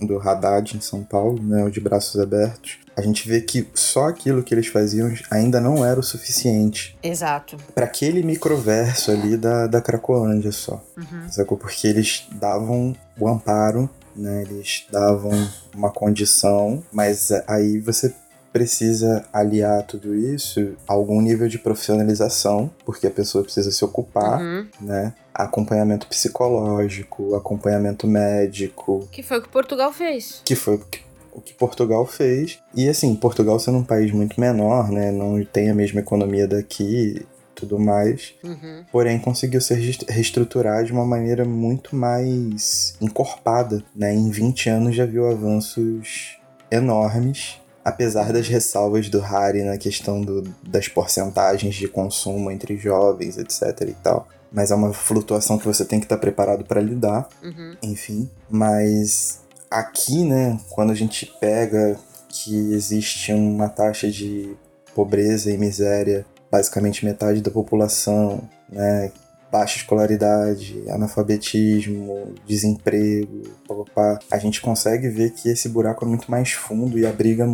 do 0.00 0.18
Haddad 0.18 0.76
em 0.76 0.80
São 0.80 1.02
Paulo, 1.02 1.42
né, 1.42 1.64
o 1.64 1.70
de 1.70 1.80
braços 1.80 2.20
abertos, 2.20 2.78
a 2.96 3.02
gente 3.02 3.28
vê 3.28 3.42
que 3.42 3.68
só 3.74 4.06
aquilo 4.08 4.42
que 4.42 4.54
eles 4.54 4.68
faziam 4.68 5.12
ainda 5.30 5.60
não 5.60 5.84
era 5.84 6.00
o 6.00 6.02
suficiente. 6.02 6.96
Exato. 7.02 7.58
Para 7.74 7.84
aquele 7.84 8.22
microverso 8.22 9.10
ali 9.10 9.36
da, 9.36 9.66
da 9.66 9.82
Cracolândia 9.82 10.50
só. 10.50 10.82
Uhum. 10.96 11.28
Sacou? 11.28 11.58
Porque 11.58 11.86
eles 11.86 12.26
davam 12.32 12.96
o 13.18 13.28
amparo, 13.28 13.90
né? 14.16 14.42
Eles 14.42 14.86
davam 14.90 15.30
uma 15.74 15.90
condição, 15.90 16.82
mas 16.90 17.30
aí 17.46 17.78
você 17.78 18.14
precisa 18.50 19.22
aliar 19.30 19.82
tudo 19.82 20.14
isso 20.14 20.74
a 20.88 20.94
algum 20.94 21.20
nível 21.20 21.46
de 21.46 21.58
profissionalização, 21.58 22.70
porque 22.86 23.06
a 23.06 23.10
pessoa 23.10 23.44
precisa 23.44 23.70
se 23.70 23.84
ocupar, 23.84 24.40
uhum. 24.40 24.66
né? 24.80 25.12
Acompanhamento 25.34 26.06
psicológico, 26.06 27.34
acompanhamento 27.34 28.06
médico. 28.06 29.06
Que 29.12 29.22
foi 29.22 29.36
o 29.36 29.42
que 29.42 29.50
Portugal 29.50 29.92
fez. 29.92 30.40
Que 30.42 30.54
foi 30.56 30.76
o 30.76 30.78
que 30.78 31.04
Portugal 31.58 32.06
fez. 32.06 32.58
E 32.74 32.88
assim, 32.88 33.14
Portugal 33.14 33.58
sendo 33.58 33.78
um 33.78 33.84
país 33.84 34.12
muito 34.12 34.40
menor, 34.40 34.90
né? 34.90 35.10
Não 35.10 35.42
tem 35.44 35.70
a 35.70 35.74
mesma 35.74 36.00
economia 36.00 36.46
daqui 36.46 37.26
tudo 37.54 37.78
mais. 37.78 38.34
Uhum. 38.44 38.84
Porém, 38.92 39.18
conseguiu 39.18 39.60
se 39.62 39.74
reestruturar 40.08 40.84
de 40.84 40.92
uma 40.92 41.06
maneira 41.06 41.44
muito 41.44 41.96
mais 41.96 42.94
encorpada, 43.00 43.82
né? 43.94 44.14
Em 44.14 44.30
20 44.30 44.68
anos 44.68 44.94
já 44.94 45.06
viu 45.06 45.28
avanços 45.28 46.38
enormes 46.70 47.58
apesar 47.86 48.32
das 48.32 48.48
ressalvas 48.48 49.08
do 49.08 49.20
Harry 49.20 49.62
na 49.62 49.78
questão 49.78 50.20
do, 50.20 50.42
das 50.60 50.88
porcentagens 50.88 51.76
de 51.76 51.86
consumo 51.86 52.50
entre 52.50 52.76
jovens, 52.76 53.38
etc 53.38 53.62
e 53.82 53.94
tal. 54.02 54.26
Mas 54.50 54.72
é 54.72 54.74
uma 54.74 54.92
flutuação 54.92 55.56
que 55.56 55.64
você 55.64 55.84
tem 55.84 56.00
que 56.00 56.06
estar 56.06 56.16
tá 56.16 56.20
preparado 56.20 56.64
para 56.64 56.80
lidar, 56.80 57.28
uhum. 57.40 57.76
enfim. 57.80 58.28
Mas 58.50 59.40
aqui, 59.70 60.24
né, 60.24 60.58
quando 60.70 60.92
a 60.92 60.94
gente 60.94 61.26
pega 61.40 61.98
que 62.28 62.72
existe 62.72 63.32
uma 63.32 63.68
taxa 63.68 64.10
de 64.10 64.54
pobreza 64.94 65.50
e 65.50 65.58
miséria, 65.58 66.24
basicamente 66.50 67.04
metade 67.04 67.40
da 67.40 67.50
população, 67.50 68.48
né, 68.68 69.10
baixa 69.50 69.78
escolaridade, 69.78 70.82
analfabetismo, 70.88 72.34
desemprego, 72.46 73.42
papapá, 73.66 74.18
a 74.30 74.38
gente 74.38 74.60
consegue 74.60 75.08
ver 75.08 75.30
que 75.32 75.48
esse 75.48 75.68
buraco 75.68 76.04
é 76.04 76.08
muito 76.08 76.30
mais 76.30 76.52
fundo 76.52 76.98
e 76.98 77.06
abriga 77.06 77.46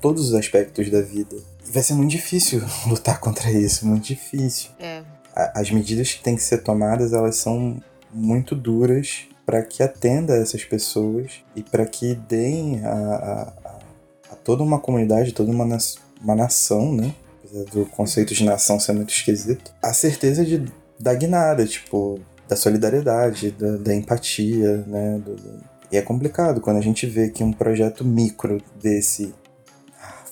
todos 0.00 0.28
os 0.28 0.34
aspectos 0.34 0.90
da 0.90 1.00
vida. 1.00 1.36
E 1.66 1.72
vai 1.72 1.82
ser 1.82 1.94
muito 1.94 2.10
difícil 2.10 2.62
lutar 2.86 3.20
contra 3.20 3.50
isso, 3.50 3.86
muito 3.86 4.04
difícil. 4.04 4.70
É. 4.78 5.02
As 5.34 5.70
medidas 5.70 6.12
que 6.12 6.22
têm 6.22 6.36
que 6.36 6.42
ser 6.42 6.58
tomadas, 6.58 7.12
elas 7.12 7.36
são 7.36 7.82
muito 8.12 8.54
duras 8.54 9.26
para 9.50 9.64
que 9.64 9.82
atenda 9.82 10.36
essas 10.36 10.64
pessoas 10.64 11.42
e 11.56 11.62
para 11.64 11.84
que 11.84 12.14
deem 12.14 12.84
a, 12.84 12.92
a, 12.92 13.52
a, 14.30 14.36
toda 14.44 14.62
uma 14.62 14.78
comunidade, 14.78 15.32
toda 15.32 15.50
uma, 15.50 15.66
uma 16.22 16.34
nação, 16.36 16.94
né? 16.94 17.12
Do 17.72 17.84
conceito 17.86 18.32
de 18.32 18.44
nação 18.44 18.78
ser 18.78 18.92
muito 18.92 19.12
esquisito, 19.12 19.74
a 19.82 19.92
certeza 19.92 20.44
de 20.44 20.64
da 21.00 21.12
guinada, 21.14 21.66
tipo, 21.66 22.20
da 22.46 22.54
solidariedade, 22.54 23.50
da, 23.50 23.76
da 23.76 23.92
empatia, 23.92 24.84
né? 24.86 25.18
Do, 25.18 25.34
do... 25.34 25.60
E 25.90 25.96
é 25.96 26.02
complicado 26.02 26.60
quando 26.60 26.76
a 26.76 26.82
gente 26.82 27.04
vê 27.06 27.28
que 27.28 27.42
um 27.42 27.52
projeto 27.52 28.04
micro 28.04 28.62
desse 28.80 29.34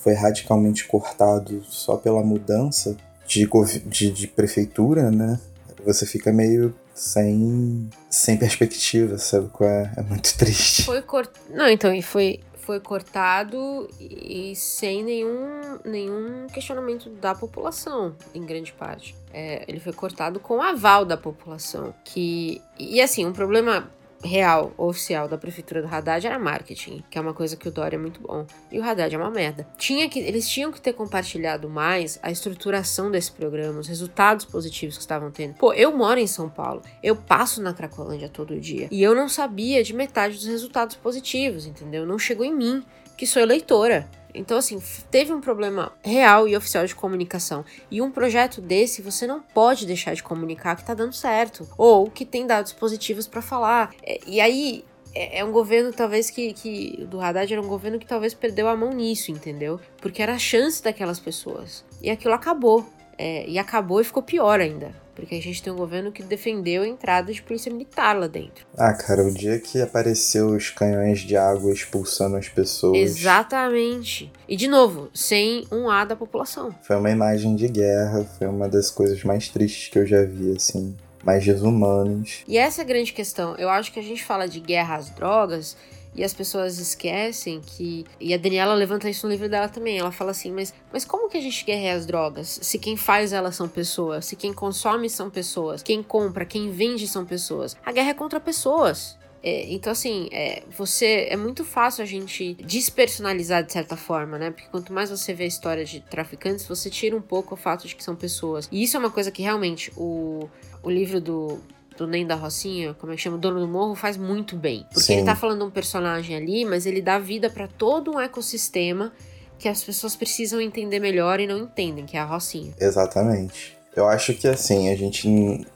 foi 0.01 0.15
radicalmente 0.15 0.87
cortado 0.87 1.65
só 1.65 1.97
pela 1.97 2.23
mudança 2.23 2.97
de, 3.27 3.49
de, 3.85 4.13
de 4.13 4.29
prefeitura, 4.29 5.11
né? 5.11 5.41
Você 5.85 6.07
fica 6.07 6.33
meio 6.33 6.73
sem, 6.99 7.89
sem 8.11 8.37
perspectiva, 8.37 9.17
sabe? 9.19 9.49
É, 9.61 9.93
é 9.97 10.03
muito 10.03 10.37
triste. 10.37 10.85
Foi 10.85 11.01
cort... 11.01 11.31
Não, 11.51 11.69
então, 11.69 11.95
e 11.95 12.03
foi, 12.03 12.41
foi 12.57 12.81
cortado 12.81 13.89
e 14.01 14.53
sem 14.57 15.05
nenhum, 15.05 15.79
nenhum 15.85 16.49
questionamento 16.53 17.09
da 17.09 17.35
população, 17.35 18.15
em 18.35 18.45
grande 18.45 18.73
parte. 18.73 19.15
É, 19.33 19.65
ele 19.69 19.79
foi 19.79 19.93
cortado 19.93 20.41
com 20.41 20.61
aval 20.61 21.05
da 21.05 21.17
população. 21.17 21.95
Que, 22.05 22.61
e 22.79 23.01
assim, 23.01 23.25
um 23.25 23.33
problema 23.33 23.89
real, 24.23 24.73
oficial 24.77 25.29
da 25.29 25.39
prefeitura 25.39 25.83
do 25.83 25.89
Haddad 25.89 26.27
era 26.27 26.39
marketing, 26.39 27.03
que 27.11 27.19
é 27.19 27.21
uma 27.21 27.35
coisa 27.35 27.57
que 27.57 27.69
o 27.69 27.71
Dória 27.71 27.97
é 27.97 27.99
muito 27.99 28.21
bom. 28.21 28.47
E 28.71 28.79
o 28.79 28.83
Haddad 28.83 29.15
é 29.15 29.19
uma 29.19 29.31
merda. 29.31 29.67
Tinha 29.77 30.09
que, 30.09 30.19
eles 30.19 30.49
tinham 30.49 30.73
que 30.73 30.81
ter 30.81 30.93
compartilhado 30.93 31.69
mais 31.69 32.19
a 32.23 32.31
estruturação 32.31 33.11
desse 33.11 33.33
programa, 33.33 33.81
os 33.81 33.89
resultados 33.89 34.45
positivos 34.45 34.97
que 34.97 35.03
estavam 35.03 35.31
tendo. 35.31 35.55
Pô, 35.55 35.73
eu 35.73 35.97
moro 35.97 36.19
em 36.19 36.27
São 36.27 36.49
Paulo, 36.49 36.83
eu 37.03 37.15
passo 37.15 37.63
na 37.63 37.73
Cracolândia 37.73 38.29
todo 38.29 38.59
dia 38.59 38.89
e 38.91 39.03
eu 39.03 39.15
não 39.15 39.29
sabia 39.29 39.83
de 39.83 39.95
metade 39.95 40.35
dos 40.35 40.47
resultados 40.47 40.97
positivos, 40.97 41.67
entendeu? 41.67 42.05
Não 42.05 42.19
chegou 42.19 42.45
em 42.45 42.55
mim, 42.55 42.85
que 43.19 43.27
sou 43.27 43.43
eleitora. 43.43 44.09
Então, 44.33 44.57
assim, 44.57 44.81
teve 45.11 45.33
um 45.33 45.41
problema 45.41 45.93
real 46.03 46.47
e 46.47 46.57
oficial 46.57 46.87
de 46.87 46.95
comunicação. 46.95 47.65
E 47.91 48.01
um 48.01 48.11
projeto 48.11 48.61
desse 48.61 49.03
você 49.03 49.27
não 49.27 49.41
pode 49.41 49.85
deixar 49.85 50.15
de 50.15 50.23
comunicar 50.23 50.77
que 50.77 50.85
tá 50.85 50.95
dando 50.95 51.13
certo. 51.13 51.69
Ou 51.77 52.09
que 52.09 52.25
tem 52.25 52.47
dados 52.47 52.73
positivos 52.73 53.27
para 53.27 53.43
falar. 53.43 53.91
É, 54.03 54.21
e 54.27 54.41
aí, 54.41 54.85
é, 55.13 55.41
é 55.41 55.45
um 55.45 55.51
governo 55.51 55.93
talvez 55.93 56.31
que, 56.31 56.53
que 56.53 57.05
do 57.07 57.21
Haddad 57.21 57.53
era 57.53 57.61
um 57.61 57.67
governo 57.67 57.99
que 57.99 58.07
talvez 58.07 58.33
perdeu 58.33 58.69
a 58.69 58.77
mão 58.77 58.91
nisso, 58.91 59.33
entendeu? 59.33 59.81
Porque 60.01 60.23
era 60.23 60.35
a 60.35 60.39
chance 60.39 60.81
daquelas 60.83 61.19
pessoas. 61.19 61.85
E 62.01 62.09
aquilo 62.09 62.35
acabou. 62.35 62.87
É, 63.21 63.45
e 63.49 63.59
acabou 63.59 64.01
e 64.01 64.05
ficou 64.05 64.23
pior 64.23 64.61
ainda. 64.61 64.95
Porque 65.19 65.35
a 65.35 65.43
gente 65.43 65.61
tem 65.61 65.73
um 65.73 65.77
governo 65.77 66.13
que 66.13 66.23
defendeu 66.23 66.85
a 66.85 66.87
entrada 66.87 67.33
de 67.33 67.43
polícia 67.43 67.73
militar 67.73 68.17
lá 68.17 68.29
dentro. 68.29 68.65
Ah, 68.77 68.95
cara, 68.95 69.25
o 69.25 69.35
dia 69.35 69.59
que 69.59 69.83
apareceu 69.83 70.51
os 70.51 70.71
canhões 70.71 71.19
de 71.19 71.37
água 71.37 71.73
expulsando 71.73 72.37
as 72.37 72.49
pessoas. 72.49 72.97
Exatamente. 72.97 74.31
E 74.49 74.55
de 74.55 74.69
novo, 74.69 75.11
sem 75.13 75.67
um 75.73 75.91
A 75.91 76.05
da 76.05 76.15
população. 76.15 76.73
Foi 76.83 76.95
uma 76.95 77.11
imagem 77.11 77.57
de 77.57 77.67
guerra, 77.67 78.25
foi 78.39 78.47
uma 78.47 78.69
das 78.69 78.93
coisas 78.93 79.25
mais 79.25 79.49
tristes 79.49 79.89
que 79.89 79.99
eu 79.99 80.07
já 80.07 80.23
vi, 80.23 80.55
assim. 80.57 80.97
Mais 81.25 81.45
desumanos. 81.45 82.45
E 82.47 82.57
essa 82.57 82.81
é 82.81 82.85
a 82.85 82.87
grande 82.87 83.13
questão. 83.13 83.57
Eu 83.57 83.69
acho 83.69 83.93
que 83.93 83.99
a 83.99 84.03
gente 84.05 84.25
fala 84.25 84.47
de 84.47 84.61
guerra 84.61 84.95
às 84.95 85.11
drogas 85.11 85.77
e 86.15 86.25
as 86.25 86.33
pessoas 86.33 86.79
esquecem 86.79 87.61
que. 87.61 88.05
E 88.21 88.35
a 88.35 88.37
Daniela 88.37 88.75
levanta 88.75 89.09
isso 89.09 89.27
no 89.27 89.33
livro 89.33 89.49
dela 89.49 89.69
também. 89.69 89.99
Ela 89.99 90.11
fala 90.11 90.31
assim: 90.31 90.51
mas, 90.51 90.75
mas 90.93 91.05
como 91.05 91.29
que 91.29 91.37
a 91.37 91.41
gente 91.41 91.65
guerreia 91.65 91.95
as 91.95 92.07
drogas? 92.07 92.59
Se 92.63 92.79
quem 92.79 92.97
faz 92.97 93.33
elas 93.33 93.57
são 93.57 93.69
pessoas, 93.69 94.27
se 94.27 94.37
quem 94.37 94.53
consome 94.53 95.09
são 95.09 95.31
pessoas, 95.31 95.83
quem 95.83 96.03
compra, 96.03 96.45
quem 96.45 96.71
vende 96.71 97.07
são 97.07 97.25
pessoas. 97.25 97.77
A 97.85 97.93
guerra 97.93 98.11
é 98.11 98.15
contra 98.15 98.41
pessoas. 98.41 99.17
É, 99.43 99.73
então, 99.73 99.93
assim, 99.93 100.29
é, 100.33 100.65
você 100.77 101.29
é 101.31 101.37
muito 101.37 101.65
fácil 101.65 102.03
a 102.03 102.07
gente 102.07 102.55
despersonalizar 102.55 103.63
de 103.65 103.73
certa 103.73 103.97
forma, 103.97 104.37
né? 104.39 104.51
Porque 104.51 104.69
quanto 104.69 104.93
mais 104.93 105.11
você 105.11 105.33
vê 105.33 105.45
a 105.45 105.47
história 105.47 105.85
de 105.85 106.01
traficantes, 106.01 106.67
você 106.67 106.91
tira 106.91 107.17
um 107.17 107.23
pouco 107.23 107.55
o 107.55 107.57
fato 107.57 107.87
de 107.87 107.95
que 107.95 108.03
são 108.03 108.17
pessoas. 108.17 108.69
E 108.73 108.83
isso 108.83 108.97
é 108.97 109.01
uma 109.01 109.11
coisa 109.11 109.31
que 109.31 109.43
realmente 109.43 109.93
o, 109.97 110.49
o 110.83 110.91
livro 110.91 111.21
do 111.21 111.61
do 111.99 112.07
Nem 112.07 112.27
da 112.27 112.35
Rocinha, 112.35 112.95
como 112.95 113.13
é 113.13 113.17
que 113.17 113.23
chama? 113.23 113.37
O 113.37 113.41
Dono 113.41 113.61
do 113.61 113.69
Morro, 113.69 113.95
faz 113.95 114.17
muito 114.17 114.57
bem. 114.57 114.87
Porque 114.89 115.01
Sim. 115.01 115.17
ele 115.17 115.25
tá 115.25 115.37
falando 115.37 115.59
de 115.59 115.65
um 115.65 115.71
personagem 115.71 116.37
ali, 116.37 116.65
mas 116.65 116.87
ele 116.87 117.03
dá 117.03 117.19
vida 117.19 117.51
para 117.51 117.67
todo 117.67 118.13
um 118.13 118.21
ecossistema 118.21 119.13
que 119.59 119.69
as 119.69 119.83
pessoas 119.83 120.15
precisam 120.15 120.61
entender 120.61 121.01
melhor 121.01 121.41
e 121.41 121.47
não 121.47 121.59
entendem, 121.59 122.07
que 122.07 122.17
é 122.17 122.21
a 122.21 122.25
Rocinha. 122.25 122.73
Exatamente. 122.81 123.77
Eu 123.95 124.07
acho 124.07 124.33
que 124.35 124.47
assim, 124.47 124.91
a 124.91 124.97
gente, 124.97 125.67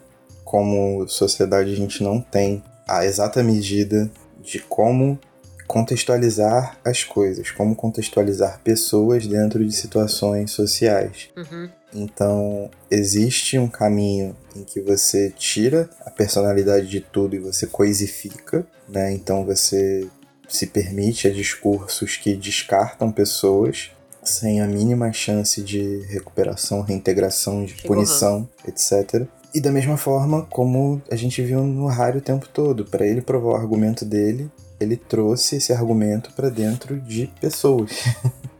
como 0.44 1.06
sociedade, 1.08 1.72
a 1.72 1.76
gente 1.76 2.02
não 2.02 2.20
tem 2.20 2.62
a 2.86 3.04
exata 3.04 3.42
medida 3.42 4.10
de 4.40 4.60
como 4.60 5.18
contextualizar 5.72 6.76
as 6.84 7.02
coisas, 7.02 7.50
como 7.50 7.74
contextualizar 7.74 8.60
pessoas 8.62 9.26
dentro 9.26 9.64
de 9.64 9.72
situações 9.72 10.50
sociais. 10.50 11.30
Uhum. 11.34 11.66
Então, 11.94 12.70
existe 12.90 13.58
um 13.58 13.66
caminho 13.66 14.36
em 14.54 14.64
que 14.64 14.82
você 14.82 15.32
tira 15.34 15.88
a 16.04 16.10
personalidade 16.10 16.88
de 16.88 17.00
tudo 17.00 17.34
e 17.34 17.38
você 17.38 17.66
coisifica, 17.66 18.66
né? 18.86 19.12
Então 19.12 19.46
você 19.46 20.06
se 20.46 20.66
permite 20.66 21.26
a 21.26 21.32
discursos 21.32 22.18
que 22.18 22.36
descartam 22.36 23.10
pessoas 23.10 23.92
sem 24.22 24.60
a 24.60 24.66
mínima 24.66 25.10
chance 25.10 25.62
de 25.62 26.04
recuperação, 26.10 26.82
reintegração, 26.82 27.64
de 27.64 27.76
punição, 27.82 28.46
etc. 28.68 29.26
E 29.54 29.60
da 29.60 29.72
mesma 29.72 29.96
forma 29.96 30.42
como 30.50 31.00
a 31.10 31.16
gente 31.16 31.40
viu 31.42 31.62
no 31.62 31.86
Harry 31.86 32.18
o 32.18 32.22
tempo 32.22 32.46
todo, 32.52 32.84
para 32.84 33.06
ele 33.06 33.22
provar 33.22 33.52
o 33.52 33.56
argumento 33.56 34.04
dele, 34.04 34.50
ele 34.82 34.96
trouxe 34.96 35.56
esse 35.56 35.72
argumento 35.72 36.32
para 36.32 36.48
dentro 36.48 36.98
de 37.00 37.28
pessoas. 37.40 38.04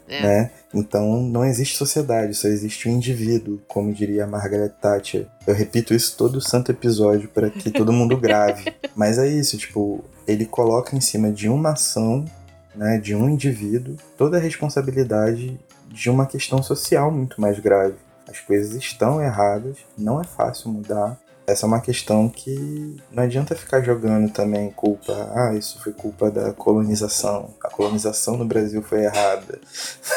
É. 0.09 0.23
né? 0.23 0.51
Então 0.75 1.23
não 1.23 1.43
existe 1.43 1.77
sociedade, 1.77 2.35
só 2.35 2.47
existe 2.47 2.87
o 2.87 2.91
um 2.91 2.97
indivíduo, 2.97 3.61
como 3.67 3.95
diria 3.95 4.27
Margaret 4.27 4.69
Thatcher. 4.81 5.27
Eu 5.47 5.55
repito 5.55 5.95
isso 5.95 6.17
todo 6.19 6.41
santo 6.41 6.71
episódio 6.71 7.29
para 7.29 7.49
que 7.49 7.71
todo 7.71 7.93
mundo 7.93 8.17
grave. 8.19 8.73
Mas 8.95 9.17
é 9.17 9.27
isso, 9.27 9.57
tipo, 9.57 10.05
ele 10.27 10.45
coloca 10.45 10.95
em 10.95 11.01
cima 11.01 11.33
de 11.33 11.49
uma 11.49 11.71
ação, 11.71 12.25
né, 12.75 12.99
de 12.99 13.15
um 13.15 13.29
indivíduo, 13.29 13.97
toda 14.17 14.37
a 14.37 14.41
responsabilidade 14.41 15.59
de 15.89 16.11
uma 16.11 16.27
questão 16.27 16.63
social 16.63 17.11
muito 17.11 17.41
mais 17.41 17.59
grave. 17.59 17.95
As 18.29 18.39
coisas 18.41 18.75
estão 18.75 19.21
erradas, 19.21 19.79
não 19.97 20.21
é 20.21 20.25
fácil 20.25 20.71
mudar, 20.71 21.19
essa 21.47 21.67
é 21.67 21.69
uma 21.69 21.81
questão 21.81 22.29
que 22.29 22.97
não 23.11 23.23
adianta 23.23 23.55
ficar 23.55 23.81
jogando 23.83 24.31
também 24.33 24.71
culpa. 24.71 25.31
Ah, 25.35 25.55
isso 25.55 25.81
foi 25.83 25.93
culpa 25.93 26.31
da 26.31 26.53
colonização. 26.53 27.51
A 27.63 27.69
colonização 27.69 28.37
no 28.37 28.45
Brasil 28.45 28.83
foi 28.83 29.05
errada. 29.05 29.61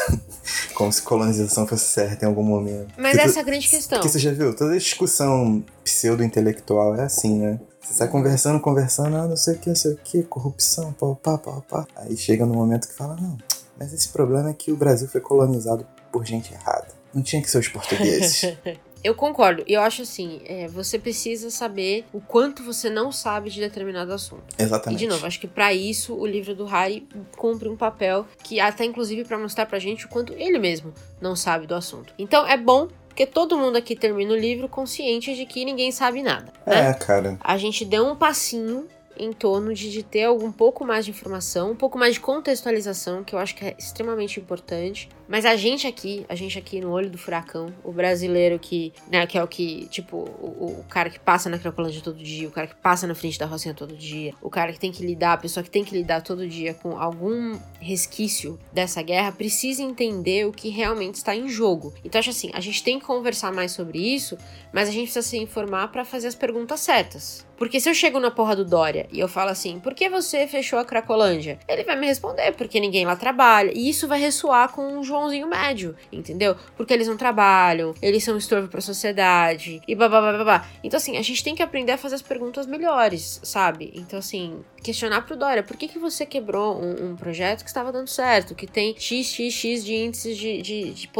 Como 0.74 0.92
se 0.92 1.02
colonização 1.02 1.66
fosse 1.66 1.86
certa 1.86 2.24
em 2.24 2.28
algum 2.28 2.42
momento. 2.42 2.92
Mas 2.96 3.12
Porque 3.12 3.28
essa 3.28 3.38
é 3.40 3.42
a 3.42 3.44
grande 3.44 3.68
questão. 3.68 3.98
Porque 3.98 4.12
você 4.12 4.18
já 4.18 4.32
viu, 4.32 4.54
toda 4.54 4.78
discussão 4.78 5.64
pseudo-intelectual 5.82 6.94
é 6.94 7.02
assim, 7.02 7.38
né? 7.38 7.60
Você 7.80 7.94
sai 7.94 8.08
conversando, 8.08 8.60
conversando, 8.60 9.16
ah, 9.16 9.26
não 9.26 9.36
sei 9.36 9.54
o 9.54 9.58
que, 9.58 9.68
não 9.68 9.76
sei 9.76 9.92
o 9.92 9.96
que, 9.96 10.22
corrupção, 10.24 10.92
pau, 10.92 11.16
pá, 11.16 11.38
pau, 11.38 11.64
pá. 11.68 11.86
Aí 11.96 12.16
chega 12.16 12.44
no 12.44 12.54
momento 12.54 12.88
que 12.88 12.94
fala, 12.94 13.16
não, 13.16 13.38
mas 13.78 13.92
esse 13.92 14.08
problema 14.08 14.50
é 14.50 14.52
que 14.52 14.72
o 14.72 14.76
Brasil 14.76 15.08
foi 15.08 15.20
colonizado 15.20 15.86
por 16.10 16.24
gente 16.24 16.52
errada. 16.52 16.88
Não 17.14 17.22
tinha 17.22 17.40
que 17.40 17.50
ser 17.50 17.58
os 17.58 17.68
portugueses. 17.68 18.56
Eu 19.06 19.14
concordo. 19.14 19.62
E 19.68 19.72
eu 19.72 19.82
acho 19.82 20.02
assim, 20.02 20.40
é, 20.44 20.66
você 20.66 20.98
precisa 20.98 21.48
saber 21.48 22.04
o 22.12 22.20
quanto 22.20 22.64
você 22.64 22.90
não 22.90 23.12
sabe 23.12 23.50
de 23.50 23.60
determinado 23.60 24.12
assunto. 24.12 24.42
E 24.58 24.62
Exatamente. 24.64 24.98
de 24.98 25.06
novo, 25.06 25.24
acho 25.24 25.38
que 25.38 25.46
pra 25.46 25.72
isso 25.72 26.12
o 26.12 26.26
livro 26.26 26.56
do 26.56 26.64
Harry 26.64 27.06
cumpre 27.36 27.68
um 27.68 27.76
papel 27.76 28.26
que 28.42 28.58
até 28.58 28.84
inclusive 28.84 29.24
pra 29.24 29.38
mostrar 29.38 29.64
pra 29.66 29.78
gente 29.78 30.06
o 30.06 30.08
quanto 30.08 30.32
ele 30.32 30.58
mesmo 30.58 30.92
não 31.20 31.36
sabe 31.36 31.68
do 31.68 31.74
assunto. 31.76 32.12
Então 32.18 32.44
é 32.48 32.56
bom 32.56 32.88
porque 33.06 33.24
todo 33.24 33.56
mundo 33.56 33.76
aqui 33.76 33.94
termina 33.94 34.32
o 34.32 34.36
livro 34.36 34.68
consciente 34.68 35.36
de 35.36 35.46
que 35.46 35.64
ninguém 35.64 35.92
sabe 35.92 36.20
nada, 36.20 36.52
né? 36.66 36.90
É, 36.90 36.92
cara. 36.92 37.38
A 37.40 37.56
gente 37.56 37.84
deu 37.84 38.04
um 38.04 38.16
passinho 38.16 38.88
em 39.18 39.32
torno 39.32 39.72
de, 39.72 39.90
de 39.90 40.02
ter 40.02 40.24
algum 40.24 40.52
pouco 40.52 40.84
mais 40.84 41.04
de 41.04 41.12
informação, 41.12 41.70
um 41.70 41.76
pouco 41.76 41.96
mais 41.96 42.14
de 42.14 42.20
contextualização, 42.20 43.24
que 43.24 43.34
eu 43.34 43.38
acho 43.38 43.54
que 43.54 43.64
é 43.64 43.74
extremamente 43.78 44.40
importante. 44.40 45.08
Mas 45.28 45.44
a 45.44 45.56
gente 45.56 45.86
aqui, 45.86 46.24
a 46.28 46.34
gente 46.34 46.58
aqui 46.58 46.80
no 46.80 46.90
olho 46.90 47.10
do 47.10 47.18
furacão, 47.18 47.72
o 47.82 47.92
brasileiro 47.92 48.58
que, 48.58 48.92
né, 49.10 49.26
que 49.26 49.36
é 49.36 49.42
o 49.42 49.48
que, 49.48 49.86
tipo, 49.88 50.16
o, 50.16 50.80
o 50.80 50.84
cara 50.88 51.10
que 51.10 51.18
passa 51.18 51.50
na 51.50 51.58
Cracolândia 51.58 52.00
todo 52.02 52.16
dia, 52.22 52.46
o 52.48 52.50
cara 52.50 52.66
que 52.66 52.76
passa 52.76 53.06
na 53.06 53.14
frente 53.14 53.38
da 53.38 53.46
Rocinha 53.46 53.74
todo 53.74 53.96
dia, 53.96 54.32
o 54.40 54.48
cara 54.48 54.72
que 54.72 54.78
tem 54.78 54.92
que 54.92 55.04
lidar, 55.04 55.32
a 55.32 55.38
pessoa 55.38 55.64
que 55.64 55.70
tem 55.70 55.84
que 55.84 55.94
lidar 55.94 56.22
todo 56.22 56.46
dia 56.46 56.74
com 56.74 56.98
algum 56.98 57.58
resquício 57.80 58.58
dessa 58.72 59.02
guerra, 59.02 59.32
precisa 59.32 59.82
entender 59.82 60.46
o 60.46 60.52
que 60.52 60.68
realmente 60.68 61.16
está 61.16 61.34
em 61.34 61.48
jogo. 61.48 61.92
Então, 62.04 62.18
acho 62.18 62.30
assim, 62.30 62.50
a 62.54 62.60
gente 62.60 62.82
tem 62.82 62.98
que 62.98 63.04
conversar 63.04 63.52
mais 63.52 63.72
sobre 63.72 63.98
isso, 63.98 64.38
mas 64.72 64.88
a 64.88 64.92
gente 64.92 65.04
precisa 65.04 65.26
se 65.26 65.36
informar 65.38 65.88
para 65.88 66.04
fazer 66.04 66.28
as 66.28 66.34
perguntas 66.34 66.80
certas. 66.80 67.46
Porque 67.56 67.80
se 67.80 67.88
eu 67.88 67.94
chego 67.94 68.20
na 68.20 68.30
porra 68.30 68.54
do 68.54 68.64
Dória 68.64 69.08
e 69.10 69.18
eu 69.18 69.28
falo 69.28 69.50
assim, 69.50 69.80
por 69.80 69.94
que 69.94 70.08
você 70.10 70.46
fechou 70.46 70.78
a 70.78 70.84
Cracolândia? 70.84 71.58
Ele 71.66 71.84
vai 71.84 71.96
me 71.96 72.06
responder, 72.06 72.52
porque 72.52 72.78
ninguém 72.78 73.06
lá 73.06 73.16
trabalha. 73.16 73.72
E 73.74 73.88
isso 73.88 74.06
vai 74.06 74.20
ressoar 74.20 74.70
com 74.70 74.98
o 74.98 75.02
Joãozinho 75.16 75.48
médio, 75.48 75.96
entendeu? 76.12 76.56
Porque 76.76 76.92
eles 76.92 77.08
não 77.08 77.16
trabalham, 77.16 77.94
eles 78.00 78.22
são 78.22 78.34
um 78.34 78.38
estorvo 78.38 78.68
pra 78.68 78.80
sociedade, 78.80 79.80
e 79.86 79.94
babá, 79.94 80.20
babá. 80.20 80.68
Então, 80.84 80.98
assim, 80.98 81.16
a 81.16 81.22
gente 81.22 81.42
tem 81.42 81.54
que 81.54 81.62
aprender 81.62 81.92
a 81.92 81.98
fazer 81.98 82.14
as 82.16 82.22
perguntas 82.22 82.66
melhores, 82.66 83.40
sabe? 83.42 83.92
Então, 83.94 84.18
assim, 84.18 84.64
questionar 84.82 85.22
pro 85.22 85.36
Dória, 85.36 85.62
por 85.62 85.76
que, 85.76 85.88
que 85.88 85.98
você 85.98 86.24
quebrou 86.24 86.80
um, 86.80 87.10
um 87.10 87.16
projeto 87.16 87.62
que 87.62 87.68
estava 87.68 87.90
dando 87.90 88.08
certo, 88.08 88.54
que 88.54 88.66
tem 88.66 88.94
XXX 88.96 89.84
de 89.84 89.94
índices 89.94 90.36
de, 90.36 90.62
de, 90.62 90.90
de 90.92 91.10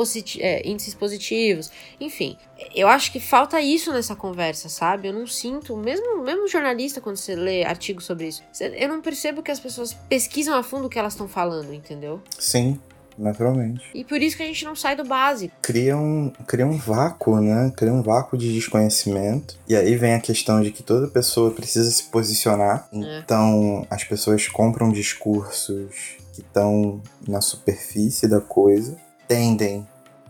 é, 0.41 0.69
índices 0.69 0.95
positivos, 0.95 1.71
enfim. 2.01 2.37
Eu 2.75 2.89
acho 2.89 3.13
que 3.13 3.21
falta 3.21 3.61
isso 3.61 3.93
nessa 3.93 4.15
conversa, 4.15 4.69
sabe? 4.69 5.09
Eu 5.09 5.13
não 5.13 5.27
sinto, 5.27 5.77
mesmo, 5.77 6.23
mesmo 6.23 6.49
jornalista, 6.49 7.01
quando 7.01 7.17
você 7.17 7.35
lê 7.35 7.65
artigos 7.65 8.05
sobre 8.05 8.29
isso, 8.29 8.43
eu 8.61 8.89
não 8.89 9.01
percebo 9.01 9.43
que 9.43 9.51
as 9.51 9.61
pessoas 9.61 9.93
pesquisam 10.09 10.57
a 10.57 10.63
fundo 10.63 10.87
o 10.87 10.91
que 10.91 10.99
elas 10.99 11.13
estão 11.13 11.29
falando, 11.29 11.73
entendeu? 11.73 12.23
Sim, 12.39 12.81
naturalmente. 13.19 13.83
E 13.95 14.05
por 14.05 14.21
isso 14.21 14.37
que 14.37 14.43
a 14.43 14.47
gente 14.47 14.65
não 14.65 14.75
sai 14.77 14.97
do 14.97 15.05
básico. 15.05 15.55
Cria 15.63 15.97
um, 15.97 16.31
cria 16.47 16.67
um 16.67 16.77
vácuo, 16.77 17.41
né? 17.41 17.73
Cria 17.77 17.93
um 17.93 18.03
vácuo 18.03 18.37
de 18.37 18.53
desconhecimento. 18.53 19.57
E 19.69 19.75
aí 19.75 19.97
vem 19.97 20.15
a 20.15 20.21
questão 20.21 20.61
de 20.61 20.71
que 20.71 20.83
toda 20.83 21.09
pessoa 21.09 21.51
precisa 21.51 21.91
se 21.91 22.05
posicionar. 22.05 22.89
É. 22.93 23.19
Então, 23.19 23.87
as 23.91 24.05
pessoas 24.05 24.47
compram 24.49 24.91
discursos 24.91 26.17
que 26.33 26.41
estão 26.43 27.01
na 27.27 27.41
superfície 27.41 28.29
da 28.29 28.41
coisa, 28.41 28.97
tendem, 29.27 29.87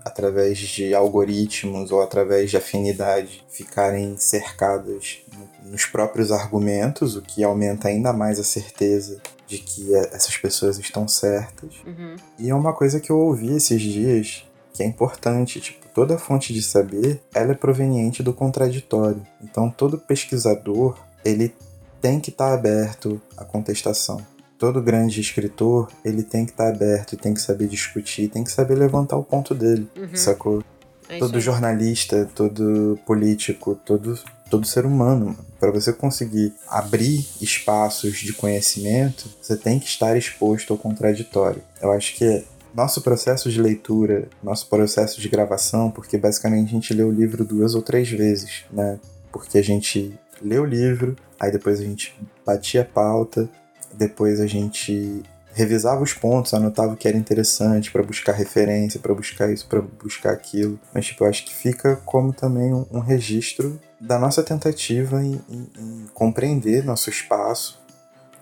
através 0.06 0.58
de 0.58 0.94
algoritmos 0.94 1.90
ou 1.90 2.00
através 2.00 2.50
de 2.50 2.56
afinidade, 2.56 3.44
ficarem 3.50 4.16
cercadas 4.16 5.18
no- 5.36 5.70
nos 5.72 5.84
próprios 5.84 6.30
argumentos, 6.30 7.16
o 7.16 7.22
que 7.22 7.42
aumenta 7.42 7.88
ainda 7.88 8.12
mais 8.12 8.38
a 8.38 8.44
certeza 8.44 9.20
de 9.48 9.58
que 9.58 9.94
eh, 9.94 10.10
essas 10.12 10.36
pessoas 10.36 10.78
estão 10.78 11.08
certas. 11.08 11.70
Uhum. 11.84 12.14
E 12.38 12.48
é 12.50 12.54
uma 12.54 12.72
coisa 12.72 13.00
que 13.00 13.10
eu 13.10 13.18
ouvi 13.18 13.54
esses 13.54 13.80
dias 13.82 14.44
que 14.72 14.82
é 14.82 14.86
importante, 14.86 15.60
tipo, 15.60 15.86
toda 15.94 16.18
fonte 16.18 16.52
de 16.52 16.62
saber, 16.62 17.20
ela 17.34 17.52
é 17.52 17.54
proveniente 17.54 18.22
do 18.22 18.32
contraditório. 18.32 19.22
Então, 19.42 19.70
todo 19.70 19.98
pesquisador, 19.98 20.96
ele 21.24 21.54
tem 22.00 22.20
que 22.20 22.30
estar 22.30 22.52
aberto 22.52 23.20
à 23.36 23.44
contestação. 23.44 24.20
Todo 24.58 24.80
grande 24.82 25.20
escritor, 25.20 25.90
ele 26.04 26.22
tem 26.22 26.44
que 26.46 26.52
estar 26.52 26.68
aberto 26.68 27.12
e 27.12 27.16
tem 27.16 27.34
que 27.34 27.40
saber 27.40 27.68
discutir, 27.68 28.28
tem 28.28 28.42
que 28.42 28.50
saber 28.50 28.74
levantar 28.74 29.16
o 29.16 29.22
ponto 29.24 29.54
dele, 29.54 29.86
Uhum. 29.96 30.08
sacou? 30.14 30.62
É 31.08 31.18
todo 31.18 31.38
jornalista, 31.40 32.28
todo 32.34 32.98
político, 33.06 33.78
todo, 33.84 34.18
todo 34.50 34.66
ser 34.66 34.84
humano, 34.84 35.36
para 35.60 35.70
você 35.70 35.92
conseguir 35.92 36.52
abrir 36.66 37.24
espaços 37.40 38.16
de 38.18 38.32
conhecimento, 38.32 39.28
você 39.40 39.56
tem 39.56 39.78
que 39.78 39.86
estar 39.86 40.16
exposto 40.16 40.72
ao 40.72 40.78
contraditório. 40.78 41.62
Eu 41.80 41.92
acho 41.92 42.14
que 42.16 42.44
nosso 42.74 43.00
processo 43.02 43.50
de 43.50 43.60
leitura, 43.60 44.28
nosso 44.42 44.68
processo 44.68 45.20
de 45.20 45.28
gravação, 45.28 45.90
porque 45.90 46.18
basicamente 46.18 46.68
a 46.68 46.72
gente 46.72 46.92
lê 46.92 47.02
o 47.02 47.10
livro 47.10 47.44
duas 47.44 47.74
ou 47.74 47.82
três 47.82 48.10
vezes, 48.10 48.64
né? 48.72 48.98
Porque 49.30 49.58
a 49.58 49.62
gente 49.62 50.12
lê 50.42 50.58
o 50.58 50.64
livro, 50.64 51.14
aí 51.38 51.50
depois 51.52 51.80
a 51.80 51.84
gente 51.84 52.14
batia 52.44 52.82
a 52.82 52.84
pauta, 52.84 53.48
depois 53.96 54.40
a 54.40 54.46
gente 54.46 55.22
revisava 55.54 56.02
os 56.02 56.12
pontos, 56.12 56.52
anotava 56.52 56.92
o 56.92 56.96
que 56.96 57.08
era 57.08 57.16
interessante 57.16 57.90
pra 57.90 58.02
buscar 58.02 58.32
referência, 58.32 59.00
pra 59.00 59.14
buscar 59.14 59.50
isso, 59.50 59.66
pra 59.66 59.80
buscar 59.80 60.32
aquilo. 60.32 60.78
Mas 60.92 61.06
tipo, 61.06 61.24
eu 61.24 61.28
acho 61.28 61.44
que 61.46 61.54
fica 61.54 61.96
como 62.04 62.32
também 62.32 62.74
um, 62.74 62.84
um 62.92 62.98
registro 63.00 63.80
da 63.98 64.18
nossa 64.18 64.42
tentativa 64.42 65.22
em, 65.22 65.40
em- 65.48 65.68
em 65.78 66.06
compreender 66.12 66.84
nosso 66.84 67.08
espaço 67.08 67.80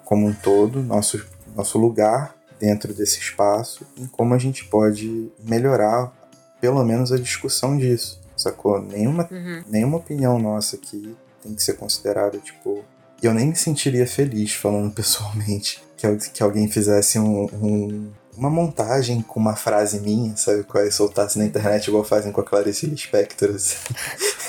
como 0.04 0.26
um 0.26 0.32
todo, 0.34 0.82
nosso, 0.82 1.24
nosso 1.54 1.78
lugar 1.78 2.34
dentro 2.58 2.92
desse 2.92 3.20
espaço 3.20 3.86
e 3.96 4.06
como 4.08 4.34
a 4.34 4.38
gente 4.38 4.64
pode 4.64 5.30
melhorar 5.44 6.12
pelo 6.60 6.82
menos 6.84 7.12
a 7.12 7.16
discussão 7.16 7.76
disso, 7.78 8.20
sacou? 8.36 8.82
Nenhuma 8.82 9.28
Uhum. 9.30 9.62
nenhuma 9.68 9.98
opinião 9.98 10.38
nossa 10.38 10.74
aqui 10.76 11.16
tem 11.42 11.54
que 11.54 11.62
ser 11.62 11.74
considerada, 11.74 12.38
tipo. 12.38 12.84
Eu 13.26 13.34
nem 13.34 13.48
me 13.48 13.56
sentiria 13.56 14.06
feliz 14.06 14.52
falando 14.54 14.90
pessoalmente 14.94 15.82
que, 15.96 16.16
que 16.30 16.42
alguém 16.42 16.68
fizesse 16.68 17.18
um, 17.18 17.44
um- 17.62 18.10
uma 18.36 18.50
montagem 18.50 19.22
com 19.22 19.38
uma 19.38 19.54
frase 19.54 20.00
minha, 20.00 20.36
sabe? 20.36 20.64
Qual? 20.64 20.90
Soltasse 20.90 21.38
na 21.38 21.44
internet 21.44 21.86
igual 21.86 22.02
fazem 22.02 22.32
com 22.32 22.40
a 22.40 22.44
Clarice 22.44 22.84
Lispector, 22.84 23.50
assim, 23.54 23.76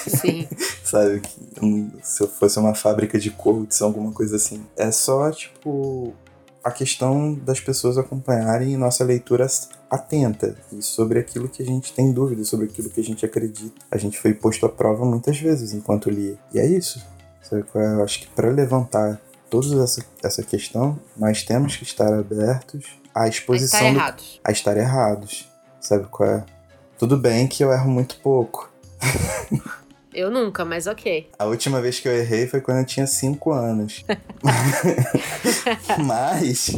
Sim. 0.08 0.48
sabe? 0.84 1.20
Que, 1.22 1.92
se 2.02 2.22
eu 2.24 2.28
fosse 2.28 2.58
uma 2.58 2.74
fábrica 2.74 3.20
de 3.20 3.30
quotes, 3.30 3.82
alguma 3.84 4.12
coisa 4.12 4.38
assim. 4.38 4.66
É 4.76 4.90
só, 4.92 5.30
tipo, 5.30 6.14
a 6.64 6.72
questão 6.72 7.36
das 7.36 7.60
pessoas 7.60 7.96
acompanharem 8.00 8.76
nossa 8.76 9.04
leitura 9.04 9.46
atenta 9.88 10.58
e 10.74 10.82
sobre 10.82 11.20
aquilo 11.20 11.48
que 11.48 11.62
a 11.62 11.66
gente 11.66 11.94
tem 11.94 12.12
dúvida, 12.12 12.44
sobre 12.44 12.66
aquilo 12.66 12.90
que 12.90 13.00
a 13.00 13.04
gente 13.04 13.24
acredita. 13.24 13.76
A 13.92 13.98
gente 13.98 14.18
foi 14.20 14.34
posto 14.34 14.66
à 14.66 14.70
prova 14.70 15.06
muitas 15.06 15.38
vezes 15.40 15.74
enquanto 15.74 16.10
lia. 16.10 16.40
E 16.52 16.58
é 16.60 16.66
isso. 16.66 17.06
Sabe 17.50 17.64
qual 17.64 17.84
é? 17.84 17.94
Eu 17.94 18.04
acho 18.04 18.20
que 18.20 18.28
para 18.28 18.50
levantar 18.50 19.22
toda 19.50 19.84
essa, 19.84 20.04
essa 20.24 20.44
questão, 20.44 21.00
nós 21.16 21.44
temos 21.44 21.76
que 21.76 21.84
estar 21.84 22.12
abertos 22.12 23.00
à 23.14 23.28
exposição. 23.28 23.80
A 23.80 23.84
estar 23.84 23.92
do, 23.92 23.98
errados. 23.98 24.42
A 24.44 24.52
estar 24.52 24.78
errados. 24.78 25.52
Sabe 25.80 26.08
qual 26.10 26.30
é? 26.30 26.46
Tudo 26.98 27.18
bem 27.18 27.48
que 27.48 27.64
eu 27.64 27.72
erro 27.72 27.90
muito 27.90 28.18
pouco. 28.20 28.72
Eu 30.16 30.32
nunca, 30.32 30.64
mas 30.64 30.88
ok. 30.88 31.30
A 31.38 31.44
última 31.44 31.82
vez 31.82 32.00
que 32.00 32.08
eu 32.08 32.14
errei 32.14 32.48
foi 32.48 32.62
quando 32.62 32.78
eu 32.78 32.86
tinha 32.86 33.06
5 33.06 33.52
anos. 33.52 34.06
mas. 36.00 36.72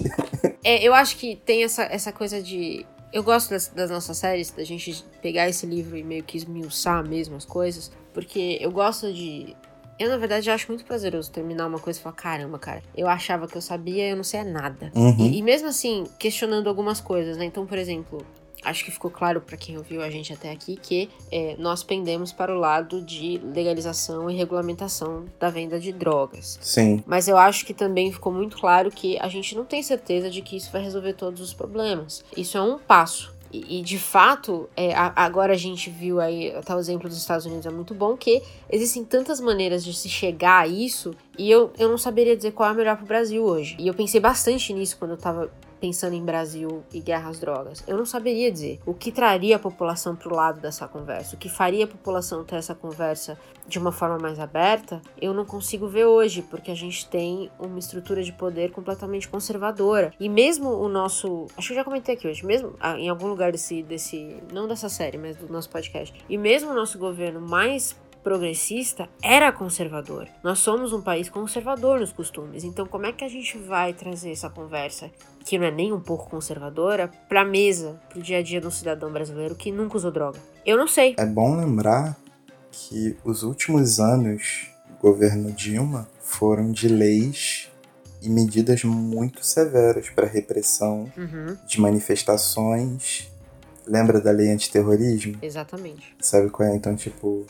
É, 0.64 0.84
eu 0.84 0.92
acho 0.92 1.16
que 1.18 1.36
tem 1.46 1.64
essa, 1.64 1.84
essa 1.84 2.12
coisa 2.12 2.42
de. 2.42 2.84
Eu 3.14 3.22
gosto 3.22 3.52
das, 3.52 3.68
das, 3.68 3.92
nossas 3.92 4.18
séries, 4.18 4.50
da 4.50 4.64
gente 4.64 5.06
pegar 5.22 5.48
esse 5.48 5.68
livro 5.68 5.96
e 5.96 6.04
meio 6.04 6.24
que 6.24 6.36
esmiuçar 6.36 7.08
mesmo 7.08 7.36
as 7.36 7.46
coisas, 7.46 7.92
porque 8.12 8.58
eu 8.60 8.72
gosto 8.72 9.14
de. 9.14 9.56
Eu, 10.00 10.10
na 10.10 10.18
verdade, 10.18 10.50
acho 10.50 10.68
muito 10.68 10.86
prazeroso 10.86 11.32
terminar 11.32 11.68
uma 11.68 11.80
coisa 11.80 12.00
e 12.00 12.02
falar: 12.02 12.16
caramba, 12.16 12.60
cara, 12.60 12.84
eu 12.96 13.08
achava 13.08 13.48
que 13.48 13.58
eu 13.58 13.62
sabia 13.62 14.08
e 14.08 14.12
eu 14.12 14.16
não 14.16 14.24
sei 14.24 14.44
nada. 14.44 14.92
Uhum. 14.96 15.28
E, 15.28 15.38
e 15.38 15.42
mesmo 15.42 15.68
assim, 15.68 16.06
questionando 16.20 16.68
algumas 16.68 17.02
coisas, 17.02 17.38
né? 17.38 17.46
Então, 17.46 17.66
por 17.66 17.78
exemplo, 17.78 18.26
acho 18.64 18.84
que 18.84 18.92
ficou 18.92 19.10
claro 19.10 19.42
para 19.42 19.58
quem 19.58 19.78
ouviu 19.78 20.02
a 20.02 20.10
gente 20.10 20.34
até 20.34 20.52
aqui 20.52 20.76
que 20.76 21.10
é, 21.32 21.56
nós 21.58 21.84
pendemos 21.84 22.32
para 22.32 22.54
o 22.56 22.60
lado 22.60 23.02
de 23.02 23.40
legalização 23.44 24.30
e 24.30 24.36
regulamentação 24.36 25.26
da 25.40 25.50
venda 25.50 25.80
de 25.80 25.92
drogas. 25.92 26.60
Sim. 26.62 27.04
Mas 27.06 27.28
eu 27.28 27.38
acho 27.38 27.66
que 27.66 27.74
também 27.74 28.12
ficou 28.12 28.32
muito 28.32 28.58
claro 28.58 28.92
que 28.92 29.18
a 29.20 29.28
gente 29.28 29.56
não 29.56 29.66
tem 29.66 29.82
certeza 29.82 30.30
de 30.30 30.42
que 30.42 30.58
isso 30.58 30.72
vai 30.72 30.82
resolver 30.82 31.14
todos 31.14 31.42
os 31.42 31.54
problemas. 31.54 32.24
Isso 32.36 32.58
é 32.58 32.62
um 32.62 32.78
passo. 32.78 33.36
E, 33.52 33.80
e, 33.80 33.82
de 33.82 33.98
fato, 33.98 34.70
é, 34.76 34.94
a, 34.94 35.12
agora 35.16 35.54
a 35.54 35.58
gente 35.58 35.90
viu 35.90 36.20
aí, 36.20 36.56
até 36.56 36.76
o 36.76 36.80
exemplo 36.80 37.08
dos 37.08 37.18
Estados 37.18 37.46
Unidos 37.46 37.66
é 37.66 37.70
muito 37.70 37.94
bom, 37.94 38.18
que 38.18 38.42
existem 38.70 39.04
tantas 39.04 39.40
maneiras 39.40 39.84
de 39.84 39.94
se 39.94 40.10
chegar 40.10 40.64
a 40.64 40.68
isso, 40.68 41.16
e 41.38 41.50
eu, 41.50 41.72
eu 41.78 41.90
não 41.90 41.98
saberia 41.98 42.36
dizer 42.36 42.52
qual 42.52 42.70
é 42.70 42.72
a 42.72 42.76
melhor 42.76 42.96
para 42.96 43.06
o 43.06 43.08
Brasil 43.08 43.44
hoje. 43.44 43.76
E 43.80 43.88
eu 43.88 43.94
pensei 43.94 44.20
bastante 44.20 44.74
nisso 44.74 44.98
quando 44.98 45.12
eu 45.12 45.18
tava 45.18 45.52
pensando 45.80 46.14
em 46.14 46.24
Brasil 46.24 46.84
e 46.94 47.00
guerra 47.00 47.30
às 47.30 47.40
drogas. 47.40 47.84
Eu 47.88 47.98
não 47.98 48.06
saberia 48.06 48.52
dizer 48.52 48.80
o 48.86 48.94
que 48.94 49.12
traria 49.12 49.56
a 49.56 49.60
população 49.60 50.16
para 50.16 50.32
o 50.32 50.36
lado 50.36 50.60
dessa 50.60 50.88
conversa, 50.88 51.36
o 51.36 51.40
que 51.40 51.50
faria 51.50 51.86
a 51.86 51.88
população 51.88 52.44
ter 52.44 52.56
essa 52.56 52.76
conversa 52.76 53.38
de 53.68 53.78
uma 53.78 53.92
forma 53.92 54.18
mais 54.18 54.40
aberta. 54.40 55.02
Eu 55.22 55.34
não 55.34 55.46
consigo 55.46 55.88
ver 55.88 56.06
hoje, 56.06 56.42
porque 56.42 56.72
a 56.72 56.76
gente 56.76 57.08
tem 57.08 57.52
uma 57.60 57.80
estrutura 57.80 58.24
de 58.24 58.32
poder 58.32 58.72
completamente 58.72 59.28
conservadora. 59.28 60.14
E 60.20 60.30
mesmo 60.30 60.70
o 60.70 60.88
nosso, 60.88 61.48
acho 61.58 61.68
que 61.68 61.74
eu 61.74 61.78
já 61.78 61.84
comentei 61.84 62.16
aqui 62.16 62.28
hoje, 62.28 62.46
mesmo 62.46 62.74
ah, 62.80 62.98
em 62.98 63.10
algum 63.10 63.28
lugar 63.28 63.52
desse, 63.52 63.84
desse, 63.84 64.38
não 64.52 64.68
dessa 64.68 64.90
série, 64.90 65.18
mas 65.18 65.36
do 65.36 65.52
nosso 65.52 65.70
podcast. 65.70 66.14
E 66.30 66.38
mesmo 66.38 66.72
o 66.72 66.74
nosso 66.74 66.98
governo 66.98 67.42
mais 67.42 67.96
progressista 68.28 69.08
era 69.24 69.54
conservador. 69.54 70.28
Nós 70.44 70.60
somos 70.60 70.92
um 70.92 71.02
país 71.02 71.30
conservador 71.30 72.02
nos 72.02 72.12
costumes. 72.12 72.66
Então, 72.66 72.86
como 72.86 73.06
é 73.06 73.14
que 73.14 73.24
a 73.24 73.30
gente 73.30 73.58
vai 73.58 73.94
trazer 73.94 74.34
essa 74.34 74.50
conversa, 74.50 75.10
que 75.46 75.58
não 75.58 75.66
é 75.66 75.72
nem 75.72 75.94
um 75.94 76.02
pouco 76.02 76.30
conservadora, 76.30 77.10
pra 77.30 77.46
mesa, 77.46 77.98
pro 78.10 78.22
dia 78.22 78.40
a 78.40 78.42
dia 78.42 78.60
de 78.60 78.68
um 78.68 78.72
cidadão 78.72 79.14
brasileiro 79.14 79.56
que 79.56 79.72
nunca 79.72 79.96
usou 79.96 80.12
droga? 80.12 80.38
Eu 80.66 80.76
não 80.76 80.90
sei. 80.90 81.16
É 81.18 81.26
bom 81.26 81.56
lembrar 81.56 82.18
que 82.70 83.16
os 83.24 83.44
últimos 83.44 83.98
anos 83.98 84.68
do 84.90 84.98
governo 84.98 85.50
Dilma 85.54 86.10
foram 86.20 86.70
de 86.70 86.90
leis 86.90 87.72
e 88.22 88.28
medidas 88.28 88.84
muito 88.84 89.46
severas 89.46 90.10
para 90.10 90.28
repressão 90.28 91.10
uhum. 91.16 91.56
de 91.66 91.80
manifestações. 91.80 93.32
Lembra 93.86 94.20
da 94.20 94.32
lei 94.32 94.52
antiterrorismo? 94.52 95.38
Exatamente. 95.42 96.14
Sabe 96.20 96.50
qual 96.50 96.68
é? 96.68 96.76
Então, 96.76 96.94
tipo, 96.94 97.48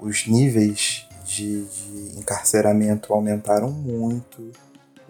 os 0.00 0.26
níveis 0.26 1.06
de, 1.24 1.64
de, 1.64 2.18
encarceramento 2.18 3.12
aumentaram 3.12 3.70
muito, 3.70 4.50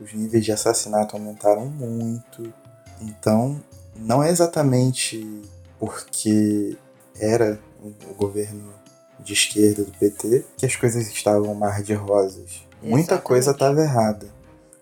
os 0.00 0.12
níveis 0.12 0.44
de 0.44 0.52
assassinato 0.52 1.16
aumentaram 1.16 1.66
muito. 1.66 2.52
Então, 3.00 3.62
não 3.96 4.22
é 4.22 4.30
exatamente 4.30 5.42
porque 5.78 6.76
era 7.20 7.58
o 7.82 8.14
governo 8.14 8.72
de 9.20 9.32
esquerda 9.32 9.84
do 9.84 9.92
PT 9.92 10.44
que 10.56 10.66
as 10.66 10.74
coisas 10.76 11.06
estavam 11.08 11.54
mar 11.54 11.82
de 11.82 11.94
rosas. 11.94 12.62
Muita 12.82 13.14
Exatamente. 13.14 13.22
coisa 13.26 13.50
estava 13.50 13.80
errada. 13.80 14.26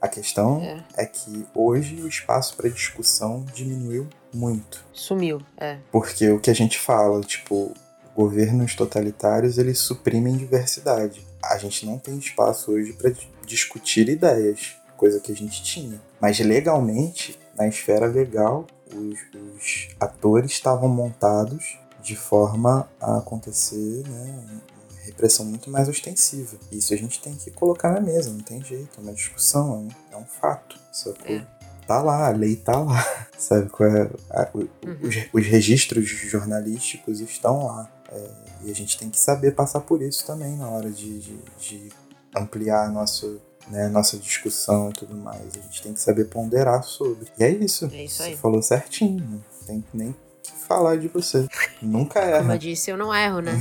A 0.00 0.09
questão 0.09 0.61
É. 0.62 0.84
é 0.98 1.07
que 1.07 1.46
hoje 1.54 2.02
o 2.02 2.07
espaço 2.09 2.54
para 2.57 2.68
discussão 2.68 3.44
diminuiu 3.54 4.07
muito. 4.32 4.84
Sumiu, 4.92 5.40
é. 5.57 5.78
Porque 5.90 6.30
o 6.30 6.38
que 6.38 6.50
a 6.50 6.54
gente 6.54 6.78
fala, 6.78 7.22
tipo, 7.22 7.72
governos 8.17 8.75
totalitários, 8.75 9.59
eles 9.59 9.79
suprimem 9.79 10.37
diversidade. 10.37 11.25
A 11.45 11.59
gente 11.59 11.85
não 11.85 11.99
tem 11.99 12.17
espaço 12.19 12.73
hoje 12.73 12.95
para 12.95 13.12
discutir 13.47 14.09
ideias, 14.09 14.75
coisa 14.97 15.21
que 15.21 15.31
a 15.31 15.37
gente 15.37 15.62
tinha. 15.62 16.01
Mas 16.21 16.39
legalmente, 16.41 17.39
na 17.55 17.69
esfera 17.69 18.07
legal, 18.07 18.67
os, 18.93 19.19
os 19.55 19.89
atores 20.01 20.51
estavam 20.53 20.89
montados 20.89 21.79
de 22.03 22.17
forma 22.17 22.89
a 23.01 23.19
acontecer 23.19 24.03
né, 24.09 24.45
uma 24.49 25.01
repressão 25.05 25.45
muito 25.45 25.71
mais 25.71 25.89
ostensiva. 25.89 26.57
Isso 26.73 26.95
a 26.95 26.97
gente 26.97 27.21
tem 27.21 27.35
que 27.35 27.51
colocar 27.51 27.93
na 27.93 28.01
mesa, 28.01 28.31
não 28.31 28.41
tem 28.41 28.62
jeito, 28.64 28.99
é 28.99 29.01
uma 29.03 29.12
discussão, 29.12 29.73
é 29.73 29.77
um, 29.77 29.89
é 30.12 30.17
um 30.23 30.25
fato. 30.27 30.79
Sacou? 30.93 31.37
É. 31.37 31.47
Tá 31.87 32.01
lá, 32.03 32.27
a 32.29 32.31
lei 32.31 32.57
tá 32.57 32.81
lá. 32.81 33.05
Sabe 33.39 33.69
qual 33.71 33.89
é? 33.89 34.11
A- 34.31 34.49
o- 34.55 34.61
Uhum. 34.87 34.99
os, 35.03 35.14
os 35.33 35.47
registros 35.47 36.09
jornalísticos 36.09 37.21
estão 37.21 37.67
lá. 37.67 37.91
É, 38.11 38.30
e 38.64 38.70
a 38.70 38.74
gente 38.74 38.98
tem 38.98 39.11
que 39.11 39.18
saber 39.18 39.52
passar 39.52 39.80
por 39.80 40.00
isso 40.02 40.26
também 40.26 40.57
na 40.57 40.68
hora 40.68 40.90
de, 40.90 41.18
de, 41.20 41.38
de 41.59 41.92
ampliar 42.34 42.90
nosso, 42.90 43.40
né, 43.68 43.88
nossa 43.88 44.16
discussão 44.16 44.90
e 44.90 44.92
tudo 44.92 45.14
mais. 45.16 45.42
A 45.57 45.61
gente 45.61 45.82
tem 45.82 45.92
que 45.92 46.00
saber 46.00 46.26
ponderar 46.26 46.82
sobre. 46.82 47.26
E 47.38 47.44
é 47.44 47.50
isso. 47.50 47.90
É 47.92 48.04
isso 48.04 48.16
Você 48.16 48.22
aí. 48.30 48.36
falou 48.36 48.62
certinho. 48.62 49.24
Não 49.28 49.44
tem 49.66 49.84
nem 49.92 50.14
que 50.42 50.52
falar 50.52 50.96
de 50.96 51.09
você. 51.09 51.48
Nunca 51.82 52.20
Como 52.20 52.32
eu 52.32 52.36
erra. 52.36 52.59
disse, 52.59 52.90
eu 52.90 52.96
não 52.96 53.14
erro, 53.14 53.40
né? 53.40 53.52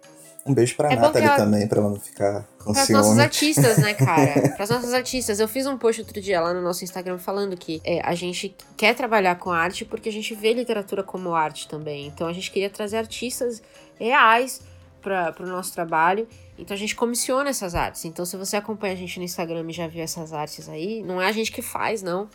Um 0.47 0.53
beijo 0.53 0.75
pra 0.75 0.91
É 0.91 0.95
Nathalie 0.95 1.27
ela- 1.27 1.37
também, 1.37 1.67
pra 1.67 1.79
ela 1.81 1.89
não 1.89 1.99
ficar 1.99 2.45
com 2.63 2.71
Para 2.71 2.83
as 2.83 2.89
nossas 2.89 3.17
artistas, 3.17 3.77
né, 3.79 3.95
cara? 3.95 4.49
Para 4.53 4.63
as 4.63 4.69
nossas 4.69 4.93
artistas. 4.93 5.39
Eu 5.39 5.47
fiz 5.47 5.65
um 5.65 5.75
post 5.75 6.01
outro 6.01 6.21
dia 6.21 6.39
lá 6.39 6.53
no 6.53 6.61
nosso 6.61 6.83
Instagram 6.83 7.17
falando 7.17 7.57
que 7.57 7.81
é, 7.83 7.99
a 8.03 8.13
gente 8.13 8.55
quer 8.77 8.93
trabalhar 8.95 9.39
com 9.39 9.49
arte 9.49 9.83
porque 9.85 10.07
a 10.07 10.11
gente 10.11 10.35
vê 10.35 10.53
literatura 10.53 11.01
como 11.01 11.33
arte 11.33 11.67
também. 11.67 12.05
Então 12.05 12.27
a 12.27 12.33
gente 12.33 12.51
queria 12.51 12.69
trazer 12.69 12.97
artistas 12.97 13.59
reais 13.99 14.61
para 15.05 15.43
o 15.43 15.45
nosso 15.45 15.71
trabalho. 15.71 16.27
Então 16.57 16.73
a 16.73 16.77
gente 16.77 16.95
comissiona 16.95 17.49
essas 17.49 17.75
artes. 17.75 18.05
Então 18.05 18.25
se 18.25 18.35
você 18.35 18.57
acompanha 18.57 18.93
a 18.93 18.95
gente 18.95 19.19
no 19.19 19.25
Instagram 19.25 19.65
e 19.69 19.73
já 19.73 19.87
viu 19.87 20.01
essas 20.01 20.33
artes 20.33 20.67
aí, 20.67 21.03
não 21.03 21.21
é 21.21 21.27
a 21.27 21.31
gente 21.31 21.51
que 21.51 21.61
faz, 21.61 22.01
não. 22.01 22.27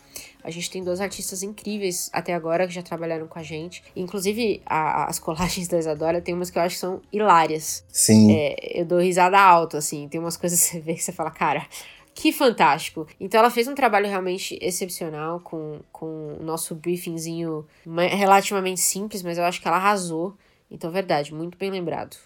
A 0.45 0.51
gente 0.51 0.71
tem 0.71 0.85
dois 0.85 1.01
artistas 1.01 1.43
incríveis 1.43 2.09
até 2.13 2.33
agora 2.33 2.67
que 2.67 2.73
já 2.73 2.83
trabalharam 2.83 3.27
com 3.27 3.39
a 3.39 3.43
gente. 3.43 3.83
Inclusive, 3.97 4.63
a, 4.65 5.07
as 5.07 5.19
colagens 5.19 5.67
da 5.67 5.79
Isadora 5.79 6.21
tem 6.21 6.35
umas 6.35 6.51
que 6.51 6.59
eu 6.59 6.63
acho 6.63 6.77
que 6.77 6.81
são 6.81 7.03
hilárias. 7.13 7.85
Sim. 7.89 8.33
É, 8.33 8.81
eu 8.81 8.85
dou 8.85 9.01
risada 9.01 9.39
alta, 9.39 9.79
assim. 9.79 10.09
Tem 10.09 10.21
umas 10.21 10.37
coisas 10.37 10.61
que 10.63 10.67
você 10.69 10.81
vê 10.81 10.95
que 10.95 11.03
você 11.03 11.13
fala, 11.13 11.31
cara, 11.31 11.67
que 12.15 12.33
fantástico! 12.33 13.07
Então 13.19 13.41
ela 13.41 13.51
fez 13.51 13.67
um 13.67 13.75
trabalho 13.75 14.07
realmente 14.07 14.59
excepcional 14.61 15.41
com, 15.41 15.81
com 15.91 16.37
o 16.39 16.43
nosso 16.43 16.75
briefingzinho 16.75 17.67
relativamente 18.11 18.81
simples, 18.81 19.23
mas 19.23 19.39
eu 19.39 19.45
acho 19.45 19.61
que 19.61 19.67
ela 19.67 19.77
arrasou. 19.77 20.37
Então, 20.71 20.91
verdade, 20.91 21.35
muito 21.35 21.59
bem 21.59 21.71
lembrado. 21.71 22.17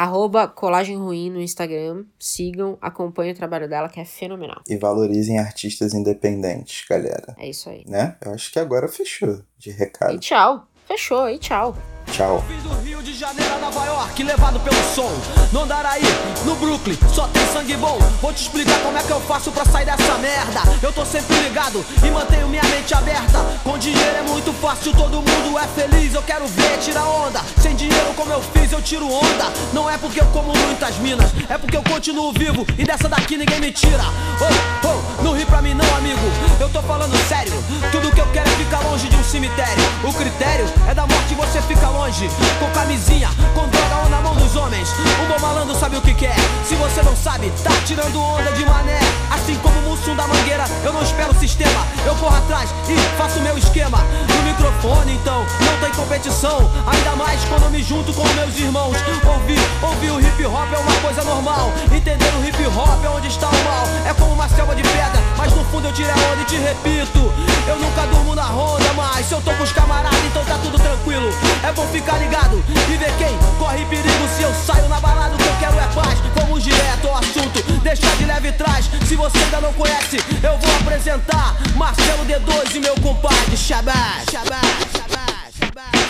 Arroba 0.00 0.48
Colagem 0.48 0.96
Ruim 0.96 1.28
no 1.28 1.42
Instagram. 1.42 2.06
Sigam, 2.18 2.78
acompanhem 2.80 3.34
o 3.34 3.36
trabalho 3.36 3.68
dela, 3.68 3.86
que 3.86 4.00
é 4.00 4.04
fenomenal. 4.06 4.62
E 4.66 4.74
valorizem 4.74 5.38
artistas 5.38 5.92
independentes, 5.92 6.86
galera. 6.88 7.36
É 7.36 7.50
isso 7.50 7.68
aí. 7.68 7.84
Né? 7.86 8.16
Eu 8.24 8.32
acho 8.32 8.50
que 8.50 8.58
agora 8.58 8.88
fechou 8.88 9.42
de 9.58 9.70
recado. 9.70 10.14
E 10.14 10.18
tchau. 10.18 10.66
Fechou, 10.88 11.28
e 11.28 11.38
tchau. 11.38 11.76
Tchau. 12.12 12.44
Rio 12.84 13.02
de 13.02 13.14
Janeiro 13.14 13.60
Nova 13.60 13.84
York, 13.86 14.22
levado 14.24 14.58
pelo 14.60 14.82
som. 14.94 15.10
No 15.52 15.62
Andaraí, 15.62 16.02
no 16.44 16.56
Brooklyn, 16.56 16.98
só 17.14 17.28
tem 17.28 17.46
sangue 17.52 17.76
bom. 17.76 17.98
Vou 18.20 18.32
te 18.32 18.42
explicar 18.42 18.80
como 18.80 18.98
é 18.98 19.02
que 19.02 19.10
eu 19.10 19.20
faço 19.20 19.52
pra 19.52 19.64
sair 19.64 19.84
dessa 19.84 20.18
merda. 20.18 20.60
Eu 20.82 20.92
tô 20.92 21.04
sempre 21.04 21.36
ligado 21.40 21.84
e 22.04 22.10
mantenho 22.10 22.48
minha 22.48 22.64
mente 22.64 22.92
aberta. 22.94 23.38
Com 23.62 23.78
dinheiro 23.78 24.16
é 24.16 24.22
muito 24.22 24.52
fácil, 24.54 24.92
todo 24.92 25.22
mundo 25.22 25.58
é 25.58 25.66
feliz. 25.68 26.12
Eu 26.12 26.22
quero 26.22 26.46
ver, 26.48 26.78
tirar 26.78 27.04
onda. 27.04 27.40
Sem 27.62 27.76
dinheiro, 27.76 28.12
como 28.16 28.32
eu 28.32 28.42
fiz, 28.42 28.72
eu 28.72 28.82
tiro 28.82 29.06
onda. 29.06 29.52
Não 29.72 29.88
é 29.88 29.96
porque 29.96 30.20
eu 30.20 30.26
como 30.26 30.52
muitas 30.52 30.96
minas, 30.98 31.30
é 31.48 31.56
porque 31.56 31.76
eu 31.76 31.82
continuo 31.84 32.32
vivo 32.32 32.66
e 32.76 32.84
dessa 32.84 33.08
daqui 33.08 33.36
ninguém 33.36 33.60
me 33.60 33.70
tira. 33.70 34.02
Oh, 34.40 34.88
oh, 34.88 35.22
não 35.22 35.32
ri 35.32 35.44
pra 35.44 35.62
mim 35.62 35.74
não, 35.74 35.96
amigo. 35.96 36.20
Eu 36.58 36.68
tô 36.70 36.82
falando 36.82 37.16
sério. 37.28 37.52
Tudo 37.92 38.10
que 38.12 38.20
eu 38.20 38.26
quero 38.32 38.48
é 38.48 38.56
ficar 38.56 38.80
longe 38.80 39.08
de 39.08 39.16
um 39.16 39.24
cemitério. 39.24 39.84
O 40.02 40.12
critério 40.12 40.66
é 40.88 40.94
da 40.94 41.06
morte 41.06 41.34
você 41.34 41.62
fica 41.62 41.88
longe 41.88 41.99
longe, 42.00 42.30
com 42.58 42.70
camisinha, 42.70 43.28
com 43.54 43.68
droga 43.68 43.96
ou 44.04 44.08
na 44.08 44.20
mão 44.22 44.34
dos 44.34 44.56
homens. 44.56 44.88
O 45.22 45.26
bom 45.26 45.38
malandro 45.38 45.78
sabe 45.78 45.96
o 45.96 46.00
que 46.00 46.14
quer. 46.14 46.34
Se 46.64 46.74
você 46.74 47.02
não 47.02 47.14
sabe, 47.14 47.52
tá 47.62 47.70
tirando 47.84 48.18
onda 48.22 48.50
de 48.52 48.64
mané. 48.64 48.98
Assim 49.30 49.54
como 49.56 49.78
o 49.80 49.82
Mussum 49.82 50.16
da 50.16 50.26
Mangueira, 50.26 50.64
eu 50.82 50.92
não 50.94 51.02
espero 51.02 51.32
o 51.32 51.38
sistema. 51.38 51.86
Eu 52.06 52.14
corro 52.16 52.36
atrás 52.36 52.70
e 52.88 52.96
faço 53.18 53.38
meu 53.40 53.56
esquema. 53.58 53.98
No 53.98 54.42
microfone, 54.44 55.12
então, 55.12 55.44
não 55.60 55.69
competição. 56.00 56.70
Ainda 56.86 57.14
mais 57.16 57.44
quando 57.44 57.70
me 57.70 57.82
junto 57.82 58.12
com 58.12 58.26
meus 58.28 58.58
irmãos. 58.58 58.96
Ouvir, 59.24 59.60
ouvir 59.82 60.10
o 60.10 60.20
hip 60.20 60.46
hop 60.46 60.72
é 60.72 60.78
uma 60.78 60.94
coisa 61.00 61.22
normal. 61.24 61.72
Entender 61.92 62.32
o 62.36 62.44
hip 62.44 62.66
hop 62.66 63.04
é 63.04 63.08
onde 63.08 63.28
está 63.28 63.48
o 63.48 63.64
mal. 63.64 63.84
É 64.08 64.14
como 64.14 64.32
uma 64.32 64.48
selva 64.48 64.74
de 64.74 64.82
pedra, 64.82 65.20
mas 65.36 65.52
no 65.52 65.64
fundo 65.66 65.88
eu 65.88 65.92
tiro 65.92 66.10
a 66.10 66.32
onda 66.32 66.42
e 66.42 66.44
te 66.44 66.56
repito. 66.56 67.32
Eu 67.66 67.76
nunca 67.76 68.06
durmo 68.06 68.34
na 68.34 68.44
ronda, 68.44 68.92
mas 68.94 69.26
se 69.26 69.34
eu 69.34 69.40
tô 69.42 69.52
com 69.52 69.62
os 69.62 69.72
camaradas, 69.72 70.24
então 70.24 70.44
tá 70.44 70.58
tudo 70.62 70.78
tranquilo. 70.78 71.28
É 71.62 71.72
bom 71.72 71.86
ficar 71.88 72.18
ligado 72.18 72.62
e 72.68 72.96
ver 72.96 73.12
quem 73.18 73.36
corre 73.58 73.84
perigo 73.84 74.28
se 74.36 74.42
eu 74.42 74.54
saio 74.54 74.88
na 74.88 75.00
balada. 75.00 75.34
O 75.34 75.38
que 75.38 75.48
eu 75.48 75.56
quero 75.60 75.78
é 75.78 75.86
paz. 75.94 76.18
Vamos 76.34 76.64
direto 76.64 77.08
ao 77.08 77.18
assunto, 77.18 77.62
deixa 77.82 78.06
de 78.16 78.24
leve 78.24 78.52
trás. 78.52 78.90
Se 79.06 79.16
você 79.16 79.38
ainda 79.38 79.60
não 79.60 79.72
conhece, 79.74 80.16
eu 80.42 80.56
vou 80.56 80.76
apresentar 80.80 81.56
Marcelo 81.76 82.24
D2 82.24 82.74
e 82.74 82.80
meu 82.80 82.94
compadre 83.00 83.56
Shabazz. 83.56 84.99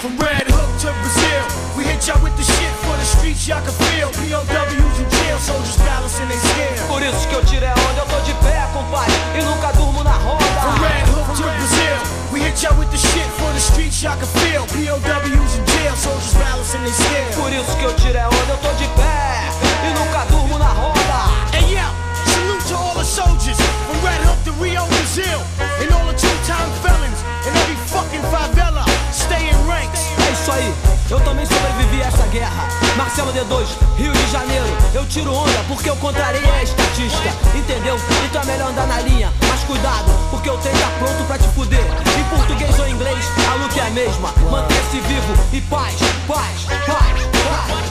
From 0.00 0.16
Red 0.16 0.48
Hook 0.48 0.72
to 0.80 0.88
Brazil, 1.04 1.44
we 1.76 1.84
hit 1.84 2.00
y'all 2.08 2.16
with 2.24 2.32
the 2.32 2.42
shit 2.42 2.72
for 2.80 2.96
the 2.96 3.04
streets 3.04 3.44
y'all 3.44 3.60
can 3.60 3.76
feel. 3.84 4.08
POWs 4.16 4.96
in 4.96 5.04
jail, 5.12 5.36
soldiers 5.36 5.76
balancing 5.84 6.24
their 6.24 6.40
scale. 6.40 6.88
Por 6.88 7.04
isso 7.04 7.28
que 7.28 7.34
eu 7.36 7.44
tirei 7.44 7.68
a 7.68 7.76
onda, 7.76 8.00
eu 8.00 8.08
tô 8.08 8.16
de 8.24 8.32
pé, 8.40 8.64
compadre, 8.72 9.12
e 9.36 9.44
nunca 9.44 9.68
durmo 9.76 10.02
na 10.02 10.16
roda. 10.24 10.40
From 10.64 10.80
Red 10.80 11.04
Hook 11.04 11.36
to 11.36 11.44
Brazil, 11.44 12.00
we 12.32 12.40
hit 12.40 12.56
y'all 12.64 12.80
with 12.80 12.88
the 12.88 12.96
shit 12.96 13.28
for 13.36 13.52
the 13.52 13.60
streets 13.60 14.00
y'all 14.00 14.16
can 14.16 14.24
feel. 14.40 14.64
POWs 14.72 15.52
in 15.60 15.64
jail, 15.68 15.92
soldiers 15.92 16.32
balancing 16.32 16.80
their 16.80 16.96
scale. 16.96 17.36
Por 17.36 17.52
isso 17.52 17.76
que 17.76 17.84
eu 17.84 17.92
tirei 18.00 18.24
a 18.24 18.28
onda, 18.32 18.56
eu 18.56 18.60
tô 18.64 18.72
de 18.80 18.88
pé, 18.96 19.52
e 19.84 19.92
nunca 20.00 20.24
durmo 20.32 20.56
na 20.56 20.72
roda. 20.80 21.28
And 21.52 21.68
yeah, 21.68 21.92
salute 22.24 22.64
to 22.72 22.74
all 22.74 22.96
the 22.96 23.04
soldiers 23.04 23.60
from 23.84 24.00
Red 24.00 24.24
Hook 24.24 24.40
to 24.48 24.52
Rio, 24.64 24.80
Brazil, 24.96 25.44
and 25.60 25.92
all 25.92 26.08
the 26.08 26.16
two-time 26.16 26.72
felons 26.80 27.20
in 27.44 27.52
every 27.52 27.76
fucking 27.92 28.24
favela. 28.32 28.89
É 29.32 30.32
isso 30.32 30.50
aí, 30.52 30.74
eu 31.10 31.20
também 31.20 31.46
sobrevivi 31.46 32.02
a 32.02 32.06
essa 32.06 32.26
guerra. 32.26 32.68
Marcelo 32.96 33.32
D2, 33.32 33.66
Rio 33.96 34.12
de 34.12 34.30
Janeiro. 34.30 34.66
Eu 34.92 35.06
tiro 35.06 35.32
onda 35.32 35.64
porque 35.68 35.88
eu 35.88 35.96
contrariei 35.96 36.50
a 36.50 36.62
estatística. 36.62 37.30
Entendeu? 37.54 37.96
Então 38.26 38.42
é 38.42 38.44
melhor 38.44 38.70
andar 38.70 38.86
na 38.86 39.00
linha. 39.00 39.32
Mas 39.48 39.60
cuidado, 39.64 40.10
porque 40.30 40.48
eu 40.48 40.58
tenho 40.58 40.78
tá 40.78 40.90
pronto 40.98 41.24
pra 41.26 41.38
te 41.38 41.48
fuder. 41.48 41.84
Em 42.18 42.24
português 42.36 42.78
ou 42.78 42.88
inglês, 42.88 43.24
a 43.50 43.54
luta 43.54 43.78
é 43.78 43.86
a 43.86 43.90
mesma. 43.90 44.32
Manter-se 44.50 45.00
vivo 45.00 45.34
e 45.52 45.60
paz, 45.62 45.94
paz, 46.26 46.64
paz, 46.86 46.86
paz. 46.86 47.90